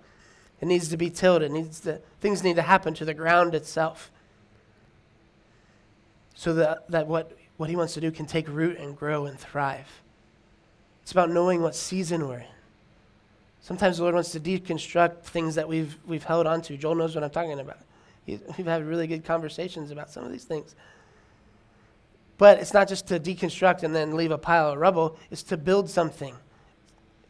It 0.61 0.67
needs 0.67 0.89
to 0.89 0.97
be 0.97 1.09
tilled. 1.09 1.41
It 1.41 1.51
needs 1.51 1.79
to, 1.81 2.01
things 2.19 2.43
need 2.43 2.55
to 2.57 2.61
happen 2.61 2.93
to 2.95 3.05
the 3.05 3.13
ground 3.13 3.55
itself. 3.55 4.11
So 6.35 6.53
that, 6.55 6.89
that 6.89 7.07
what, 7.07 7.37
what 7.57 7.69
he 7.69 7.75
wants 7.75 7.93
to 7.93 8.01
do 8.01 8.11
can 8.11 8.25
take 8.25 8.47
root 8.47 8.77
and 8.77 8.95
grow 8.95 9.25
and 9.25 9.39
thrive. 9.39 10.01
It's 11.03 11.11
about 11.11 11.29
knowing 11.29 11.61
what 11.61 11.75
season 11.75 12.27
we're 12.27 12.39
in. 12.39 12.45
Sometimes 13.61 13.97
the 13.97 14.03
Lord 14.03 14.15
wants 14.15 14.31
to 14.31 14.39
deconstruct 14.39 15.23
things 15.23 15.55
that 15.55 15.67
we've, 15.67 15.97
we've 16.05 16.23
held 16.23 16.47
onto. 16.47 16.77
Joel 16.77 16.95
knows 16.95 17.15
what 17.15 17.23
I'm 17.23 17.29
talking 17.29 17.59
about. 17.59 17.79
We've 18.25 18.65
had 18.65 18.85
really 18.85 19.07
good 19.07 19.25
conversations 19.25 19.91
about 19.91 20.11
some 20.11 20.23
of 20.23 20.31
these 20.31 20.43
things. 20.43 20.75
But 22.37 22.59
it's 22.59 22.73
not 22.73 22.87
just 22.87 23.07
to 23.07 23.19
deconstruct 23.19 23.83
and 23.83 23.93
then 23.93 24.15
leave 24.15 24.31
a 24.31 24.37
pile 24.37 24.71
of 24.71 24.79
rubble, 24.79 25.17
it's 25.29 25.43
to 25.43 25.57
build 25.57 25.89
something. 25.89 26.35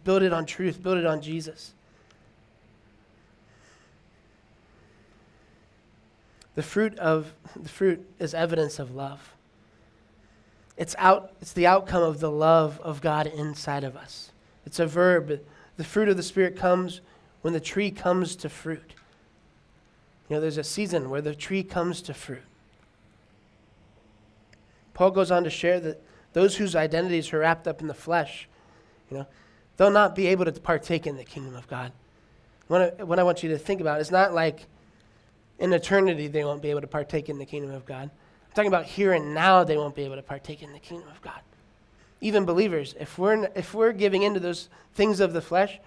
Build 0.04 0.24
it 0.24 0.34
on 0.34 0.46
truth, 0.46 0.84
build 0.84 0.98
it 0.98 1.06
on 1.06 1.22
Jesus. 1.22 1.74
The 6.60 6.64
fruit 6.64 7.00
of 7.00 7.32
the 7.56 7.70
fruit 7.70 8.06
is 8.20 8.34
evidence 8.34 8.80
of 8.80 8.94
love. 8.94 9.34
It's 10.76 10.94
out 10.98 11.32
it's 11.40 11.54
the 11.54 11.66
outcome 11.66 12.04
of 12.04 12.20
the 12.20 12.30
love 12.30 12.82
of 12.82 13.00
God 13.00 13.28
inside 13.28 13.86
of 13.86 13.96
us. 13.96 14.34
It's 14.66 14.78
a 14.78 14.86
verb. 14.86 15.40
The 15.78 15.84
fruit 15.86 16.10
of 16.10 16.18
the 16.18 16.22
spirit 16.22 16.58
comes 16.58 17.00
when 17.44 17.54
the 17.54 17.62
tree 17.62 17.92
comes 17.92 18.36
to 18.36 18.50
fruit. 18.50 18.94
You 20.28 20.36
know, 20.36 20.42
there's 20.42 20.58
a 20.58 20.64
season 20.66 21.10
where 21.10 21.22
the 21.22 21.34
tree 21.34 21.64
comes 21.64 22.02
to 22.02 22.14
fruit. 22.14 22.44
Paul 24.94 25.12
goes 25.12 25.32
on 25.32 25.46
to 25.46 25.50
share 25.50 25.80
that 25.80 26.02
those 26.34 26.58
whose 26.58 26.76
identities 26.76 27.32
are 27.32 27.40
wrapped 27.40 27.70
up 27.70 27.80
in 27.80 27.88
the 27.88 27.94
flesh, 27.94 28.50
you 29.10 29.16
know, 29.16 29.28
they'll 29.78 29.92
not 29.92 30.14
be 30.14 30.28
able 30.28 30.44
to 30.44 30.52
partake 30.52 31.08
in 31.08 31.16
the 31.16 31.24
kingdom 31.24 31.56
of 31.56 31.70
God. 31.70 31.94
What 32.68 33.00
I, 33.00 33.04
what 33.06 33.18
I 33.18 33.24
want 33.24 33.44
you 33.44 33.50
to 33.52 33.58
think 33.58 33.80
about 33.80 34.02
is 34.02 34.12
not 34.12 34.34
like 34.34 34.66
in 35.60 35.72
eternity 35.74 36.28
they 36.28 36.44
won't 36.44 36.62
be 36.62 36.70
able 36.70 36.82
to 36.82 36.88
partake 36.88 37.30
in 37.30 37.38
the 37.38 37.46
kingdom 37.46 37.72
of 37.72 37.86
God. 37.86 38.10
I'm 38.10 38.56
talking 38.56 38.70
about 38.70 38.86
here 38.86 39.14
and 39.14 39.34
now 39.34 39.64
they 39.64 39.78
won't 39.78 39.96
be 39.96 40.04
able 40.04 40.16
to 40.16 40.22
partake 40.22 40.64
in 40.64 40.74
the 40.74 40.80
kingdom 40.80 41.08
of 41.10 41.22
God. 41.22 41.40
Even 42.22 42.46
believers, 42.46 42.96
if 43.00 43.18
we're, 43.18 43.50
if 43.56 43.74
we're 43.74 43.94
giving 43.94 44.24
into 44.24 44.40
those 44.40 44.70
things 44.96 45.20
of 45.20 45.34
the 45.34 45.42
flesh, 45.42 45.80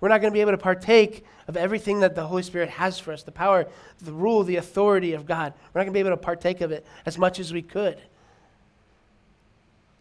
we're 0.00 0.08
not 0.08 0.20
going 0.20 0.30
to 0.30 0.34
be 0.34 0.40
able 0.40 0.52
to 0.52 0.58
partake 0.58 1.24
of 1.48 1.56
everything 1.56 2.00
that 2.00 2.14
the 2.14 2.26
Holy 2.26 2.42
Spirit 2.42 2.68
has 2.70 2.98
for 2.98 3.12
us 3.12 3.22
the 3.22 3.32
power, 3.32 3.66
the 4.02 4.12
rule, 4.12 4.42
the 4.42 4.56
authority 4.56 5.12
of 5.12 5.26
God. 5.26 5.52
We're 5.72 5.80
not 5.80 5.84
going 5.84 5.92
to 5.92 5.92
be 5.92 6.00
able 6.00 6.10
to 6.10 6.16
partake 6.16 6.60
of 6.60 6.72
it 6.72 6.86
as 7.04 7.18
much 7.18 7.40
as 7.40 7.52
we 7.52 7.62
could 7.62 7.98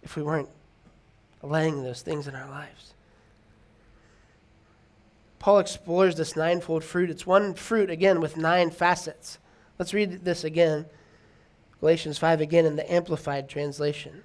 if 0.04 0.16
we 0.16 0.24
weren't 0.24 0.50
laying 1.42 1.84
those 1.84 2.02
things 2.02 2.28
in 2.28 2.36
our 2.36 2.50
lives. 2.50 2.95
Paul 5.46 5.60
explores 5.60 6.16
this 6.16 6.36
ninefold 6.36 6.84
fruit. 6.84 7.12
It's 7.12 7.28
one 7.28 7.54
fruit, 7.54 7.92
again, 7.92 8.20
with 8.20 8.36
nine 8.36 8.72
facets. 8.72 9.38
Let's 9.78 9.94
read 9.94 10.26
this 10.26 10.44
again. 10.44 10.88
Galatians 11.80 12.18
5 12.18 12.42
again 12.42 12.66
in 12.66 12.78
the 12.78 12.92
Amplified 12.92 13.48
translation. 13.48 14.24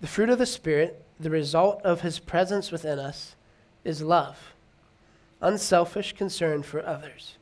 The 0.00 0.06
fruit 0.06 0.30
of 0.30 0.38
the 0.38 0.46
Spirit, 0.46 1.04
the 1.20 1.28
result 1.28 1.82
of 1.82 2.00
his 2.00 2.18
presence 2.18 2.72
within 2.72 2.98
us, 2.98 3.36
is 3.84 4.00
love, 4.00 4.54
unselfish 5.42 6.14
concern 6.14 6.62
for 6.62 6.82
others, 6.82 7.36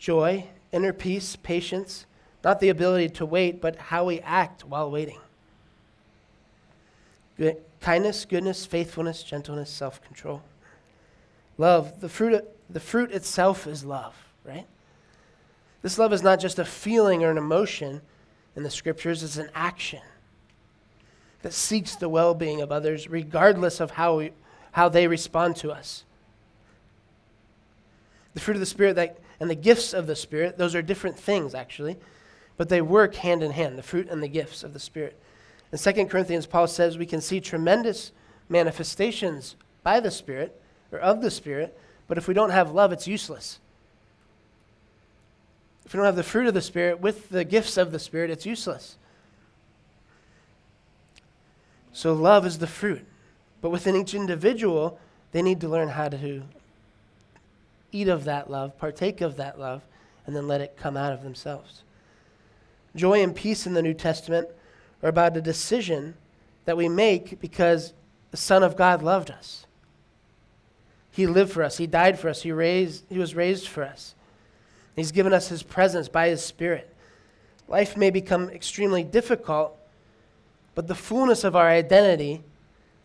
joy, 0.00 0.48
inner 0.72 0.92
peace, 0.92 1.36
patience, 1.36 2.06
not 2.42 2.58
the 2.58 2.70
ability 2.70 3.10
to 3.10 3.24
wait, 3.24 3.60
but 3.60 3.76
how 3.76 4.06
we 4.06 4.18
act 4.22 4.64
while 4.64 4.90
waiting 4.90 5.20
kindness, 7.80 8.24
goodness, 8.24 8.66
faithfulness, 8.66 9.22
gentleness, 9.22 9.70
self 9.70 10.02
control. 10.02 10.42
Love, 11.58 12.00
the 12.00 12.08
fruit, 12.08 12.44
the 12.68 12.80
fruit 12.80 13.10
itself 13.12 13.66
is 13.66 13.84
love, 13.84 14.14
right? 14.44 14.66
This 15.82 15.98
love 15.98 16.12
is 16.12 16.22
not 16.22 16.40
just 16.40 16.58
a 16.58 16.64
feeling 16.64 17.24
or 17.24 17.30
an 17.30 17.38
emotion 17.38 18.02
in 18.56 18.62
the 18.62 18.70
scriptures, 18.70 19.22
it's 19.22 19.36
an 19.36 19.50
action 19.54 20.00
that 21.42 21.52
seeks 21.52 21.96
the 21.96 22.08
well 22.08 22.34
being 22.34 22.60
of 22.60 22.70
others, 22.70 23.08
regardless 23.08 23.80
of 23.80 23.92
how, 23.92 24.18
we, 24.18 24.32
how 24.72 24.88
they 24.88 25.06
respond 25.06 25.56
to 25.56 25.70
us. 25.70 26.04
The 28.34 28.40
fruit 28.40 28.54
of 28.54 28.60
the 28.60 28.66
Spirit 28.66 28.96
that, 28.96 29.18
and 29.38 29.50
the 29.50 29.54
gifts 29.54 29.94
of 29.94 30.06
the 30.06 30.16
Spirit, 30.16 30.58
those 30.58 30.74
are 30.74 30.82
different 30.82 31.18
things, 31.18 31.54
actually, 31.54 31.96
but 32.56 32.68
they 32.68 32.82
work 32.82 33.14
hand 33.14 33.42
in 33.42 33.52
hand 33.52 33.78
the 33.78 33.82
fruit 33.82 34.08
and 34.08 34.22
the 34.22 34.28
gifts 34.28 34.62
of 34.62 34.72
the 34.72 34.80
Spirit. 34.80 35.18
In 35.72 35.78
2 35.78 36.06
Corinthians, 36.06 36.46
Paul 36.46 36.66
says 36.66 36.98
we 36.98 37.06
can 37.06 37.20
see 37.20 37.40
tremendous 37.40 38.12
manifestations 38.48 39.54
by 39.82 40.00
the 40.00 40.10
Spirit 40.10 40.60
or 40.90 40.98
of 40.98 41.22
the 41.22 41.30
Spirit, 41.30 41.78
but 42.08 42.18
if 42.18 42.26
we 42.26 42.34
don't 42.34 42.50
have 42.50 42.72
love, 42.72 42.92
it's 42.92 43.06
useless. 43.06 43.60
If 45.84 45.94
we 45.94 45.98
don't 45.98 46.06
have 46.06 46.16
the 46.16 46.22
fruit 46.22 46.46
of 46.46 46.54
the 46.54 46.62
Spirit 46.62 47.00
with 47.00 47.28
the 47.30 47.44
gifts 47.44 47.76
of 47.76 47.92
the 47.92 47.98
Spirit, 47.98 48.30
it's 48.30 48.46
useless. 48.46 48.96
So, 51.92 52.12
love 52.12 52.46
is 52.46 52.58
the 52.58 52.66
fruit. 52.66 53.04
But 53.60 53.70
within 53.70 53.96
each 53.96 54.14
individual, 54.14 54.98
they 55.32 55.42
need 55.42 55.60
to 55.60 55.68
learn 55.68 55.88
how 55.88 56.08
to 56.08 56.42
eat 57.92 58.08
of 58.08 58.24
that 58.24 58.50
love, 58.50 58.78
partake 58.78 59.20
of 59.20 59.36
that 59.36 59.58
love, 59.58 59.82
and 60.26 60.34
then 60.34 60.46
let 60.46 60.60
it 60.60 60.76
come 60.76 60.96
out 60.96 61.12
of 61.12 61.22
themselves. 61.22 61.82
Joy 62.94 63.22
and 63.22 63.34
peace 63.34 63.66
in 63.66 63.74
the 63.74 63.82
New 63.82 63.94
Testament 63.94 64.48
or 65.02 65.08
about 65.08 65.36
a 65.36 65.40
decision 65.40 66.14
that 66.64 66.76
we 66.76 66.88
make 66.88 67.40
because 67.40 67.92
the 68.30 68.36
Son 68.36 68.62
of 68.62 68.76
God 68.76 69.02
loved 69.02 69.30
us. 69.30 69.66
He 71.10 71.26
lived 71.26 71.52
for 71.52 71.62
us. 71.62 71.78
He 71.78 71.86
died 71.86 72.18
for 72.18 72.28
us. 72.28 72.42
He, 72.42 72.52
raised, 72.52 73.04
he 73.08 73.18
was 73.18 73.34
raised 73.34 73.66
for 73.66 73.82
us. 73.82 74.14
He's 74.94 75.12
given 75.12 75.32
us 75.32 75.48
His 75.48 75.62
presence 75.62 76.08
by 76.08 76.28
His 76.28 76.44
Spirit. 76.44 76.94
Life 77.68 77.96
may 77.96 78.10
become 78.10 78.50
extremely 78.50 79.02
difficult, 79.02 79.76
but 80.74 80.88
the 80.88 80.94
fullness 80.94 81.44
of 81.44 81.56
our 81.56 81.68
identity, 81.68 82.42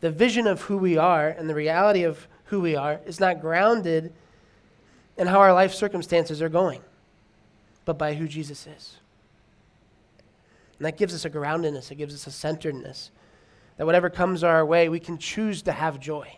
the 0.02 0.12
vision 0.12 0.48
of 0.48 0.62
who 0.62 0.78
we 0.78 0.98
are, 0.98 1.30
and 1.30 1.50
the 1.50 1.56
reality 1.56 2.04
of 2.04 2.28
who 2.46 2.62
we 2.62 2.76
are 2.76 3.00
is 3.06 3.20
not 3.20 3.42
grounded 3.42 4.14
in 5.18 5.28
how 5.28 5.40
our 5.40 5.54
life 5.54 5.74
circumstances 5.74 6.42
are 6.42 6.50
going, 6.50 6.82
but 7.86 7.98
by 7.98 8.14
who 8.14 8.28
Jesus 8.28 8.68
is. 8.68 8.98
And 10.78 10.86
that 10.86 10.98
gives 10.98 11.14
us 11.14 11.26
a 11.26 11.30
groundedness, 11.30 11.92
it 11.92 11.96
gives 11.96 12.14
us 12.14 12.28
a 12.28 12.32
centeredness. 12.32 13.12
That 13.78 13.86
whatever 13.86 14.10
comes 14.10 14.44
our 14.44 14.66
way, 14.66 14.90
we 14.90 15.00
can 15.00 15.18
choose 15.18 15.62
to 15.64 15.72
have 15.72 16.00
joy. 16.00 16.38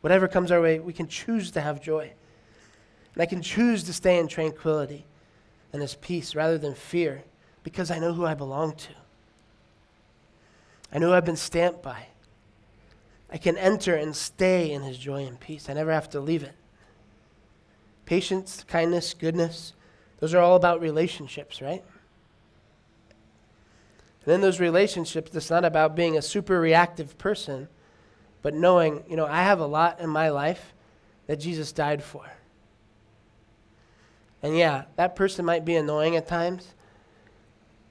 Whatever 0.00 0.28
comes 0.28 0.50
our 0.50 0.60
way, 0.60 0.78
we 0.78 0.92
can 0.92 1.08
choose 1.08 1.50
to 1.52 1.60
have 1.60 1.80
joy. 1.80 2.12
And 3.14 3.22
I 3.22 3.26
can 3.26 3.42
choose 3.42 3.84
to 3.84 3.92
stay 3.92 4.18
in 4.18 4.28
tranquility 4.28 5.04
and 5.72 5.82
His 5.82 5.96
peace 5.96 6.34
rather 6.34 6.58
than 6.58 6.74
fear 6.74 7.24
because 7.62 7.90
I 7.90 7.98
know 7.98 8.12
who 8.12 8.24
I 8.24 8.34
belong 8.34 8.74
to. 8.76 8.92
I 10.92 10.98
know 10.98 11.08
who 11.08 11.14
I've 11.14 11.24
been 11.24 11.36
stamped 11.36 11.82
by. 11.82 12.06
I 13.30 13.36
can 13.36 13.58
enter 13.58 13.94
and 13.94 14.16
stay 14.16 14.72
in 14.72 14.82
His 14.82 14.98
joy 14.98 15.26
and 15.26 15.38
peace. 15.38 15.68
I 15.68 15.74
never 15.74 15.92
have 15.92 16.08
to 16.10 16.20
leave 16.20 16.42
it. 16.42 16.54
Patience, 18.06 18.64
kindness, 18.66 19.12
goodness, 19.14 19.74
those 20.20 20.32
are 20.32 20.40
all 20.40 20.56
about 20.56 20.80
relationships, 20.80 21.60
right? 21.60 21.84
In 24.28 24.40
those 24.40 24.60
relationships, 24.60 25.34
it's 25.34 25.50
not 25.50 25.64
about 25.64 25.96
being 25.96 26.18
a 26.18 26.22
super 26.22 26.60
reactive 26.60 27.16
person, 27.16 27.68
but 28.42 28.54
knowing, 28.54 29.02
you 29.08 29.16
know, 29.16 29.26
I 29.26 29.42
have 29.42 29.60
a 29.60 29.66
lot 29.66 30.00
in 30.00 30.10
my 30.10 30.28
life 30.28 30.74
that 31.26 31.36
Jesus 31.36 31.72
died 31.72 32.02
for. 32.02 32.24
And 34.42 34.56
yeah, 34.56 34.84
that 34.96 35.16
person 35.16 35.44
might 35.44 35.64
be 35.64 35.76
annoying 35.76 36.16
at 36.16 36.28
times. 36.28 36.74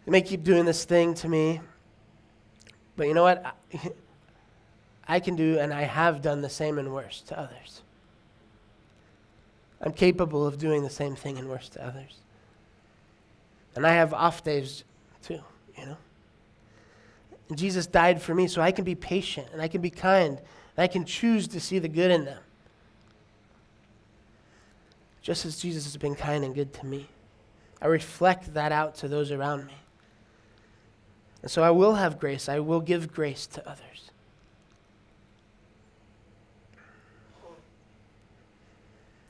They 0.06 0.12
may 0.12 0.22
keep 0.22 0.44
doing 0.44 0.66
this 0.66 0.86
thing 0.86 1.14
to 1.16 1.28
me. 1.28 1.60
But 2.96 3.08
you 3.08 3.14
know 3.14 3.24
what? 3.24 3.44
I, 3.74 3.92
I 5.16 5.20
can 5.20 5.36
do, 5.36 5.58
and 5.58 5.74
I 5.74 5.84
have 5.84 6.22
done 6.22 6.42
the 6.42 6.50
same 6.50 6.78
and 6.78 6.94
worse 6.94 7.22
to 7.28 7.40
others. 7.40 7.82
I'm 9.82 9.94
capable 9.94 10.46
of 10.46 10.58
doing 10.58 10.84
the 10.84 10.90
same 10.90 11.16
thing 11.16 11.38
and 11.38 11.50
worse 11.50 11.70
to 11.70 11.86
others. 11.86 12.18
And 13.76 13.86
I 13.86 13.94
have 13.94 14.14
off 14.14 14.44
days 14.44 14.84
too, 15.22 15.40
you 15.78 15.86
know? 15.86 15.98
Jesus 17.56 17.88
died 17.88 18.22
for 18.22 18.36
me 18.36 18.48
so 18.48 18.62
I 18.62 18.72
can 18.72 18.84
be 18.84 18.96
patient 18.96 19.48
and 19.54 19.62
I 19.62 19.68
can 19.68 19.82
be 19.82 19.90
kind 19.90 20.38
and 20.38 20.84
I 20.84 20.88
can 20.88 21.06
choose 21.06 21.48
to 21.50 21.60
see 21.60 21.80
the 21.80 21.88
good 21.88 22.12
in 22.12 22.26
them. 22.26 22.42
Just 25.22 25.46
as 25.46 25.60
Jesus 25.60 25.86
has 25.86 25.98
been 25.98 26.16
kind 26.16 26.44
and 26.44 26.56
good 26.56 26.74
to 26.74 26.86
me, 26.86 27.08
I 27.82 27.88
reflect 27.88 28.54
that 28.54 28.72
out 28.72 28.96
to 28.96 29.08
those 29.08 29.32
around 29.32 29.66
me. 29.68 29.74
And 31.42 31.52
so 31.52 31.64
I 31.64 31.70
will 31.70 31.96
have 31.96 32.20
grace, 32.20 32.50
I 32.50 32.60
will 32.60 32.82
give 32.82 33.14
grace 33.14 33.46
to 33.48 33.70
others. 33.70 34.12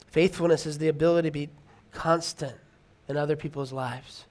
Faithfulness 0.08 0.66
is 0.66 0.78
the 0.80 0.88
ability 0.88 1.28
to 1.28 1.32
be 1.32 1.50
constant 1.92 2.56
in 3.08 3.18
other 3.18 3.36
people's 3.36 3.72
lives. 3.72 4.26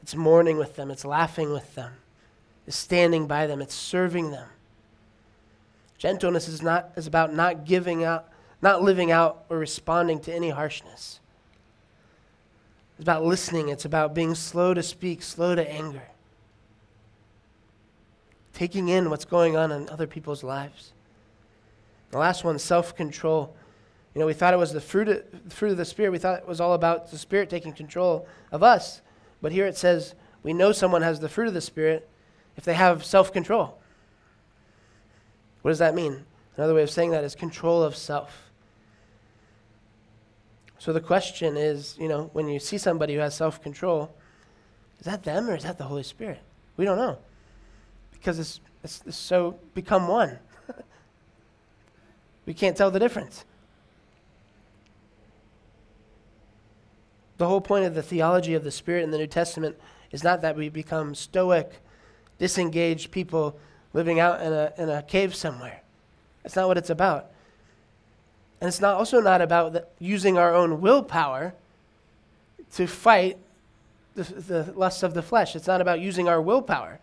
It's 0.00 0.14
mourning 0.14 0.58
with 0.58 0.76
them, 0.76 0.90
it's 0.90 1.04
laughing 1.04 1.52
with 1.52 1.74
them, 1.74 1.92
it's 2.66 2.76
standing 2.76 3.26
by 3.26 3.46
them, 3.46 3.62
it's 3.62 3.74
serving 3.74 4.30
them. 4.30 4.48
Gentleness 5.98 6.48
is 6.48 6.62
not 6.62 6.90
is 6.96 7.06
about 7.06 7.32
not 7.32 7.64
giving 7.64 8.04
out, 8.04 8.28
not 8.60 8.82
living 8.82 9.10
out 9.10 9.44
or 9.48 9.58
responding 9.58 10.20
to 10.20 10.34
any 10.34 10.50
harshness. 10.50 11.20
It's 12.96 13.02
about 13.02 13.24
listening, 13.24 13.68
it's 13.68 13.84
about 13.84 14.14
being 14.14 14.34
slow 14.34 14.74
to 14.74 14.82
speak, 14.82 15.22
slow 15.22 15.54
to 15.54 15.70
anger. 15.70 16.02
Taking 18.52 18.88
in 18.88 19.10
what's 19.10 19.26
going 19.26 19.56
on 19.56 19.70
in 19.70 19.88
other 19.88 20.06
people's 20.06 20.42
lives. 20.42 20.92
The 22.10 22.18
last 22.18 22.42
one, 22.42 22.58
self-control. 22.58 23.54
You 24.14 24.20
know, 24.20 24.26
we 24.26 24.32
thought 24.32 24.54
it 24.54 24.58
was 24.58 24.72
the 24.72 24.80
fruit 24.80 25.08
of, 25.08 25.22
the 25.44 25.54
fruit 25.54 25.72
of 25.72 25.76
the 25.76 25.84
Spirit. 25.84 26.10
We 26.10 26.18
thought 26.18 26.38
it 26.38 26.48
was 26.48 26.60
all 26.60 26.72
about 26.72 27.10
the 27.10 27.18
Spirit 27.18 27.50
taking 27.50 27.74
control 27.74 28.26
of 28.50 28.62
us. 28.62 29.02
But 29.42 29.52
here 29.52 29.66
it 29.66 29.76
says 29.76 30.14
we 30.42 30.54
know 30.54 30.72
someone 30.72 31.02
has 31.02 31.20
the 31.20 31.28
fruit 31.28 31.48
of 31.48 31.54
the 31.54 31.60
Spirit 31.60 32.08
if 32.56 32.64
they 32.64 32.74
have 32.74 33.04
self 33.04 33.32
control. 33.32 33.78
What 35.62 35.70
does 35.70 35.78
that 35.78 35.94
mean? 35.94 36.24
Another 36.56 36.74
way 36.74 36.82
of 36.82 36.90
saying 36.90 37.10
that 37.10 37.24
is 37.24 37.34
control 37.34 37.82
of 37.82 37.96
self. 37.96 38.50
So 40.78 40.92
the 40.92 41.00
question 41.00 41.56
is, 41.56 41.96
you 41.98 42.08
know, 42.08 42.30
when 42.32 42.48
you 42.48 42.58
see 42.58 42.78
somebody 42.78 43.14
who 43.14 43.20
has 43.20 43.34
self 43.34 43.62
control, 43.62 44.14
is 44.98 45.06
that 45.06 45.22
them 45.24 45.48
or 45.48 45.56
is 45.56 45.64
that 45.64 45.78
the 45.78 45.84
Holy 45.84 46.02
Spirit? 46.02 46.40
We 46.76 46.84
don't 46.84 46.98
know. 46.98 47.18
Because 48.12 48.38
it's, 48.38 48.60
it's, 48.82 49.02
it's 49.06 49.16
so 49.16 49.58
become 49.74 50.08
one. 50.08 50.38
we 52.46 52.54
can't 52.54 52.76
tell 52.76 52.90
the 52.90 52.98
difference. 52.98 53.44
The 57.38 57.46
whole 57.46 57.60
point 57.60 57.84
of 57.84 57.94
the 57.94 58.02
theology 58.02 58.54
of 58.54 58.64
the 58.64 58.70
Spirit 58.70 59.04
in 59.04 59.10
the 59.10 59.18
New 59.18 59.26
Testament 59.26 59.76
is 60.10 60.24
not 60.24 60.40
that 60.40 60.56
we 60.56 60.68
become 60.70 61.14
stoic, 61.14 61.82
disengaged 62.38 63.10
people 63.10 63.58
living 63.92 64.20
out 64.20 64.42
in 64.42 64.52
a, 64.52 64.72
in 64.78 64.88
a 64.88 65.02
cave 65.02 65.34
somewhere. 65.34 65.80
That's 66.42 66.56
not 66.56 66.68
what 66.68 66.78
it's 66.78 66.90
about. 66.90 67.30
And 68.60 68.68
it's 68.68 68.80
not 68.80 68.96
also 68.96 69.20
not 69.20 69.42
about 69.42 69.88
using 69.98 70.38
our 70.38 70.54
own 70.54 70.80
willpower 70.80 71.54
to 72.74 72.86
fight 72.86 73.38
the, 74.14 74.22
the 74.22 74.72
lusts 74.74 75.02
of 75.02 75.14
the 75.14 75.22
flesh. 75.22 75.56
It's 75.56 75.66
not 75.66 75.80
about 75.80 76.00
using 76.00 76.28
our 76.28 76.40
willpower. 76.40 77.00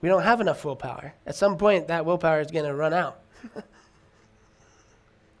We 0.00 0.08
don't 0.08 0.22
have 0.22 0.40
enough 0.40 0.64
willpower. 0.64 1.14
At 1.26 1.34
some 1.34 1.56
point, 1.56 1.88
that 1.88 2.04
willpower 2.04 2.40
is 2.40 2.50
going 2.50 2.66
to 2.66 2.74
run 2.74 2.92
out. 2.92 3.20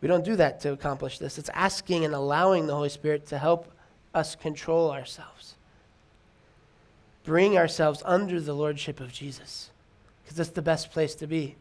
We 0.04 0.08
don't 0.08 0.22
do 0.22 0.36
that 0.36 0.60
to 0.60 0.72
accomplish 0.72 1.18
this. 1.18 1.38
It's 1.38 1.48
asking 1.54 2.04
and 2.04 2.14
allowing 2.14 2.66
the 2.66 2.74
Holy 2.74 2.90
Spirit 2.90 3.26
to 3.28 3.38
help 3.38 3.72
us 4.14 4.36
control 4.36 4.90
ourselves. 4.90 5.53
Bring 7.24 7.56
ourselves 7.56 8.02
under 8.04 8.40
the 8.40 8.54
lordship 8.54 9.00
of 9.00 9.12
Jesus, 9.12 9.70
because 10.22 10.36
that's 10.36 10.50
the 10.50 10.62
best 10.62 10.92
place 10.92 11.14
to 11.16 11.26
be. 11.26 11.56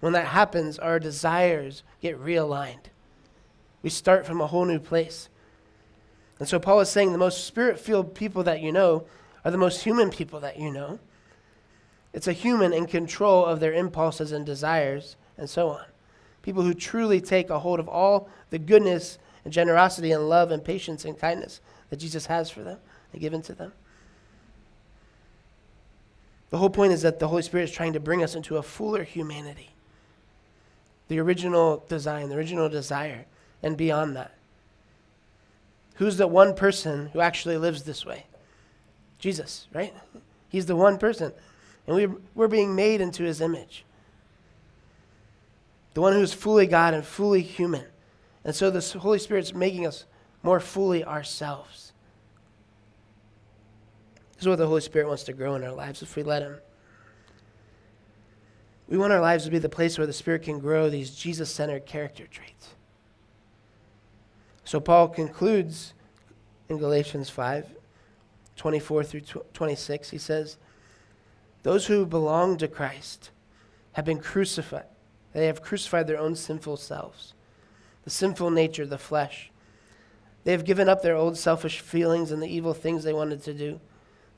When 0.00 0.12
that 0.14 0.26
happens, 0.26 0.78
our 0.78 0.98
desires 0.98 1.82
get 2.00 2.20
realigned. 2.20 2.86
We 3.82 3.90
start 3.90 4.26
from 4.26 4.40
a 4.40 4.46
whole 4.46 4.64
new 4.64 4.78
place. 4.78 5.28
And 6.38 6.48
so 6.48 6.58
Paul 6.58 6.80
is 6.80 6.88
saying 6.88 7.12
the 7.12 7.18
most 7.18 7.44
spirit 7.44 7.78
filled 7.78 8.14
people 8.14 8.42
that 8.44 8.60
you 8.60 8.72
know 8.72 9.06
are 9.44 9.50
the 9.50 9.58
most 9.58 9.84
human 9.84 10.10
people 10.10 10.40
that 10.40 10.58
you 10.58 10.72
know. 10.72 10.98
It's 12.12 12.28
a 12.28 12.32
human 12.32 12.72
in 12.72 12.86
control 12.86 13.44
of 13.44 13.60
their 13.60 13.72
impulses 13.72 14.32
and 14.32 14.46
desires 14.46 15.16
and 15.36 15.48
so 15.48 15.68
on 15.70 15.84
people 16.42 16.62
who 16.62 16.74
truly 16.74 17.20
take 17.20 17.48
a 17.50 17.60
hold 17.60 17.80
of 17.80 17.88
all 17.88 18.28
the 18.50 18.58
goodness 18.58 19.18
and 19.44 19.52
generosity 19.52 20.12
and 20.12 20.28
love 20.28 20.50
and 20.50 20.64
patience 20.64 21.04
and 21.04 21.18
kindness 21.18 21.60
that 21.88 21.96
Jesus 21.96 22.26
has 22.26 22.50
for 22.50 22.62
them 22.62 22.78
and 23.12 23.20
given 23.20 23.42
to 23.42 23.54
them. 23.54 23.72
The 26.52 26.58
whole 26.58 26.68
point 26.68 26.92
is 26.92 27.00
that 27.00 27.18
the 27.18 27.28
Holy 27.28 27.40
Spirit 27.40 27.64
is 27.64 27.72
trying 27.72 27.94
to 27.94 28.00
bring 28.00 28.22
us 28.22 28.34
into 28.34 28.58
a 28.58 28.62
fuller 28.62 29.04
humanity. 29.04 29.70
The 31.08 31.18
original 31.18 31.82
design, 31.88 32.28
the 32.28 32.36
original 32.36 32.68
desire, 32.68 33.24
and 33.62 33.74
beyond 33.74 34.14
that. 34.16 34.34
Who's 35.94 36.18
the 36.18 36.26
one 36.26 36.54
person 36.54 37.06
who 37.14 37.22
actually 37.22 37.56
lives 37.56 37.84
this 37.84 38.04
way? 38.04 38.26
Jesus, 39.18 39.66
right? 39.72 39.94
He's 40.50 40.66
the 40.66 40.76
one 40.76 40.98
person. 40.98 41.32
And 41.86 41.96
we, 41.96 42.06
we're 42.34 42.48
being 42.48 42.76
made 42.76 43.00
into 43.00 43.24
his 43.24 43.40
image 43.40 43.86
the 45.94 46.00
one 46.00 46.12
who's 46.12 46.32
fully 46.32 46.66
God 46.66 46.94
and 46.94 47.04
fully 47.04 47.42
human. 47.42 47.84
And 48.44 48.54
so 48.54 48.70
the 48.70 48.98
Holy 48.98 49.18
Spirit's 49.18 49.54
making 49.54 49.86
us 49.86 50.04
more 50.42 50.60
fully 50.60 51.04
ourselves. 51.04 51.81
This 54.42 54.46
is 54.46 54.50
what 54.50 54.58
the 54.58 54.66
Holy 54.66 54.80
Spirit 54.80 55.06
wants 55.06 55.22
to 55.22 55.32
grow 55.32 55.54
in 55.54 55.62
our 55.62 55.70
lives 55.70 56.02
if 56.02 56.16
we 56.16 56.24
let 56.24 56.42
Him. 56.42 56.56
We 58.88 58.98
want 58.98 59.12
our 59.12 59.20
lives 59.20 59.44
to 59.44 59.52
be 59.52 59.60
the 59.60 59.68
place 59.68 59.96
where 59.96 60.06
the 60.08 60.12
Spirit 60.12 60.42
can 60.42 60.58
grow 60.58 60.90
these 60.90 61.14
Jesus 61.14 61.48
centered 61.48 61.86
character 61.86 62.26
traits. 62.26 62.70
So 64.64 64.80
Paul 64.80 65.10
concludes 65.10 65.94
in 66.68 66.78
Galatians 66.78 67.30
5 67.30 67.68
24 68.56 69.04
through 69.04 69.20
26. 69.54 70.10
He 70.10 70.18
says, 70.18 70.56
Those 71.62 71.86
who 71.86 72.04
belong 72.04 72.56
to 72.56 72.66
Christ 72.66 73.30
have 73.92 74.04
been 74.04 74.18
crucified 74.18 74.86
they 75.34 75.46
have 75.46 75.62
crucified 75.62 76.08
their 76.08 76.18
own 76.18 76.34
sinful 76.34 76.78
selves, 76.78 77.34
the 78.02 78.10
sinful 78.10 78.50
nature, 78.50 78.86
the 78.86 78.98
flesh. 78.98 79.52
They 80.42 80.50
have 80.50 80.64
given 80.64 80.88
up 80.88 81.00
their 81.00 81.14
old 81.14 81.38
selfish 81.38 81.78
feelings 81.78 82.32
and 82.32 82.42
the 82.42 82.52
evil 82.52 82.74
things 82.74 83.04
they 83.04 83.12
wanted 83.12 83.44
to 83.44 83.54
do, 83.54 83.80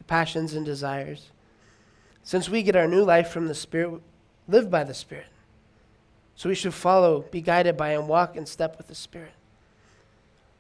passions 0.07 0.55
and 0.55 0.65
desires. 0.65 1.31
Since 2.23 2.49
we 2.49 2.63
get 2.63 2.77
our 2.77 2.89
new 2.89 3.05
life 3.05 3.29
from 3.29 3.49
the 3.49 3.55
Spirit, 3.55 4.01
live 4.49 4.71
by 4.71 4.85
the 4.85 4.95
Spirit. 4.95 5.27
So 6.37 6.49
we 6.49 6.55
should 6.55 6.75
follow, 6.75 7.25
be 7.31 7.41
guided 7.41 7.77
by, 7.77 7.91
and 7.91 8.09
walk 8.09 8.37
in 8.37 8.47
step 8.47 8.77
with 8.77 8.89
the 8.89 8.95
Spirit. 8.95 9.33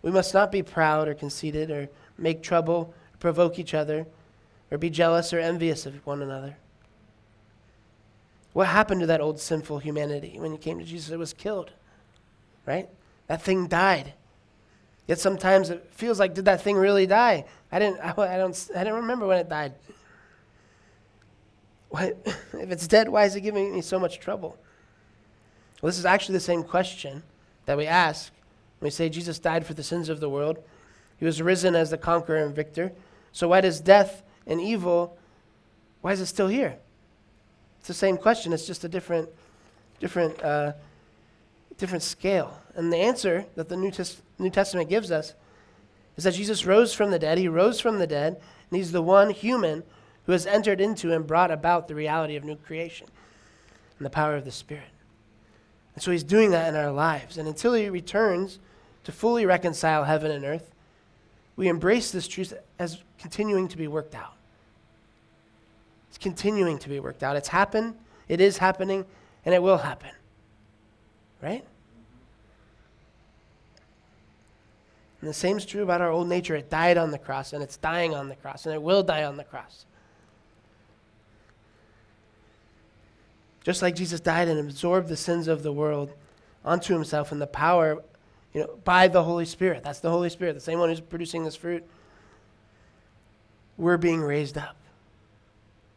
We 0.02 0.10
must 0.10 0.34
not 0.34 0.52
be 0.52 0.62
proud 0.62 1.08
or 1.08 1.14
conceited 1.14 1.70
or 1.70 1.88
make 2.18 2.42
trouble, 2.42 2.94
or 3.12 3.18
provoke 3.18 3.58
each 3.58 3.74
other, 3.74 4.06
or 4.70 4.78
be 4.78 4.90
jealous 4.90 5.32
or 5.32 5.38
envious 5.38 5.86
of 5.86 6.06
one 6.06 6.22
another. 6.22 6.56
What 8.52 8.68
happened 8.68 9.00
to 9.00 9.06
that 9.06 9.20
old 9.20 9.40
sinful 9.40 9.80
humanity 9.80 10.36
when 10.38 10.52
you 10.52 10.58
came 10.58 10.78
to 10.78 10.84
Jesus? 10.84 11.10
It 11.10 11.18
was 11.18 11.32
killed, 11.32 11.72
right? 12.66 12.88
That 13.26 13.42
thing 13.42 13.66
died. 13.66 14.12
Yet 15.06 15.18
sometimes 15.18 15.70
it 15.70 15.86
feels 15.92 16.18
like, 16.18 16.34
did 16.34 16.46
that 16.46 16.62
thing 16.62 16.76
really 16.76 17.06
die? 17.06 17.44
I 17.70 17.78
didn't, 17.78 18.00
I, 18.02 18.10
I 18.10 18.36
don't, 18.36 18.70
I 18.74 18.78
didn't 18.78 19.00
remember 19.00 19.26
when 19.26 19.38
it 19.38 19.48
died. 19.48 19.74
What, 21.90 22.16
if 22.54 22.70
it's 22.70 22.88
dead, 22.88 23.08
why 23.08 23.24
is 23.24 23.36
it 23.36 23.42
giving 23.42 23.74
me 23.74 23.80
so 23.80 23.98
much 23.98 24.18
trouble? 24.18 24.56
Well, 25.80 25.88
this 25.88 25.98
is 25.98 26.06
actually 26.06 26.34
the 26.34 26.40
same 26.40 26.62
question 26.62 27.22
that 27.66 27.76
we 27.76 27.86
ask 27.86 28.32
when 28.78 28.86
we 28.86 28.90
say 28.90 29.08
Jesus 29.08 29.38
died 29.38 29.66
for 29.66 29.74
the 29.74 29.82
sins 29.82 30.08
of 30.08 30.20
the 30.20 30.28
world. 30.28 30.58
He 31.18 31.24
was 31.24 31.40
risen 31.40 31.74
as 31.74 31.90
the 31.90 31.98
conqueror 31.98 32.38
and 32.38 32.54
victor. 32.54 32.92
So 33.32 33.48
why 33.48 33.60
does 33.60 33.80
death 33.80 34.22
and 34.46 34.60
evil, 34.60 35.16
why 36.00 36.12
is 36.12 36.20
it 36.20 36.26
still 36.26 36.48
here? 36.48 36.76
It's 37.78 37.88
the 37.88 37.94
same 37.94 38.16
question, 38.16 38.52
it's 38.52 38.66
just 38.66 38.84
a 38.84 38.88
different, 38.88 39.28
different, 40.00 40.42
uh, 40.42 40.72
different 41.78 42.02
scale. 42.02 42.58
And 42.74 42.92
the 42.92 42.98
answer 42.98 43.46
that 43.54 43.68
the 43.68 43.76
New, 43.76 43.92
New 44.38 44.50
Testament 44.50 44.88
gives 44.88 45.10
us 45.10 45.34
is 46.16 46.24
that 46.24 46.34
Jesus 46.34 46.66
rose 46.66 46.92
from 46.94 47.10
the 47.10 47.18
dead. 47.18 47.38
He 47.38 47.48
rose 47.48 47.80
from 47.80 47.98
the 47.98 48.06
dead, 48.06 48.40
and 48.70 48.76
he's 48.76 48.92
the 48.92 49.02
one 49.02 49.30
human 49.30 49.82
who 50.26 50.32
has 50.32 50.46
entered 50.46 50.80
into 50.80 51.12
and 51.12 51.26
brought 51.26 51.50
about 51.50 51.88
the 51.88 51.94
reality 51.94 52.36
of 52.36 52.44
new 52.44 52.56
creation 52.56 53.06
and 53.98 54.06
the 54.06 54.10
power 54.10 54.36
of 54.36 54.44
the 54.44 54.50
Spirit. 54.50 54.84
And 55.94 56.02
so 56.02 56.10
he's 56.10 56.24
doing 56.24 56.50
that 56.50 56.68
in 56.68 56.76
our 56.76 56.90
lives. 56.90 57.38
And 57.38 57.46
until 57.46 57.74
he 57.74 57.88
returns 57.88 58.58
to 59.04 59.12
fully 59.12 59.46
reconcile 59.46 60.04
heaven 60.04 60.30
and 60.30 60.44
earth, 60.44 60.72
we 61.56 61.68
embrace 61.68 62.10
this 62.10 62.26
truth 62.26 62.52
as 62.78 63.02
continuing 63.18 63.68
to 63.68 63.76
be 63.76 63.86
worked 63.86 64.14
out. 64.14 64.34
It's 66.08 66.18
continuing 66.18 66.78
to 66.78 66.88
be 66.88 67.00
worked 67.00 67.22
out. 67.22 67.36
It's 67.36 67.48
happened, 67.48 67.96
it 68.28 68.40
is 68.40 68.58
happening, 68.58 69.04
and 69.44 69.54
it 69.54 69.62
will 69.62 69.78
happen. 69.78 70.10
Right? 71.44 71.62
And 75.20 75.28
the 75.28 75.34
same 75.34 75.58
is 75.58 75.66
true 75.66 75.82
about 75.82 76.00
our 76.00 76.10
old 76.10 76.26
nature. 76.26 76.56
It 76.56 76.70
died 76.70 76.96
on 76.96 77.10
the 77.10 77.18
cross, 77.18 77.52
and 77.52 77.62
it's 77.62 77.76
dying 77.76 78.14
on 78.14 78.30
the 78.30 78.34
cross, 78.34 78.64
and 78.64 78.74
it 78.74 78.80
will 78.80 79.02
die 79.02 79.24
on 79.24 79.36
the 79.36 79.44
cross. 79.44 79.84
Just 83.62 83.82
like 83.82 83.94
Jesus 83.94 84.20
died 84.20 84.48
and 84.48 84.58
absorbed 84.58 85.08
the 85.08 85.18
sins 85.18 85.46
of 85.46 85.62
the 85.62 85.72
world 85.72 86.14
onto 86.64 86.94
himself 86.94 87.30
in 87.30 87.38
the 87.38 87.46
power, 87.46 88.02
you 88.54 88.62
know, 88.62 88.78
by 88.84 89.06
the 89.06 89.22
Holy 89.22 89.44
Spirit. 89.44 89.84
That's 89.84 90.00
the 90.00 90.10
Holy 90.10 90.30
Spirit, 90.30 90.54
the 90.54 90.60
same 90.60 90.78
one 90.78 90.88
who's 90.88 91.00
producing 91.00 91.44
this 91.44 91.56
fruit. 91.56 91.84
We're 93.76 93.98
being 93.98 94.22
raised 94.22 94.56
up 94.56 94.76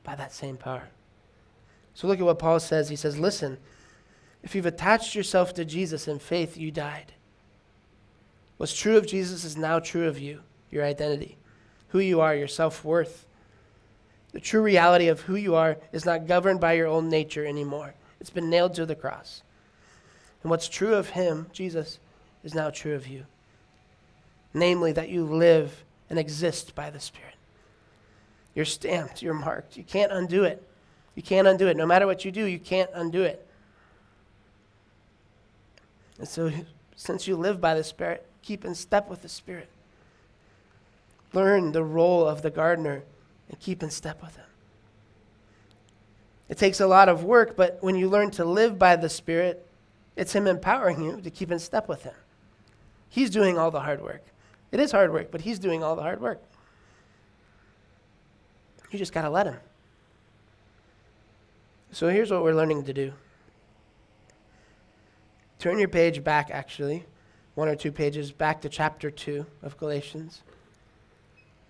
by 0.04 0.16
that 0.16 0.34
same 0.34 0.58
power. 0.58 0.90
So 1.94 2.08
look 2.08 2.20
at 2.20 2.26
what 2.26 2.38
Paul 2.38 2.60
says. 2.60 2.90
He 2.90 2.98
says, 2.98 3.18
Listen, 3.18 3.58
If 4.44 4.56
you've 4.56 4.66
attached 4.66 5.16
yourself 5.16 5.54
to 5.56 5.66
Jesus 5.66 6.08
in 6.08 6.20
faith, 6.20 6.58
you 6.58 6.72
died. 6.72 7.14
What's 8.58 8.76
true 8.76 8.98
of 8.98 9.08
Jesus 9.08 9.44
is 9.44 9.58
now 9.58 9.80
true 9.80 10.08
of 10.08 10.20
you, 10.20 10.42
your 10.72 10.84
identity, 10.84 11.38
who 11.90 12.00
you 12.00 12.22
are, 12.22 12.36
your 12.36 12.48
self 12.48 12.84
worth. 12.84 13.26
The 14.34 14.40
true 14.40 14.62
reality 14.62 15.08
of 15.08 15.22
who 15.22 15.36
you 15.36 15.56
are 15.56 15.78
is 15.92 16.06
not 16.06 16.28
governed 16.28 16.60
by 16.60 16.74
your 16.74 16.88
own 16.88 17.10
nature 17.10 17.46
anymore. 17.46 17.94
It's 18.20 18.30
been 18.30 18.50
nailed 18.50 18.74
to 18.76 18.86
the 18.86 18.96
cross. 18.96 19.42
And 20.44 20.50
what's 20.50 20.68
true 20.68 20.96
of 20.96 21.10
him, 21.10 21.48
Jesus, 21.54 22.00
is 22.44 22.54
now 22.54 22.70
true 22.70 22.96
of 22.96 23.08
you. 23.08 23.26
Namely, 24.54 24.92
that 24.92 25.10
you 25.10 25.24
live 25.26 25.84
and 26.10 26.18
exist 26.18 26.76
by 26.76 26.90
the 26.90 27.00
Spirit. 27.00 27.36
You're 28.56 28.66
stamped, 28.66 29.22
you're 29.22 29.34
marked. 29.34 29.78
You 29.78 29.84
can't 29.84 30.12
undo 30.12 30.44
it. 30.44 30.64
You 31.16 31.24
can't 31.24 31.48
undo 31.48 31.68
it. 31.68 31.78
No 31.78 31.86
matter 31.86 32.08
what 32.08 32.26
you 32.26 32.32
do, 32.32 32.46
you 32.46 32.60
can't 32.60 32.90
undo 32.94 33.24
it. 33.24 33.47
And 36.20 36.28
so, 36.28 36.52
since 36.96 37.28
you 37.28 37.36
live 37.36 37.62
by 37.62 37.76
the 37.76 37.84
Spirit, 37.84 38.26
keep 38.42 38.66
in 38.66 38.74
step 38.76 39.10
with 39.10 39.22
the 39.22 39.30
Spirit. 39.30 39.70
Learn 41.34 41.72
the 41.72 41.84
role 41.84 42.26
of 42.28 42.42
the 42.42 42.50
gardener 42.50 43.04
and 43.50 43.60
keep 43.60 43.84
in 43.84 43.92
step 43.92 44.22
with 44.22 44.36
Him. 44.36 44.46
It 46.50 46.58
takes 46.58 46.80
a 46.80 46.88
lot 46.88 47.10
of 47.10 47.24
work, 47.24 47.56
but 47.56 47.78
when 47.82 47.96
you 47.96 48.10
learn 48.10 48.32
to 48.32 48.46
live 48.46 48.80
by 48.80 48.96
the 48.96 49.10
Spirit, 49.10 49.68
it's 50.16 50.34
Him 50.34 50.48
empowering 50.48 51.04
you 51.04 51.22
to 51.22 51.30
keep 51.30 51.52
in 51.52 51.60
step 51.60 51.88
with 51.88 52.04
Him. 52.04 52.16
He's 53.10 53.30
doing 53.30 53.58
all 53.58 53.70
the 53.70 53.82
hard 53.82 54.02
work. 54.02 54.24
It 54.72 54.80
is 54.80 54.92
hard 54.92 55.14
work, 55.14 55.30
but 55.32 55.42
He's 55.42 55.60
doing 55.60 55.84
all 55.84 55.96
the 55.96 56.02
hard 56.02 56.22
work. 56.22 56.42
You 58.92 58.98
just 58.98 59.14
got 59.14 59.24
to 59.24 59.30
let 59.30 59.46
Him. 59.46 59.58
So 61.92 62.10
here's 62.10 62.32
what 62.32 62.44
we're 62.44 62.56
learning 62.56 62.86
to 62.86 62.94
do. 62.94 63.14
Turn 65.60 65.80
your 65.80 65.88
page 65.88 66.24
back, 66.24 66.50
actually, 66.52 67.06
one 67.56 67.68
or 67.68 67.76
two 67.76 67.92
pages 67.92 68.32
back 68.32 68.62
to 68.62 68.70
chapter 68.70 69.10
2 69.10 69.46
of 69.64 69.78
Galatians, 69.78 70.44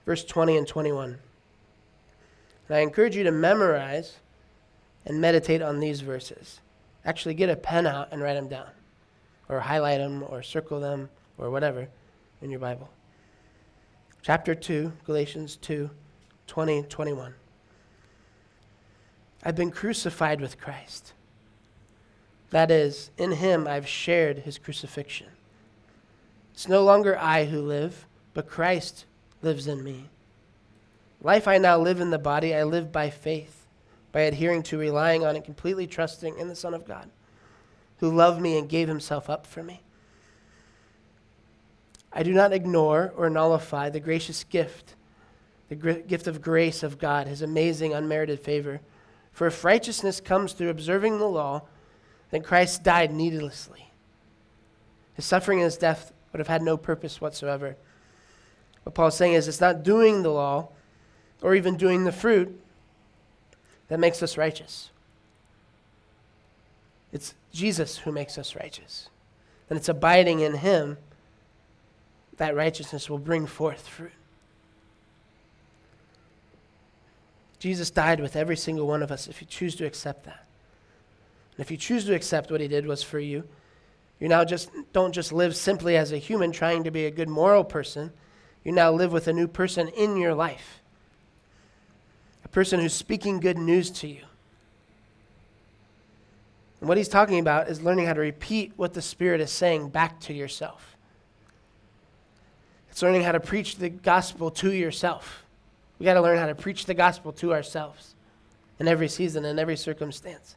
verse 0.06 0.26
20 0.26 0.58
and 0.58 0.68
21. 0.68 1.18
And 2.68 2.78
I 2.78 2.82
encourage 2.82 3.16
you 3.16 3.24
to 3.24 3.32
memorize 3.32 4.18
and 5.06 5.22
meditate 5.22 5.62
on 5.62 5.80
these 5.80 6.02
verses. 6.02 6.60
Actually, 7.06 7.36
get 7.36 7.50
a 7.50 7.56
pen 7.56 7.88
out 7.88 8.10
and 8.12 8.22
write 8.22 8.34
them 8.34 8.50
down, 8.50 8.70
or 9.48 9.62
highlight 9.62 10.00
them, 10.00 10.26
or 10.28 10.44
circle 10.44 10.82
them, 10.82 11.10
or 11.38 11.50
whatever 11.50 11.88
in 12.42 12.50
your 12.50 12.60
Bible. 12.60 12.90
Chapter 14.22 14.54
2, 14.54 14.92
Galatians 15.06 15.56
2, 15.56 15.90
20, 16.48 16.84
21. 16.84 17.34
I've 19.44 19.56
been 19.56 19.72
crucified 19.72 20.42
with 20.42 20.60
Christ. 20.60 21.14
That 22.52 22.72
is, 22.72 23.12
in 23.18 23.34
him 23.34 23.68
I've 23.68 23.88
shared 23.88 24.40
his 24.40 24.58
crucifixion. 24.58 25.28
It's 26.54 26.68
no 26.68 26.84
longer 26.84 27.18
I 27.18 27.46
who 27.46 27.62
live, 27.62 28.08
but 28.34 28.50
Christ 28.50 29.06
lives 29.42 29.68
in 29.68 29.84
me. 29.84 30.06
Life 31.22 31.48
I 31.48 31.58
now 31.58 31.78
live 31.78 32.00
in 32.00 32.10
the 32.10 32.18
body, 32.18 32.56
I 32.56 32.64
live 32.64 32.92
by 32.92 33.10
faith, 33.10 33.66
by 34.12 34.22
adhering 34.22 34.64
to, 34.64 34.78
relying 34.78 35.26
on, 35.26 35.36
and 35.36 35.44
completely 35.44 35.88
trusting 35.88 36.38
in 36.38 36.48
the 36.48 36.56
Son 36.56 36.74
of 36.74 36.86
God, 36.86 37.10
who 38.00 38.10
loved 38.10 38.42
me 38.42 38.58
and 38.58 38.70
gave 38.70 38.88
himself 38.88 39.30
up 39.30 39.46
for 39.46 39.64
me. 39.64 39.82
I 42.14 42.24
do 42.24 42.34
not 42.34 42.54
ignore 42.54 43.14
or 43.16 43.30
nullify 43.30 43.90
the 43.90 44.00
gracious 44.00 44.44
gift, 44.44 44.96
the 45.70 45.76
gr- 45.76 45.92
gift 45.94 46.28
of 46.28 46.42
grace 46.42 46.82
of 46.82 46.98
God, 46.98 47.28
his 47.28 47.42
amazing, 47.42 47.94
unmerited 47.94 48.40
favor. 48.40 48.80
For 49.32 49.48
if 49.48 49.64
righteousness 49.64 50.20
comes 50.20 50.54
through 50.54 50.70
observing 50.70 51.20
the 51.20 51.28
law, 51.28 51.64
then 52.32 52.42
Christ 52.42 52.84
died 52.84 53.12
needlessly. 53.12 53.92
His 55.16 55.26
suffering 55.26 55.60
and 55.60 55.66
his 55.66 55.78
death 55.78 56.12
would 56.32 56.40
have 56.40 56.48
had 56.48 56.62
no 56.62 56.78
purpose 56.78 57.22
whatsoever. 57.22 57.76
What 58.84 58.96
Paul's 58.96 59.18
saying 59.18 59.34
is 59.34 59.48
it's 59.48 59.62
not 59.62 59.84
doing 59.84 60.24
the 60.24 60.30
law 60.30 60.70
or 61.42 61.56
even 61.56 61.78
doing 61.78 62.04
the 62.04 62.12
fruit 62.12 62.60
that 63.88 64.00
makes 64.00 64.22
us 64.22 64.38
righteous. 64.38 64.92
It's 67.12 67.34
Jesus 67.52 68.00
who 68.00 68.12
makes 68.12 68.38
us 68.38 68.56
righteous. 68.56 69.10
And 69.70 69.78
it's 69.78 69.90
abiding 69.90 70.40
in 70.40 70.56
him 70.56 70.98
that 72.38 72.56
righteousness 72.56 73.10
will 73.10 73.18
bring 73.18 73.46
forth 73.46 73.88
fruit. 73.88 74.12
Jesus 77.60 77.90
died 77.90 78.20
with 78.20 78.36
every 78.36 78.56
single 78.56 78.88
one 78.88 79.02
of 79.02 79.12
us 79.12 79.28
if 79.28 79.42
you 79.42 79.48
choose 79.48 79.76
to 79.76 79.86
accept 79.86 80.26
that. 80.26 80.47
And 81.58 81.66
if 81.66 81.72
you 81.72 81.78
choose 81.78 82.06
to 82.06 82.14
accept 82.14 82.52
what 82.52 82.62
he 82.62 82.68
did 82.68 82.86
was 82.86 83.02
for 83.02 83.20
you, 83.20 83.44
you 84.20 84.28
now 84.28 84.46
just 84.46 84.70
don't 84.94 85.12
just 85.12 85.34
live 85.34 85.56
simply 85.56 85.98
as 85.98 86.12
a 86.12 86.18
human 86.18 86.52
trying 86.52 86.84
to 86.84 86.92
be 86.92 87.06
a 87.06 87.12
good 87.12 87.28
moral 87.28 87.64
person. 87.64 88.12
You 88.64 88.72
now 88.72 88.92
live 88.92 89.12
with 89.12 89.28
a 89.28 89.34
new 89.34 89.48
person 89.48 89.88
in 89.90 90.18
your 90.18 90.34
life. 90.34 90.82
A 92.46 92.48
person 92.48 92.80
who's 92.80 92.94
speaking 92.94 93.40
good 93.40 93.58
news 93.58 93.90
to 93.92 94.08
you. 94.08 94.22
And 96.80 96.88
what 96.88 96.98
he's 96.98 97.10
talking 97.10 97.40
about 97.40 97.70
is 97.70 97.82
learning 97.82 98.06
how 98.06 98.14
to 98.14 98.22
repeat 98.22 98.74
what 98.76 98.94
the 98.94 99.02
Spirit 99.02 99.42
is 99.42 99.52
saying 99.52 99.90
back 99.90 100.20
to 100.22 100.34
yourself. 100.34 100.96
It's 102.92 103.02
learning 103.02 103.24
how 103.24 103.32
to 103.32 103.40
preach 103.40 103.78
the 103.78 103.90
gospel 103.90 104.52
to 104.52 104.72
yourself. 104.72 105.44
We 105.98 106.06
got 106.06 106.14
to 106.14 106.22
learn 106.22 106.38
how 106.38 106.46
to 106.46 106.56
preach 106.56 106.86
the 106.86 106.94
gospel 106.94 107.32
to 107.34 107.54
ourselves 107.54 108.16
in 108.80 108.88
every 108.88 109.08
season, 109.08 109.44
in 109.46 109.58
every 109.58 109.76
circumstance. 109.76 110.56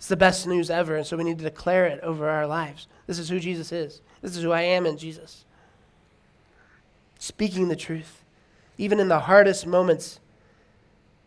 It's 0.00 0.08
the 0.08 0.16
best 0.16 0.46
news 0.46 0.70
ever, 0.70 0.96
and 0.96 1.06
so 1.06 1.18
we 1.18 1.24
need 1.24 1.36
to 1.40 1.44
declare 1.44 1.84
it 1.84 2.00
over 2.00 2.26
our 2.26 2.46
lives. 2.46 2.86
This 3.06 3.18
is 3.18 3.28
who 3.28 3.38
Jesus 3.38 3.70
is. 3.70 4.00
This 4.22 4.34
is 4.34 4.42
who 4.42 4.50
I 4.50 4.62
am 4.62 4.86
in 4.86 4.96
Jesus. 4.96 5.44
Speaking 7.18 7.68
the 7.68 7.76
truth, 7.76 8.24
even 8.78 8.98
in 8.98 9.08
the 9.08 9.20
hardest 9.20 9.66
moments, 9.66 10.18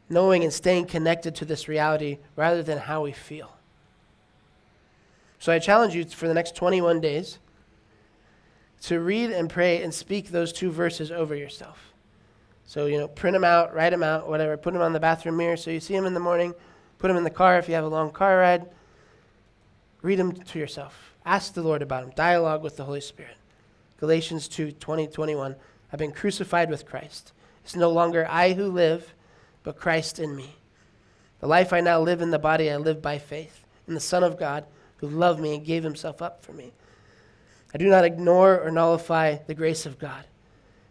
knowing 0.09 0.43
and 0.43 0.51
staying 0.51 0.87
connected 0.87 1.35
to 1.35 1.45
this 1.45 1.67
reality 1.67 2.17
rather 2.35 2.63
than 2.63 2.79
how 2.79 3.03
we 3.03 3.11
feel. 3.11 3.55
So 5.37 5.53
I 5.53 5.59
challenge 5.59 5.93
you 5.93 6.03
for 6.05 6.27
the 6.27 6.33
next 6.33 6.55
21 6.55 6.99
days 6.99 7.37
to 8.85 8.99
read 8.99 9.29
and 9.29 9.51
pray 9.51 9.83
and 9.83 9.93
speak 9.93 10.29
those 10.29 10.51
two 10.51 10.71
verses 10.71 11.11
over 11.11 11.35
yourself. 11.35 11.93
So, 12.65 12.87
you 12.87 12.97
know, 12.97 13.07
print 13.07 13.35
them 13.35 13.43
out, 13.43 13.75
write 13.75 13.91
them 13.91 14.01
out, 14.01 14.27
whatever, 14.27 14.57
put 14.57 14.73
them 14.73 14.81
on 14.81 14.93
the 14.93 14.99
bathroom 14.99 15.37
mirror 15.37 15.57
so 15.57 15.69
you 15.69 15.79
see 15.79 15.93
them 15.93 16.07
in 16.07 16.15
the 16.15 16.19
morning 16.19 16.55
Put 17.03 17.09
them 17.09 17.17
in 17.17 17.25
the 17.25 17.29
car 17.29 17.59
if 17.59 17.67
you 17.67 17.75
have 17.75 17.83
a 17.83 17.89
long 17.89 18.11
car 18.11 18.37
ride. 18.37 18.65
Read 20.01 20.19
them 20.19 20.31
to 20.31 20.57
yourself. 20.57 21.13
Ask 21.25 21.53
the 21.53 21.61
Lord 21.61 21.81
about 21.81 22.05
them. 22.05 22.13
Dialogue 22.15 22.63
with 22.63 22.77
the 22.77 22.85
Holy 22.85 23.01
Spirit. 23.01 23.35
Galatians 23.97 24.47
2 24.47 24.71
20, 24.71 25.07
21. 25.07 25.57
I've 25.91 25.99
been 25.99 26.13
crucified 26.13 26.69
with 26.69 26.85
Christ. 26.85 27.33
It's 27.61 27.75
no 27.75 27.89
longer 27.89 28.25
I 28.29 28.53
who 28.53 28.67
live, 28.71 29.13
but 29.63 29.75
Christ 29.75 30.17
in 30.17 30.33
me. 30.33 30.55
The 31.41 31.47
life 31.47 31.73
I 31.73 31.81
now 31.81 31.99
live 31.99 32.21
in 32.21 32.31
the 32.31 32.39
body, 32.39 32.71
I 32.71 32.77
live 32.77 33.01
by 33.01 33.17
faith 33.17 33.65
in 33.85 33.95
the 33.95 33.99
Son 33.99 34.23
of 34.23 34.39
God 34.39 34.63
who 34.95 35.09
loved 35.09 35.41
me 35.41 35.55
and 35.55 35.65
gave 35.65 35.83
himself 35.83 36.21
up 36.21 36.41
for 36.41 36.53
me. 36.53 36.71
I 37.73 37.79
do 37.79 37.89
not 37.89 38.05
ignore 38.05 38.61
or 38.61 38.71
nullify 38.71 39.39
the 39.45 39.55
grace 39.55 39.85
of 39.85 39.99
God, 39.99 40.23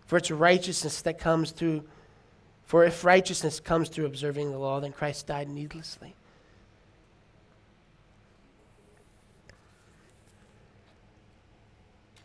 for 0.05 0.19
it's 0.19 0.31
righteousness 0.31 1.01
that 1.01 1.19
comes 1.19 1.53
through 1.53 1.85
for 2.73 2.85
if 2.87 3.05
righteousness 3.05 3.61
comes 3.61 3.91
through 3.91 4.07
observing 4.07 4.51
the 4.51 4.57
law, 4.57 4.81
then 4.81 4.93
Christ 4.93 5.27
died 5.27 5.47
needlessly. 5.47 6.15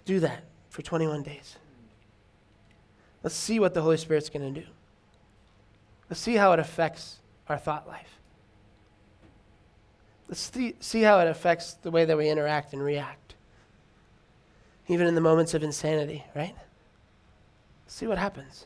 Do 0.06 0.22
that 0.22 0.46
for 0.70 0.82
21 0.82 1.24
days. 1.24 1.58
Let's 3.24 3.36
see 3.36 3.60
what 3.60 3.74
the 3.74 3.82
Holy 3.82 3.98
Spirit's 3.98 4.30
going 4.30 4.54
to 4.54 4.62
do. 4.62 4.66
Let's 6.10 6.22
see 6.22 6.36
how 6.36 6.54
it 6.54 6.60
affects 6.60 7.18
our 7.50 7.58
thought 7.58 7.86
life. 7.86 8.18
Let's 10.30 10.50
see 10.80 11.02
how 11.02 11.20
it 11.20 11.28
affects 11.28 11.74
the 11.74 11.92
way 11.92 12.06
that 12.06 12.16
we 12.16 12.30
interact 12.30 12.72
and 12.72 12.82
react. 12.82 13.36
Even 14.88 15.08
in 15.08 15.16
the 15.16 15.20
moments 15.20 15.54
of 15.54 15.62
insanity, 15.62 16.24
right? 16.34 16.56
see 17.88 18.08
what 18.08 18.18
happens 18.18 18.66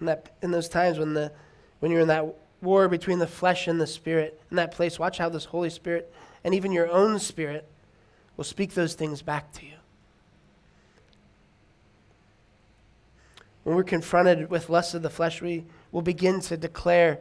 in, 0.00 0.06
that, 0.06 0.34
in 0.42 0.50
those 0.50 0.68
times 0.68 0.98
when, 0.98 1.14
the, 1.14 1.32
when 1.80 1.90
you're 1.90 2.00
in 2.00 2.08
that 2.08 2.26
war 2.60 2.88
between 2.88 3.18
the 3.18 3.26
flesh 3.26 3.68
and 3.68 3.80
the 3.80 3.86
spirit, 3.86 4.40
in 4.50 4.56
that 4.56 4.72
place, 4.72 4.98
watch 4.98 5.18
how 5.18 5.28
this 5.28 5.44
Holy 5.44 5.70
Spirit 5.70 6.12
and 6.44 6.54
even 6.54 6.72
your 6.72 6.90
own 6.90 7.18
spirit 7.18 7.66
will 8.36 8.44
speak 8.44 8.74
those 8.74 8.94
things 8.94 9.22
back 9.22 9.52
to 9.52 9.64
you. 9.64 9.72
When 13.62 13.76
we're 13.76 13.84
confronted 13.84 14.50
with 14.50 14.68
lust 14.68 14.94
of 14.94 15.02
the 15.02 15.10
flesh, 15.10 15.40
we 15.40 15.64
will 15.90 16.02
begin 16.02 16.40
to 16.42 16.56
declare 16.56 17.18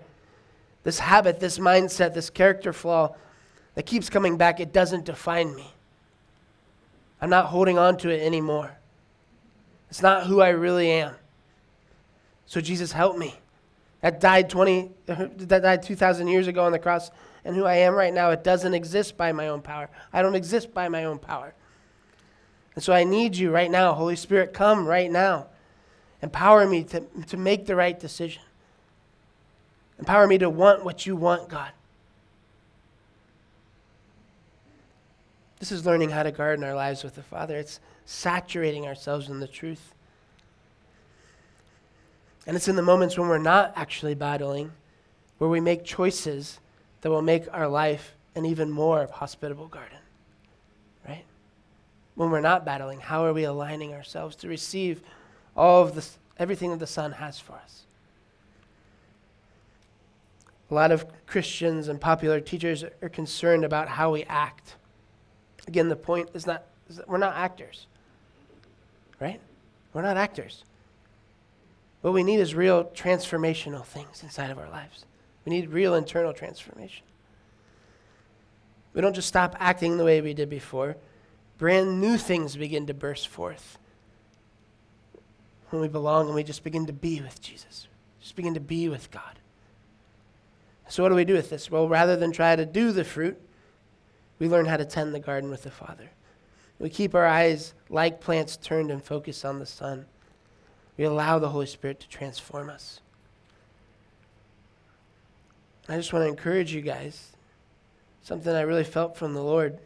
this 0.83 0.99
habit, 0.99 1.39
this 1.39 1.57
mindset, 1.57 2.13
this 2.13 2.29
character 2.29 2.73
flaw 2.73 3.15
that 3.75 3.85
keeps 3.85 4.09
coming 4.09 4.35
back. 4.35 4.59
It 4.59 4.73
doesn't 4.73 5.05
define 5.05 5.55
me. 5.55 5.73
I'm 7.21 7.29
not 7.29 7.45
holding 7.45 7.77
on 7.77 7.97
to 7.99 8.09
it 8.09 8.21
anymore. 8.21 8.77
It's 9.89 10.01
not 10.01 10.27
who 10.27 10.41
I 10.41 10.49
really 10.49 10.91
am. 10.91 11.15
So, 12.45 12.61
Jesus, 12.61 12.91
help 12.91 13.17
me. 13.17 13.35
that 14.01 14.19
died 14.19 14.49
20 14.49 14.91
that 15.05 15.61
died 15.61 15.83
2000 15.83 16.27
years 16.27 16.47
ago 16.47 16.63
on 16.63 16.71
the 16.71 16.79
cross 16.79 17.09
and 17.45 17.55
who 17.55 17.65
I 17.65 17.75
am 17.77 17.93
right 17.93 18.13
now 18.13 18.29
it 18.31 18.43
doesn't 18.43 18.73
exist 18.73 19.17
by 19.17 19.31
my 19.31 19.47
own 19.47 19.61
power. 19.61 19.89
I 20.11 20.21
don't 20.21 20.35
exist 20.35 20.73
by 20.73 20.89
my 20.89 21.05
own 21.05 21.19
power. 21.19 21.53
And 22.75 22.83
so 22.83 22.93
I 22.93 23.03
need 23.03 23.35
you 23.35 23.51
right 23.51 23.69
now. 23.69 23.93
Holy 23.93 24.15
Spirit, 24.15 24.53
come 24.53 24.85
right 24.85 25.11
now. 25.11 25.47
Empower 26.21 26.65
me 26.65 26.83
to, 26.85 27.01
to 27.27 27.37
make 27.37 27.65
the 27.65 27.75
right 27.75 27.99
decision. 27.99 28.41
Empower 29.99 30.25
me 30.25 30.37
to 30.39 30.49
want 30.49 30.83
what 30.83 31.05
you 31.05 31.15
want, 31.15 31.49
God. 31.49 31.71
This 35.59 35.71
is 35.71 35.85
learning 35.85 36.09
how 36.09 36.23
to 36.23 36.31
garden 36.31 36.65
our 36.65 36.75
lives 36.75 37.03
with 37.03 37.15
the 37.15 37.23
Father. 37.23 37.57
It's 37.57 37.79
saturating 38.05 38.85
ourselves 38.85 39.29
in 39.29 39.39
the 39.39 39.47
truth. 39.47 39.93
And 42.45 42.55
it's 42.55 42.67
in 42.67 42.75
the 42.75 42.81
moments 42.81 43.17
when 43.17 43.29
we're 43.29 43.37
not 43.37 43.73
actually 43.75 44.15
battling, 44.15 44.71
where 45.37 45.49
we 45.49 45.59
make 45.59 45.83
choices 45.83 46.59
that 47.01 47.09
will 47.09 47.21
make 47.21 47.45
our 47.51 47.67
life 47.67 48.13
an 48.35 48.45
even 48.45 48.69
more 48.69 49.07
hospitable 49.11 49.67
garden. 49.67 49.97
Right? 51.07 51.23
When 52.15 52.31
we're 52.31 52.41
not 52.41 52.65
battling, 52.65 52.99
how 52.99 53.25
are 53.25 53.33
we 53.33 53.43
aligning 53.43 53.93
ourselves 53.93 54.35
to 54.37 54.47
receive 54.47 55.01
all 55.55 55.83
of 55.83 55.95
this, 55.95 56.17
everything 56.37 56.71
that 56.71 56.79
the 56.79 56.87
Son 56.87 57.13
has 57.13 57.39
for 57.39 57.53
us? 57.53 57.83
A 60.69 60.73
lot 60.73 60.91
of 60.91 61.05
Christians 61.27 61.87
and 61.87 62.01
popular 62.01 62.39
teachers 62.39 62.83
are 63.01 63.09
concerned 63.09 63.63
about 63.63 63.87
how 63.87 64.11
we 64.11 64.23
act. 64.23 64.75
Again, 65.67 65.87
the 65.87 65.95
point 65.95 66.29
is 66.33 66.47
not 66.47 66.63
is 66.89 66.99
we're 67.07 67.17
not 67.17 67.35
actors. 67.35 67.87
Right? 69.19 69.39
We're 69.93 70.01
not 70.01 70.17
actors. 70.17 70.63
What 72.03 72.13
we 72.13 72.21
need 72.21 72.41
is 72.41 72.53
real 72.53 72.83
transformational 72.83 73.85
things 73.85 74.23
inside 74.23 74.51
of 74.51 74.59
our 74.59 74.69
lives. 74.69 75.05
We 75.45 75.51
need 75.51 75.69
real 75.69 75.95
internal 75.95 76.33
transformation. 76.33 77.05
We 78.93 78.99
don't 78.99 79.13
just 79.13 79.29
stop 79.29 79.55
acting 79.57 79.95
the 79.95 80.03
way 80.03 80.19
we 80.19 80.33
did 80.33 80.49
before. 80.49 80.97
Brand 81.57 82.01
new 82.01 82.17
things 82.17 82.57
begin 82.57 82.87
to 82.87 82.93
burst 82.93 83.29
forth 83.29 83.77
when 85.69 85.81
we 85.81 85.87
belong 85.87 86.25
and 86.25 86.35
we 86.35 86.43
just 86.43 86.65
begin 86.65 86.85
to 86.87 86.93
be 86.93 87.21
with 87.21 87.41
Jesus, 87.41 87.87
just 88.19 88.35
begin 88.35 88.53
to 88.53 88.59
be 88.59 88.89
with 88.89 89.09
God. 89.09 89.39
So, 90.89 91.03
what 91.03 91.09
do 91.09 91.15
we 91.15 91.23
do 91.23 91.35
with 91.35 91.49
this? 91.49 91.71
Well, 91.71 91.87
rather 91.87 92.17
than 92.17 92.33
try 92.33 92.57
to 92.57 92.65
do 92.65 92.91
the 92.91 93.05
fruit, 93.05 93.39
we 94.39 94.49
learn 94.49 94.65
how 94.65 94.75
to 94.75 94.83
tend 94.83 95.15
the 95.15 95.21
garden 95.21 95.49
with 95.49 95.63
the 95.63 95.71
Father. 95.71 96.11
We 96.79 96.89
keep 96.89 97.15
our 97.15 97.25
eyes 97.25 97.73
like 97.87 98.19
plants 98.19 98.57
turned 98.57 98.91
and 98.91 99.01
focused 99.01 99.45
on 99.45 99.59
the 99.59 99.65
Son. 99.65 100.05
We 100.97 101.05
allow 101.05 101.39
the 101.39 101.49
Holy 101.49 101.65
Spirit 101.65 101.99
to 102.01 102.09
transform 102.09 102.69
us. 102.69 103.01
I 105.89 105.97
just 105.97 106.13
want 106.13 106.23
to 106.23 106.29
encourage 106.29 106.73
you 106.73 106.81
guys 106.81 107.33
something 108.21 108.53
I 108.53 108.61
really 108.61 108.83
felt 108.83 109.17
from 109.17 109.33
the 109.33 109.43
Lord. 109.43 109.79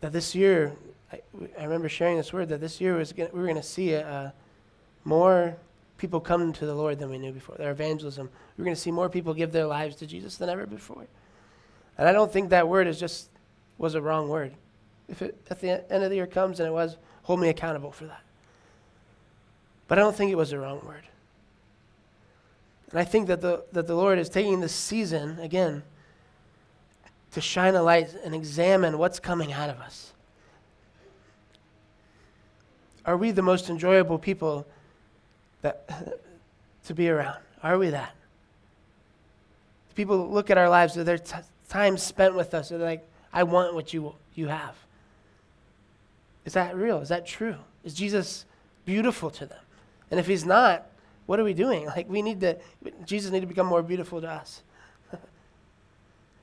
That 0.00 0.12
this 0.12 0.34
year, 0.34 0.72
I, 1.12 1.20
I 1.58 1.64
remember 1.64 1.88
sharing 1.88 2.16
this 2.16 2.32
word, 2.32 2.48
that 2.48 2.60
this 2.60 2.80
year 2.80 2.96
was 2.96 3.12
gonna, 3.12 3.30
we 3.32 3.40
were 3.40 3.46
going 3.46 3.56
to 3.56 3.62
see 3.62 3.92
a, 3.92 4.06
a 4.06 4.34
more 5.04 5.56
people 5.98 6.20
come 6.20 6.52
to 6.52 6.66
the 6.66 6.74
Lord 6.74 6.98
than 6.98 7.10
we 7.10 7.18
knew 7.18 7.32
before. 7.32 7.56
Their 7.56 7.70
evangelism. 7.70 8.30
We 8.56 8.62
are 8.62 8.64
going 8.64 8.74
to 8.74 8.80
see 8.80 8.90
more 8.90 9.08
people 9.08 9.34
give 9.34 9.52
their 9.52 9.66
lives 9.66 9.96
to 9.96 10.06
Jesus 10.06 10.36
than 10.36 10.48
ever 10.48 10.66
before. 10.66 11.06
And 11.98 12.08
I 12.08 12.12
don't 12.12 12.32
think 12.32 12.50
that 12.50 12.68
word 12.68 12.86
is 12.86 12.98
just 12.98 13.30
was 13.78 13.94
a 13.94 14.00
wrong 14.00 14.28
word. 14.28 14.54
If 15.08 15.22
it 15.22 15.36
at 15.50 15.60
the 15.60 15.92
end 15.92 16.02
of 16.02 16.10
the 16.10 16.16
year 16.16 16.26
comes 16.26 16.60
and 16.60 16.66
it 16.66 16.72
was, 16.72 16.96
hold 17.22 17.40
me 17.40 17.48
accountable 17.48 17.92
for 17.92 18.06
that. 18.06 18.23
But 19.94 20.00
I 20.00 20.02
don't 20.02 20.16
think 20.16 20.32
it 20.32 20.36
was 20.36 20.50
a 20.50 20.58
wrong 20.58 20.80
word. 20.84 21.04
And 22.90 22.98
I 22.98 23.04
think 23.04 23.28
that 23.28 23.40
the, 23.40 23.62
that 23.70 23.86
the 23.86 23.94
Lord 23.94 24.18
is 24.18 24.28
taking 24.28 24.58
this 24.58 24.74
season, 24.74 25.38
again, 25.38 25.84
to 27.30 27.40
shine 27.40 27.76
a 27.76 27.82
light 27.84 28.12
and 28.24 28.34
examine 28.34 28.98
what's 28.98 29.20
coming 29.20 29.52
out 29.52 29.70
of 29.70 29.78
us. 29.78 30.12
Are 33.06 33.16
we 33.16 33.30
the 33.30 33.40
most 33.40 33.70
enjoyable 33.70 34.18
people 34.18 34.66
that, 35.62 36.18
to 36.86 36.92
be 36.92 37.08
around? 37.08 37.38
Are 37.62 37.78
we 37.78 37.90
that? 37.90 38.16
People 39.94 40.28
look 40.28 40.50
at 40.50 40.58
our 40.58 40.68
lives, 40.68 40.94
their 40.94 41.18
t- 41.18 41.36
time 41.68 41.98
spent 41.98 42.34
with 42.34 42.52
us, 42.52 42.72
and 42.72 42.80
they're 42.80 42.88
like, 42.88 43.08
I 43.32 43.44
want 43.44 43.74
what 43.74 43.94
you, 43.94 44.16
you 44.34 44.48
have. 44.48 44.74
Is 46.44 46.54
that 46.54 46.74
real? 46.74 46.98
Is 46.98 47.10
that 47.10 47.24
true? 47.24 47.58
Is 47.84 47.94
Jesus 47.94 48.44
beautiful 48.84 49.30
to 49.30 49.46
them? 49.46 49.58
And 50.14 50.20
if 50.20 50.28
he's 50.28 50.44
not, 50.44 50.86
what 51.26 51.40
are 51.40 51.44
we 51.44 51.54
doing? 51.54 51.86
Like, 51.96 52.08
we 52.08 52.22
need 52.22 52.38
to, 52.42 52.56
Jesus 53.04 53.32
need 53.32 53.40
to 53.40 53.48
become 53.48 53.66
more 53.66 53.82
beautiful 53.82 54.20
to 54.20 54.30
us. 54.30 54.62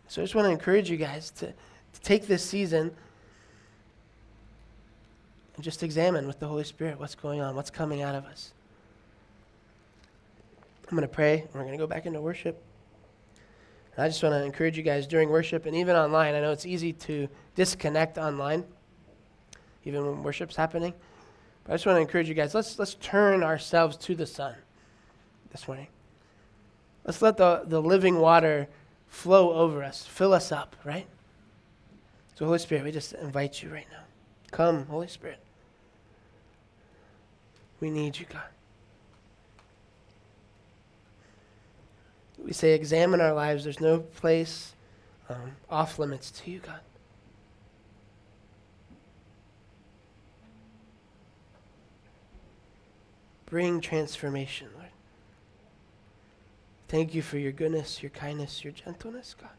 so 0.09 0.21
I 0.21 0.25
just 0.25 0.35
want 0.35 0.45
to 0.47 0.51
encourage 0.51 0.89
you 0.89 0.97
guys 0.97 1.31
to, 1.37 1.47
to 1.47 2.01
take 2.03 2.27
this 2.27 2.43
season 2.43 2.91
and 5.55 5.63
just 5.63 5.83
examine 5.83 6.27
with 6.27 6.41
the 6.41 6.47
Holy 6.47 6.65
Spirit 6.65 6.99
what's 6.99 7.15
going 7.15 7.39
on, 7.39 7.55
what's 7.55 7.69
coming 7.69 8.01
out 8.01 8.13
of 8.13 8.25
us. 8.25 8.51
I'm 10.89 10.97
going 10.97 11.07
to 11.07 11.15
pray, 11.15 11.39
and 11.39 11.53
we're 11.53 11.61
going 11.61 11.71
to 11.71 11.77
go 11.77 11.87
back 11.87 12.05
into 12.05 12.19
worship. 12.19 12.61
And 13.95 14.03
I 14.03 14.09
just 14.09 14.21
want 14.21 14.33
to 14.33 14.43
encourage 14.43 14.75
you 14.75 14.83
guys 14.83 15.07
during 15.07 15.29
worship 15.29 15.65
and 15.65 15.77
even 15.77 15.95
online. 15.95 16.35
I 16.35 16.41
know 16.41 16.51
it's 16.51 16.65
easy 16.65 16.91
to 16.91 17.29
disconnect 17.55 18.17
online, 18.17 18.65
even 19.85 20.05
when 20.05 20.23
worship's 20.23 20.57
happening. 20.57 20.93
But 21.63 21.73
I 21.73 21.75
just 21.75 21.85
want 21.85 21.97
to 21.97 22.01
encourage 22.01 22.27
you 22.27 22.33
guys 22.33 22.53
let's, 22.55 22.79
let's 22.79 22.95
turn 22.95 23.43
ourselves 23.43 23.97
to 23.97 24.15
the 24.15 24.25
Son 24.25 24.55
this 25.51 25.67
morning. 25.67 25.87
Let's 27.05 27.21
let 27.21 27.37
the, 27.37 27.63
the 27.65 27.81
living 27.81 28.19
water 28.19 28.67
flow 29.07 29.53
over 29.53 29.83
us, 29.83 30.05
fill 30.05 30.33
us 30.33 30.51
up, 30.51 30.75
right? 30.83 31.07
So, 32.35 32.45
Holy 32.45 32.59
Spirit, 32.59 32.83
we 32.83 32.91
just 32.91 33.13
invite 33.13 33.61
you 33.61 33.69
right 33.69 33.87
now. 33.91 34.03
Come, 34.51 34.85
Holy 34.85 35.07
Spirit. 35.07 35.39
We 37.79 37.89
need 37.89 38.19
you, 38.19 38.25
God. 38.31 38.41
We 42.43 42.53
say, 42.53 42.73
examine 42.73 43.21
our 43.21 43.33
lives. 43.33 43.63
There's 43.63 43.79
no 43.79 43.99
place 43.99 44.73
um, 45.29 45.51
off 45.69 45.99
limits 45.99 46.31
to 46.31 46.51
you, 46.51 46.59
God. 46.59 46.79
Bring 53.51 53.81
transformation, 53.81 54.69
Lord. 54.77 54.87
Thank 56.87 57.13
you 57.13 57.21
for 57.21 57.37
your 57.37 57.51
goodness, 57.51 58.01
your 58.01 58.09
kindness, 58.09 58.63
your 58.63 58.71
gentleness, 58.71 59.35
God. 59.39 59.49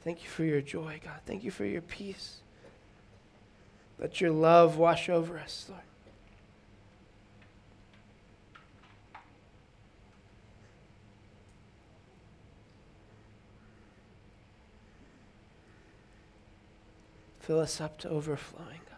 Thank 0.00 0.22
you 0.22 0.30
for 0.30 0.44
your 0.44 0.62
joy, 0.62 0.98
God. 1.04 1.20
Thank 1.26 1.44
you 1.44 1.50
for 1.50 1.66
your 1.66 1.82
peace. 1.82 2.38
Let 3.98 4.18
your 4.18 4.30
love 4.30 4.78
wash 4.78 5.10
over 5.10 5.38
us, 5.38 5.66
Lord. 5.68 5.82
Fill 17.40 17.60
us 17.60 17.78
up 17.78 17.98
to 17.98 18.08
overflowing, 18.08 18.80
God. 18.88 18.96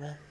Amen. 0.00 0.29